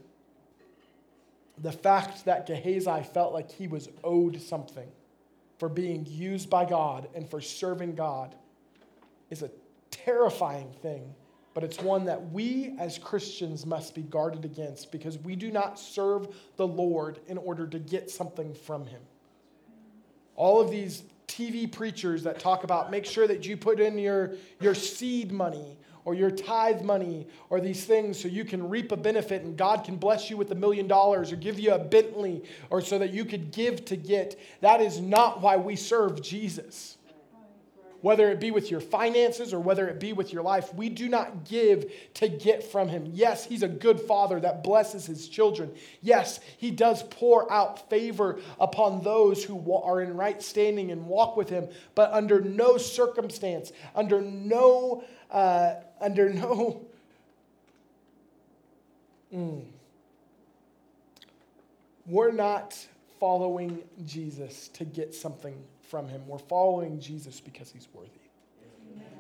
The 1.59 1.73
fact 1.73 2.25
that 2.25 2.47
Gehazi 2.47 3.03
felt 3.13 3.33
like 3.33 3.51
he 3.51 3.69
was 3.69 3.89
owed 4.03 4.41
something 4.41 4.89
for 5.59 5.69
being 5.69 6.07
used 6.09 6.51
by 6.51 6.65
God 6.65 7.09
and 7.15 7.29
for 7.29 7.41
serving 7.41 7.95
God 7.95 8.35
is 9.29 9.43
a 9.43 9.51
terrifying 9.91 10.73
thing 10.83 11.15
but 11.61 11.69
it's 11.69 11.83
one 11.83 12.07
that 12.07 12.33
we 12.33 12.75
as 12.79 12.97
Christians 12.97 13.67
must 13.67 13.95
be 13.95 14.01
guarded 14.01 14.47
against 14.47 14.91
because 14.91 15.19
we 15.19 15.37
do 15.37 15.51
not 15.51 15.79
serve 15.79 16.29
the 16.57 16.67
Lord 16.67 17.21
in 17.29 17.37
order 17.37 17.67
to 17.67 17.79
get 17.79 18.11
something 18.11 18.55
from 18.55 18.87
Him. 18.87 19.03
All 20.37 20.59
of 20.59 20.71
these 20.71 21.03
TV 21.29 21.71
preachers 21.71 22.23
that 22.23 22.41
talk 22.41 22.65
about 22.65 22.91
make 22.91 23.05
sure 23.05 23.27
that 23.27 23.45
you 23.45 23.59
put 23.59 23.79
in 23.79 23.99
your, 23.99 24.37
your 24.59 24.75
seed 24.75 25.33
money 25.33 25.77
or 26.07 26.15
your 26.15 26.31
tithe 26.31 26.81
money 26.81 27.27
or 27.51 27.61
these 27.61 27.85
things 27.85 28.19
so 28.19 28.27
you 28.27 28.47
can 28.47 28.67
reap 28.67 28.91
a 28.91 28.97
benefit 28.97 29.43
and 29.43 29.55
God 29.55 29.85
can 29.85 29.97
bless 29.97 30.31
you 30.31 30.39
with 30.39 30.51
a 30.53 30.55
million 30.55 30.89
dollars 30.89 31.31
or 31.31 31.37
give 31.37 31.61
you 31.61 31.75
a 31.75 31.79
Bentley 31.79 32.43
or 32.71 32.81
so 32.81 32.99
that 32.99 33.13
you 33.13 33.27
could 33.27 33.53
give 33.53 33.85
to 33.85 33.97
get. 33.97 34.41
That 34.63 34.81
is 34.81 34.99
not 34.99 35.43
why 35.43 35.59
we 35.59 35.77
serve 35.77 36.23
Jesus 36.23 36.97
whether 38.03 38.31
it 38.31 38.41
be 38.41 38.51
with 38.51 38.71
your 38.71 38.81
finances 38.81 39.53
or 39.53 39.61
whether 39.61 39.89
it 39.89 40.01
be 40.01 40.13
with 40.13 40.33
your 40.33 40.43
life. 40.43 40.73
We 40.75 40.89
do 40.89 41.09
not 41.09 41.45
give 41.45 41.93
to 42.15 42.29
get 42.29 42.63
from 42.63 42.89
Him. 42.89 43.11
Yes, 43.13 43.45
He's 43.45 43.63
a 43.63 43.69
good 43.69 44.01
Father 44.01 44.41
that 44.41 44.63
blesses 44.63 45.07
His 45.07 45.29
children. 45.29 45.73
Yes, 46.01 46.41
He 46.59 46.71
does 46.71 47.03
pour 47.03 47.51
out 47.53 47.91
favor 47.91 48.41
upon 48.59 49.03
those 49.03 49.45
who 49.45 49.73
are 49.75 50.01
in 50.01 50.17
right 50.17 50.43
standing 50.43 50.91
and 50.91 51.07
walk 51.07 51.37
with 51.37 51.49
Him, 51.49 51.69
but 51.95 52.13
under 52.13 52.41
no 52.41 52.77
circumstance, 52.77 53.73
under 53.95 54.21
no, 54.21 55.05
uh, 55.31 55.75
under 56.01 56.31
no, 56.31 56.87
mm, 59.35 59.65
we're 62.07 62.33
not 62.33 62.77
following 63.19 63.83
Jesus 64.07 64.69
to 64.69 64.85
get 64.85 65.15
something 65.15 65.55
from 65.91 66.09
him. 66.09 66.23
We're 66.27 66.39
following 66.39 67.01
Jesus 67.01 67.41
because 67.41 67.71
he's 67.71 67.89
worthy. 67.93 68.11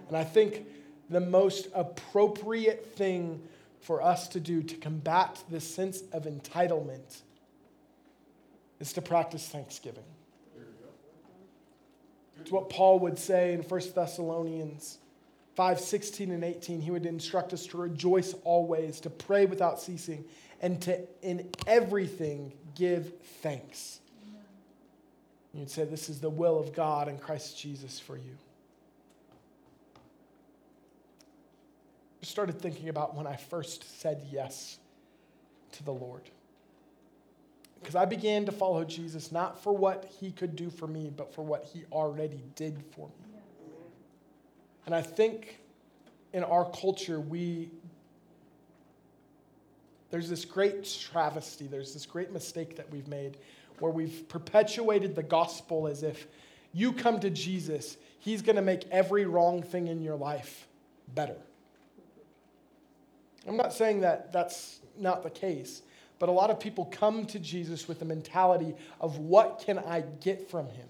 And 0.09 0.17
I 0.17 0.25
think 0.25 0.67
the 1.11 1.21
most 1.21 1.69
appropriate 1.75 2.95
thing 2.95 3.43
for 3.81 4.03
us 4.03 4.29
to 4.29 4.41
do 4.41 4.63
to 4.63 4.77
combat 4.77 5.43
this 5.51 5.65
sense 5.65 6.03
of 6.13 6.25
entitlement 6.25 7.23
is 8.79 8.93
to 8.93 9.03
practice 9.03 9.49
thanksgiving. 9.49 10.05
It's 12.41 12.51
what 12.51 12.71
Paul 12.71 13.01
would 13.01 13.19
say 13.19 13.53
in 13.53 13.61
1 13.61 13.81
Thessalonians 13.95 14.99
5 15.57 15.81
16 15.81 16.31
and 16.31 16.45
18. 16.45 16.81
He 16.81 16.91
would 16.91 17.05
instruct 17.05 17.53
us 17.53 17.67
to 17.67 17.77
rejoice 17.77 18.35
always, 18.45 19.01
to 19.01 19.11
pray 19.11 19.45
without 19.45 19.81
ceasing, 19.81 20.25
and 20.63 20.81
to 20.83 21.01
in 21.23 21.51
everything 21.67 22.53
give 22.75 23.13
thanks 23.43 24.00
You'd 25.53 25.71
say, 25.71 25.85
This 25.85 26.09
is 26.09 26.21
the 26.21 26.31
will 26.31 26.59
of 26.59 26.75
God 26.75 27.09
in 27.09 27.19
Christ 27.19 27.59
Jesus 27.59 27.99
for 27.99 28.17
you. 28.17 28.37
I 32.23 32.27
started 32.27 32.61
thinking 32.61 32.89
about 32.89 33.15
when 33.17 33.27
I 33.27 33.37
first 33.37 34.01
said 34.01 34.27
yes 34.31 34.79
to 35.73 35.83
the 35.83 35.93
Lord. 35.93 36.23
Because 37.81 37.95
I 37.95 38.05
began 38.05 38.45
to 38.45 38.53
follow 38.53 38.85
Jesus 38.85 39.33
not 39.33 39.63
for 39.63 39.73
what 39.73 40.13
he 40.21 40.31
could 40.31 40.55
do 40.55 40.69
for 40.69 40.87
me, 40.87 41.11
but 41.15 41.35
for 41.35 41.43
what 41.43 41.65
he 41.65 41.85
already 41.91 42.43
did 42.55 42.83
for 42.95 43.09
me. 43.09 43.39
And 44.85 44.95
I 44.95 45.01
think 45.01 45.61
in 46.33 46.45
our 46.45 46.71
culture, 46.71 47.21
we 47.21 47.71
there's 50.11 50.29
this 50.29 50.45
great 50.45 50.85
travesty, 50.85 51.69
there's 51.69 51.95
this 51.95 52.05
great 52.05 52.33
mistake 52.33 52.77
that 52.77 52.91
we've 52.91 53.07
made 53.07 53.39
where 53.81 53.93
we've 53.93 54.29
perpetuated 54.29 55.15
the 55.15 55.23
gospel 55.23 55.87
as 55.87 56.03
if 56.03 56.27
you 56.73 56.93
come 56.93 57.21
to 57.21 57.31
Jesus, 57.31 57.97
he's 58.19 58.43
going 58.43 58.57
to 58.57 58.63
make 58.63 58.87
every 58.91 59.25
wrong 59.25 59.63
thing 59.63 59.89
in 59.89 60.03
your 60.03 60.17
life 60.17 60.67
better. 61.15 61.37
I'm 63.47 63.57
not 63.57 63.73
saying 63.73 64.03
that 64.03 64.33
that's 64.33 64.81
not 64.99 65.23
the 65.23 65.31
case, 65.31 65.83
but 66.19 66.29
a 66.29 66.33
lot 66.33 66.51
of 66.51 66.61
people 66.61 66.85
come 66.87 67.25
to 67.27 67.39
Jesus 67.39 67.89
with 67.89 67.99
the 67.99 68.05
mentality 68.05 68.75
of 69.01 69.19
what 69.19 69.63
can 69.65 69.79
I 69.79 70.03
get 70.21 70.51
from 70.51 70.69
him? 70.69 70.87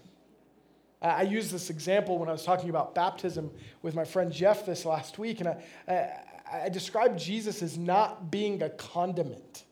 I 1.01 1.23
used 1.23 1.51
this 1.51 1.71
example 1.71 2.19
when 2.19 2.29
I 2.29 2.31
was 2.31 2.43
talking 2.43 2.69
about 2.69 2.93
baptism 2.93 3.49
with 3.81 3.95
my 3.95 4.05
friend 4.05 4.31
Jeff 4.31 4.67
this 4.67 4.85
last 4.85 5.17
week, 5.17 5.39
and 5.39 5.49
I, 5.49 5.63
I, 5.87 6.61
I 6.65 6.69
described 6.69 7.17
Jesus 7.17 7.63
as 7.63 7.75
not 7.75 8.29
being 8.29 8.61
a 8.61 8.69
condiment. 8.69 9.63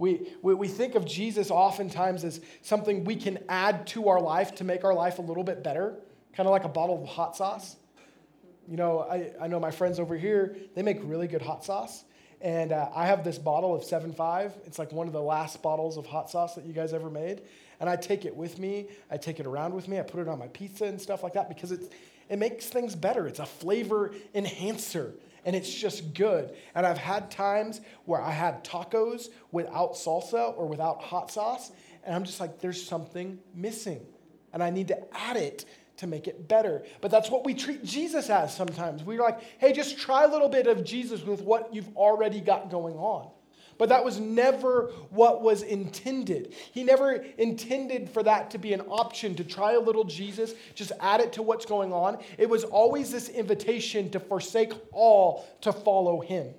We, 0.00 0.32
we, 0.40 0.54
we 0.54 0.66
think 0.66 0.94
of 0.94 1.04
Jesus 1.04 1.50
oftentimes 1.50 2.24
as 2.24 2.40
something 2.62 3.04
we 3.04 3.16
can 3.16 3.38
add 3.50 3.86
to 3.88 4.08
our 4.08 4.18
life 4.18 4.54
to 4.56 4.64
make 4.64 4.82
our 4.82 4.94
life 4.94 5.18
a 5.18 5.22
little 5.22 5.44
bit 5.44 5.62
better, 5.62 5.94
kind 6.32 6.46
of 6.46 6.52
like 6.52 6.64
a 6.64 6.70
bottle 6.70 7.02
of 7.02 7.06
hot 7.06 7.36
sauce. 7.36 7.76
You 8.66 8.78
know, 8.78 9.00
I, 9.00 9.32
I 9.38 9.46
know 9.46 9.60
my 9.60 9.70
friends 9.70 10.00
over 10.00 10.16
here, 10.16 10.56
they 10.74 10.82
make 10.82 11.00
really 11.02 11.28
good 11.28 11.42
hot 11.42 11.66
sauce. 11.66 12.04
And 12.40 12.72
uh, 12.72 12.88
I 12.94 13.08
have 13.08 13.24
this 13.24 13.36
bottle 13.38 13.74
of 13.74 13.82
7.5. 13.82 14.52
It's 14.64 14.78
like 14.78 14.90
one 14.90 15.06
of 15.06 15.12
the 15.12 15.20
last 15.20 15.60
bottles 15.60 15.98
of 15.98 16.06
hot 16.06 16.30
sauce 16.30 16.54
that 16.54 16.64
you 16.64 16.72
guys 16.72 16.94
ever 16.94 17.10
made. 17.10 17.42
And 17.78 17.90
I 17.90 17.96
take 17.96 18.24
it 18.24 18.34
with 18.34 18.58
me. 18.58 18.86
I 19.10 19.18
take 19.18 19.38
it 19.38 19.44
around 19.44 19.74
with 19.74 19.86
me. 19.86 19.98
I 19.98 20.02
put 20.02 20.20
it 20.20 20.28
on 20.28 20.38
my 20.38 20.48
pizza 20.48 20.86
and 20.86 20.98
stuff 20.98 21.22
like 21.22 21.34
that 21.34 21.50
because 21.50 21.72
it's, 21.72 21.88
it 22.30 22.38
makes 22.38 22.66
things 22.68 22.94
better. 22.94 23.26
It's 23.26 23.38
a 23.38 23.44
flavor 23.44 24.12
enhancer 24.34 25.12
and 25.44 25.56
it's 25.56 25.72
just 25.72 26.14
good. 26.14 26.54
And 26.74 26.86
I've 26.86 26.98
had 26.98 27.30
times 27.30 27.80
where 28.04 28.20
I 28.20 28.30
had 28.30 28.64
tacos 28.64 29.28
without 29.52 29.94
salsa 29.94 30.56
or 30.56 30.66
without 30.66 31.00
hot 31.02 31.30
sauce, 31.30 31.70
and 32.04 32.14
I'm 32.14 32.24
just 32.24 32.40
like, 32.40 32.60
there's 32.60 32.82
something 32.82 33.38
missing. 33.54 34.00
And 34.52 34.62
I 34.62 34.70
need 34.70 34.88
to 34.88 34.98
add 35.16 35.36
it 35.36 35.64
to 35.98 36.06
make 36.06 36.26
it 36.26 36.48
better. 36.48 36.82
But 37.00 37.10
that's 37.10 37.30
what 37.30 37.44
we 37.44 37.54
treat 37.54 37.84
Jesus 37.84 38.30
as 38.30 38.54
sometimes. 38.54 39.04
We're 39.04 39.20
like, 39.20 39.40
hey, 39.58 39.72
just 39.72 39.98
try 39.98 40.24
a 40.24 40.28
little 40.28 40.48
bit 40.48 40.66
of 40.66 40.82
Jesus 40.82 41.22
with 41.22 41.42
what 41.42 41.74
you've 41.74 41.94
already 41.96 42.40
got 42.40 42.70
going 42.70 42.96
on. 42.96 43.30
But 43.80 43.88
that 43.88 44.04
was 44.04 44.20
never 44.20 44.92
what 45.08 45.40
was 45.40 45.62
intended. 45.62 46.54
He 46.70 46.84
never 46.84 47.12
intended 47.38 48.10
for 48.10 48.22
that 48.24 48.50
to 48.50 48.58
be 48.58 48.74
an 48.74 48.82
option 48.82 49.34
to 49.36 49.42
try 49.42 49.72
a 49.72 49.80
little 49.80 50.04
Jesus, 50.04 50.52
just 50.74 50.92
add 51.00 51.22
it 51.22 51.32
to 51.32 51.42
what's 51.42 51.64
going 51.64 51.90
on. 51.90 52.18
It 52.36 52.46
was 52.46 52.64
always 52.64 53.10
this 53.10 53.30
invitation 53.30 54.10
to 54.10 54.20
forsake 54.20 54.74
all 54.92 55.46
to 55.62 55.72
follow 55.72 56.20
him. 56.20 56.52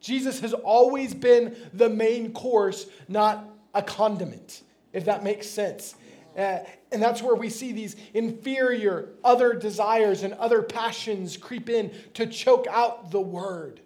Jesus 0.00 0.38
has 0.38 0.52
always 0.52 1.14
been 1.14 1.56
the 1.74 1.88
main 1.88 2.32
course, 2.32 2.86
not 3.08 3.44
a 3.74 3.82
condiment, 3.82 4.62
if 4.92 5.06
that 5.06 5.24
makes 5.24 5.48
sense. 5.48 5.96
Uh, 6.38 6.60
and 6.92 7.02
that's 7.02 7.20
where 7.20 7.34
we 7.34 7.50
see 7.50 7.72
these 7.72 7.96
inferior 8.14 9.08
other 9.24 9.52
desires 9.52 10.22
and 10.22 10.32
other 10.34 10.62
passions 10.62 11.36
creep 11.36 11.68
in 11.68 11.90
to 12.14 12.24
choke 12.24 12.68
out 12.70 13.10
the 13.10 13.20
word. 13.20 13.80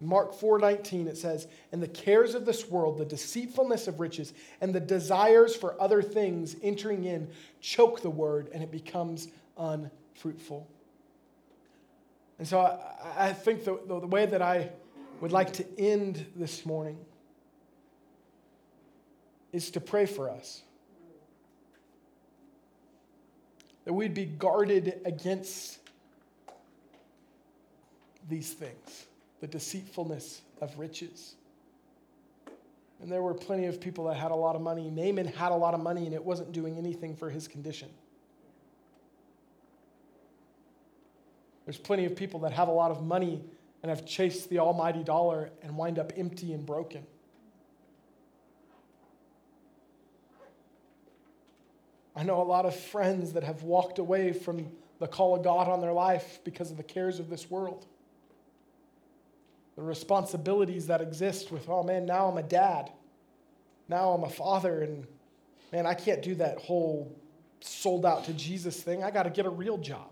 Mark 0.00 0.34
4:19 0.34 1.08
it 1.08 1.16
says, 1.16 1.48
"And 1.72 1.82
the 1.82 1.88
cares 1.88 2.34
of 2.34 2.44
this 2.44 2.68
world, 2.68 2.98
the 2.98 3.04
deceitfulness 3.04 3.88
of 3.88 3.98
riches, 3.98 4.34
and 4.60 4.74
the 4.74 4.80
desires 4.80 5.56
for 5.56 5.80
other 5.80 6.02
things 6.02 6.56
entering 6.62 7.04
in 7.04 7.30
choke 7.60 8.00
the 8.00 8.10
word 8.10 8.50
and 8.52 8.62
it 8.62 8.70
becomes 8.70 9.28
unfruitful." 9.56 10.66
And 12.38 12.46
so 12.46 12.60
I, 12.60 13.28
I 13.28 13.32
think 13.32 13.64
the, 13.64 13.80
the, 13.86 14.00
the 14.00 14.06
way 14.06 14.26
that 14.26 14.42
I 14.42 14.70
would 15.20 15.32
like 15.32 15.54
to 15.54 15.66
end 15.78 16.26
this 16.36 16.66
morning 16.66 16.98
is 19.52 19.70
to 19.70 19.80
pray 19.80 20.04
for 20.04 20.28
us. 20.28 20.62
That 23.86 23.94
we'd 23.94 24.12
be 24.12 24.26
guarded 24.26 25.00
against 25.06 25.78
these 28.28 28.52
things 28.52 29.06
the 29.46 29.58
deceitfulness 29.58 30.42
of 30.60 30.76
riches. 30.76 31.36
And 33.00 33.12
there 33.12 33.22
were 33.22 33.34
plenty 33.34 33.66
of 33.66 33.80
people 33.80 34.06
that 34.06 34.16
had 34.16 34.32
a 34.32 34.34
lot 34.34 34.56
of 34.56 34.62
money. 34.62 34.90
Naaman 34.90 35.26
had 35.26 35.52
a 35.52 35.54
lot 35.54 35.72
of 35.72 35.80
money 35.80 36.04
and 36.04 36.14
it 36.14 36.24
wasn't 36.24 36.50
doing 36.50 36.76
anything 36.78 37.14
for 37.14 37.30
his 37.30 37.46
condition. 37.46 37.88
There's 41.64 41.78
plenty 41.78 42.06
of 42.06 42.16
people 42.16 42.40
that 42.40 42.52
have 42.52 42.66
a 42.66 42.72
lot 42.72 42.90
of 42.90 43.04
money 43.04 43.44
and 43.82 43.90
have 43.90 44.04
chased 44.04 44.48
the 44.50 44.58
almighty 44.58 45.04
dollar 45.04 45.50
and 45.62 45.76
wind 45.76 46.00
up 46.00 46.12
empty 46.16 46.52
and 46.52 46.66
broken. 46.66 47.06
I 52.16 52.24
know 52.24 52.40
a 52.40 52.42
lot 52.42 52.64
of 52.64 52.74
friends 52.74 53.34
that 53.34 53.44
have 53.44 53.62
walked 53.62 54.00
away 54.00 54.32
from 54.32 54.72
the 54.98 55.06
call 55.06 55.36
of 55.36 55.44
God 55.44 55.68
on 55.68 55.80
their 55.80 55.92
life 55.92 56.40
because 56.42 56.72
of 56.72 56.78
the 56.78 56.82
cares 56.82 57.20
of 57.20 57.30
this 57.30 57.48
world 57.48 57.86
the 59.76 59.82
responsibilities 59.82 60.86
that 60.86 61.00
exist 61.00 61.52
with, 61.52 61.68
oh 61.68 61.82
man, 61.82 62.06
now 62.06 62.28
I'm 62.28 62.38
a 62.38 62.42
dad. 62.42 62.90
Now 63.88 64.10
I'm 64.10 64.24
a 64.24 64.30
father, 64.30 64.82
and 64.82 65.06
man, 65.72 65.86
I 65.86 65.94
can't 65.94 66.22
do 66.22 66.34
that 66.36 66.58
whole 66.58 67.14
sold 67.60 68.04
out 68.04 68.24
to 68.24 68.32
Jesus 68.32 68.82
thing. 68.82 69.04
I 69.04 69.10
got 69.10 69.24
to 69.24 69.30
get 69.30 69.46
a 69.46 69.50
real 69.50 69.78
job. 69.78 70.10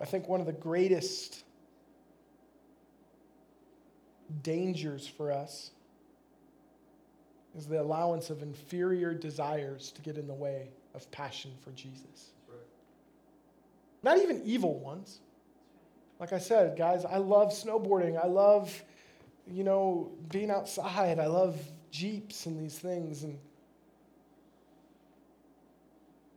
I 0.00 0.04
think 0.04 0.28
one 0.28 0.40
of 0.40 0.46
the 0.46 0.52
greatest 0.52 1.44
dangers 4.42 5.08
for 5.08 5.32
us 5.32 5.72
is 7.58 7.66
the 7.66 7.80
allowance 7.80 8.30
of 8.30 8.42
inferior 8.42 9.12
desires 9.12 9.90
to 9.92 10.00
get 10.00 10.16
in 10.16 10.26
the 10.26 10.34
way 10.34 10.70
of 10.94 11.10
passion 11.10 11.50
for 11.60 11.72
Jesus. 11.72 12.30
Not 14.02 14.18
even 14.18 14.40
evil 14.44 14.78
ones. 14.78 15.18
Like 16.20 16.32
I 16.32 16.38
said, 16.38 16.78
guys, 16.78 17.04
I 17.04 17.18
love 17.18 17.48
snowboarding. 17.48 18.22
I 18.22 18.28
love, 18.28 18.82
you 19.46 19.64
know, 19.64 20.10
being 20.30 20.50
outside. 20.50 21.18
I 21.18 21.26
love 21.26 21.60
Jeeps 21.90 22.46
and 22.46 22.58
these 22.58 22.78
things. 22.78 23.24
And 23.24 23.38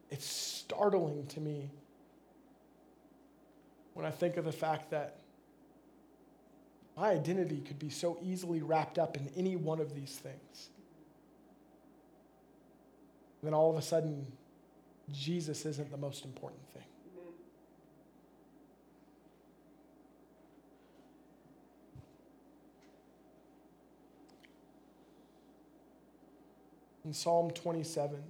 it's 0.10 0.26
startling 0.26 1.28
to 1.28 1.40
me 1.40 1.70
when 3.94 4.06
I 4.06 4.12
think 4.12 4.38
of 4.38 4.46
the 4.46 4.52
fact 4.52 4.90
that 4.92 5.20
my 6.98 7.10
identity 7.10 7.62
could 7.62 7.80
be 7.80 7.90
so 7.90 8.18
easily 8.22 8.62
wrapped 8.62 9.00
up 9.00 9.18
in 9.18 9.30
any 9.36 9.56
one 9.56 9.80
of 9.80 9.96
these 9.96 10.18
things. 10.18 10.70
Then 13.44 13.54
all 13.54 13.72
of 13.72 13.78
a 13.78 13.82
sudden, 13.82 14.26
Jesus 15.12 15.66
isn't 15.66 15.90
the 15.92 15.98
most 15.98 16.26
important 16.26 16.62
thing. 16.74 16.84
In 27.04 27.14
Psalm 27.14 27.50
27, 27.52 28.22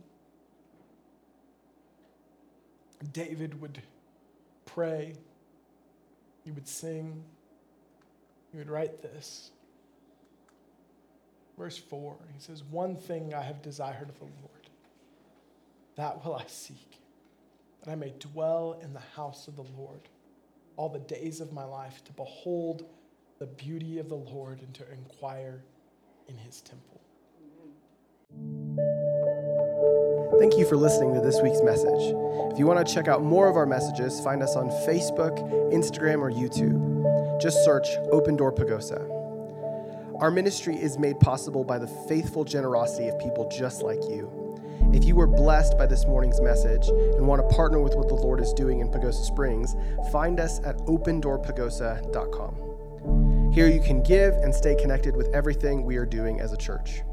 David 3.11 3.59
would 3.61 3.81
pray, 4.65 5.13
he 6.45 6.51
would 6.51 6.67
sing, 6.67 7.21
he 8.51 8.57
would 8.57 8.69
write 8.69 9.01
this. 9.01 9.51
Verse 11.57 11.77
4, 11.77 12.15
he 12.33 12.39
says, 12.39 12.63
One 12.63 12.95
thing 12.95 13.33
I 13.33 13.41
have 13.41 13.61
desired 13.61 14.07
of 14.07 14.17
the 14.17 14.25
Lord 14.25 14.60
that 15.95 16.23
will 16.23 16.35
I 16.35 16.45
seek, 16.47 16.99
that 17.83 17.91
I 17.91 17.95
may 17.95 18.13
dwell 18.19 18.79
in 18.81 18.93
the 18.93 19.01
house 19.15 19.47
of 19.47 19.55
the 19.55 19.65
Lord 19.77 20.09
all 20.77 20.89
the 20.89 20.99
days 20.99 21.41
of 21.41 21.51
my 21.51 21.63
life, 21.63 22.03
to 22.05 22.13
behold 22.13 22.85
the 23.39 23.47
beauty 23.47 23.99
of 23.99 24.09
the 24.09 24.15
Lord 24.15 24.61
and 24.61 24.73
to 24.75 24.83
inquire 24.91 25.63
in 26.27 26.37
his 26.37 26.61
temple. 26.61 27.01
Thank 30.39 30.57
you 30.57 30.65
for 30.65 30.77
listening 30.77 31.13
to 31.13 31.21
this 31.21 31.41
week's 31.41 31.61
message. 31.61 32.15
If 32.51 32.57
you 32.57 32.65
want 32.65 32.85
to 32.85 32.93
check 32.93 33.07
out 33.07 33.21
more 33.21 33.47
of 33.47 33.55
our 33.57 33.65
messages, 33.65 34.19
find 34.21 34.41
us 34.41 34.55
on 34.55 34.69
Facebook, 34.87 35.37
Instagram, 35.71 36.19
or 36.19 36.31
YouTube. 36.31 37.41
Just 37.41 37.63
search 37.63 37.87
Open 38.11 38.35
Door 38.35 38.53
Pagosa. 38.53 39.07
Our 40.19 40.31
ministry 40.31 40.75
is 40.75 40.97
made 40.97 41.19
possible 41.19 41.63
by 41.63 41.79
the 41.79 41.87
faithful 42.07 42.43
generosity 42.43 43.07
of 43.07 43.19
people 43.19 43.49
just 43.55 43.81
like 43.81 44.01
you. 44.03 44.40
If 44.93 45.05
you 45.05 45.15
were 45.15 45.27
blessed 45.27 45.77
by 45.77 45.85
this 45.85 46.05
morning's 46.05 46.41
message 46.41 46.89
and 46.89 47.25
want 47.25 47.41
to 47.41 47.47
partner 47.55 47.79
with 47.79 47.95
what 47.95 48.09
the 48.09 48.15
Lord 48.15 48.41
is 48.41 48.51
doing 48.51 48.81
in 48.81 48.89
Pagosa 48.89 49.23
Springs, 49.23 49.77
find 50.11 50.37
us 50.39 50.59
at 50.65 50.75
opendoorpagosa.com. 50.79 53.51
Here 53.53 53.69
you 53.69 53.79
can 53.79 54.03
give 54.03 54.33
and 54.35 54.53
stay 54.53 54.75
connected 54.75 55.15
with 55.15 55.33
everything 55.33 55.85
we 55.85 55.95
are 55.95 56.05
doing 56.05 56.41
as 56.41 56.51
a 56.51 56.57
church. 56.57 57.03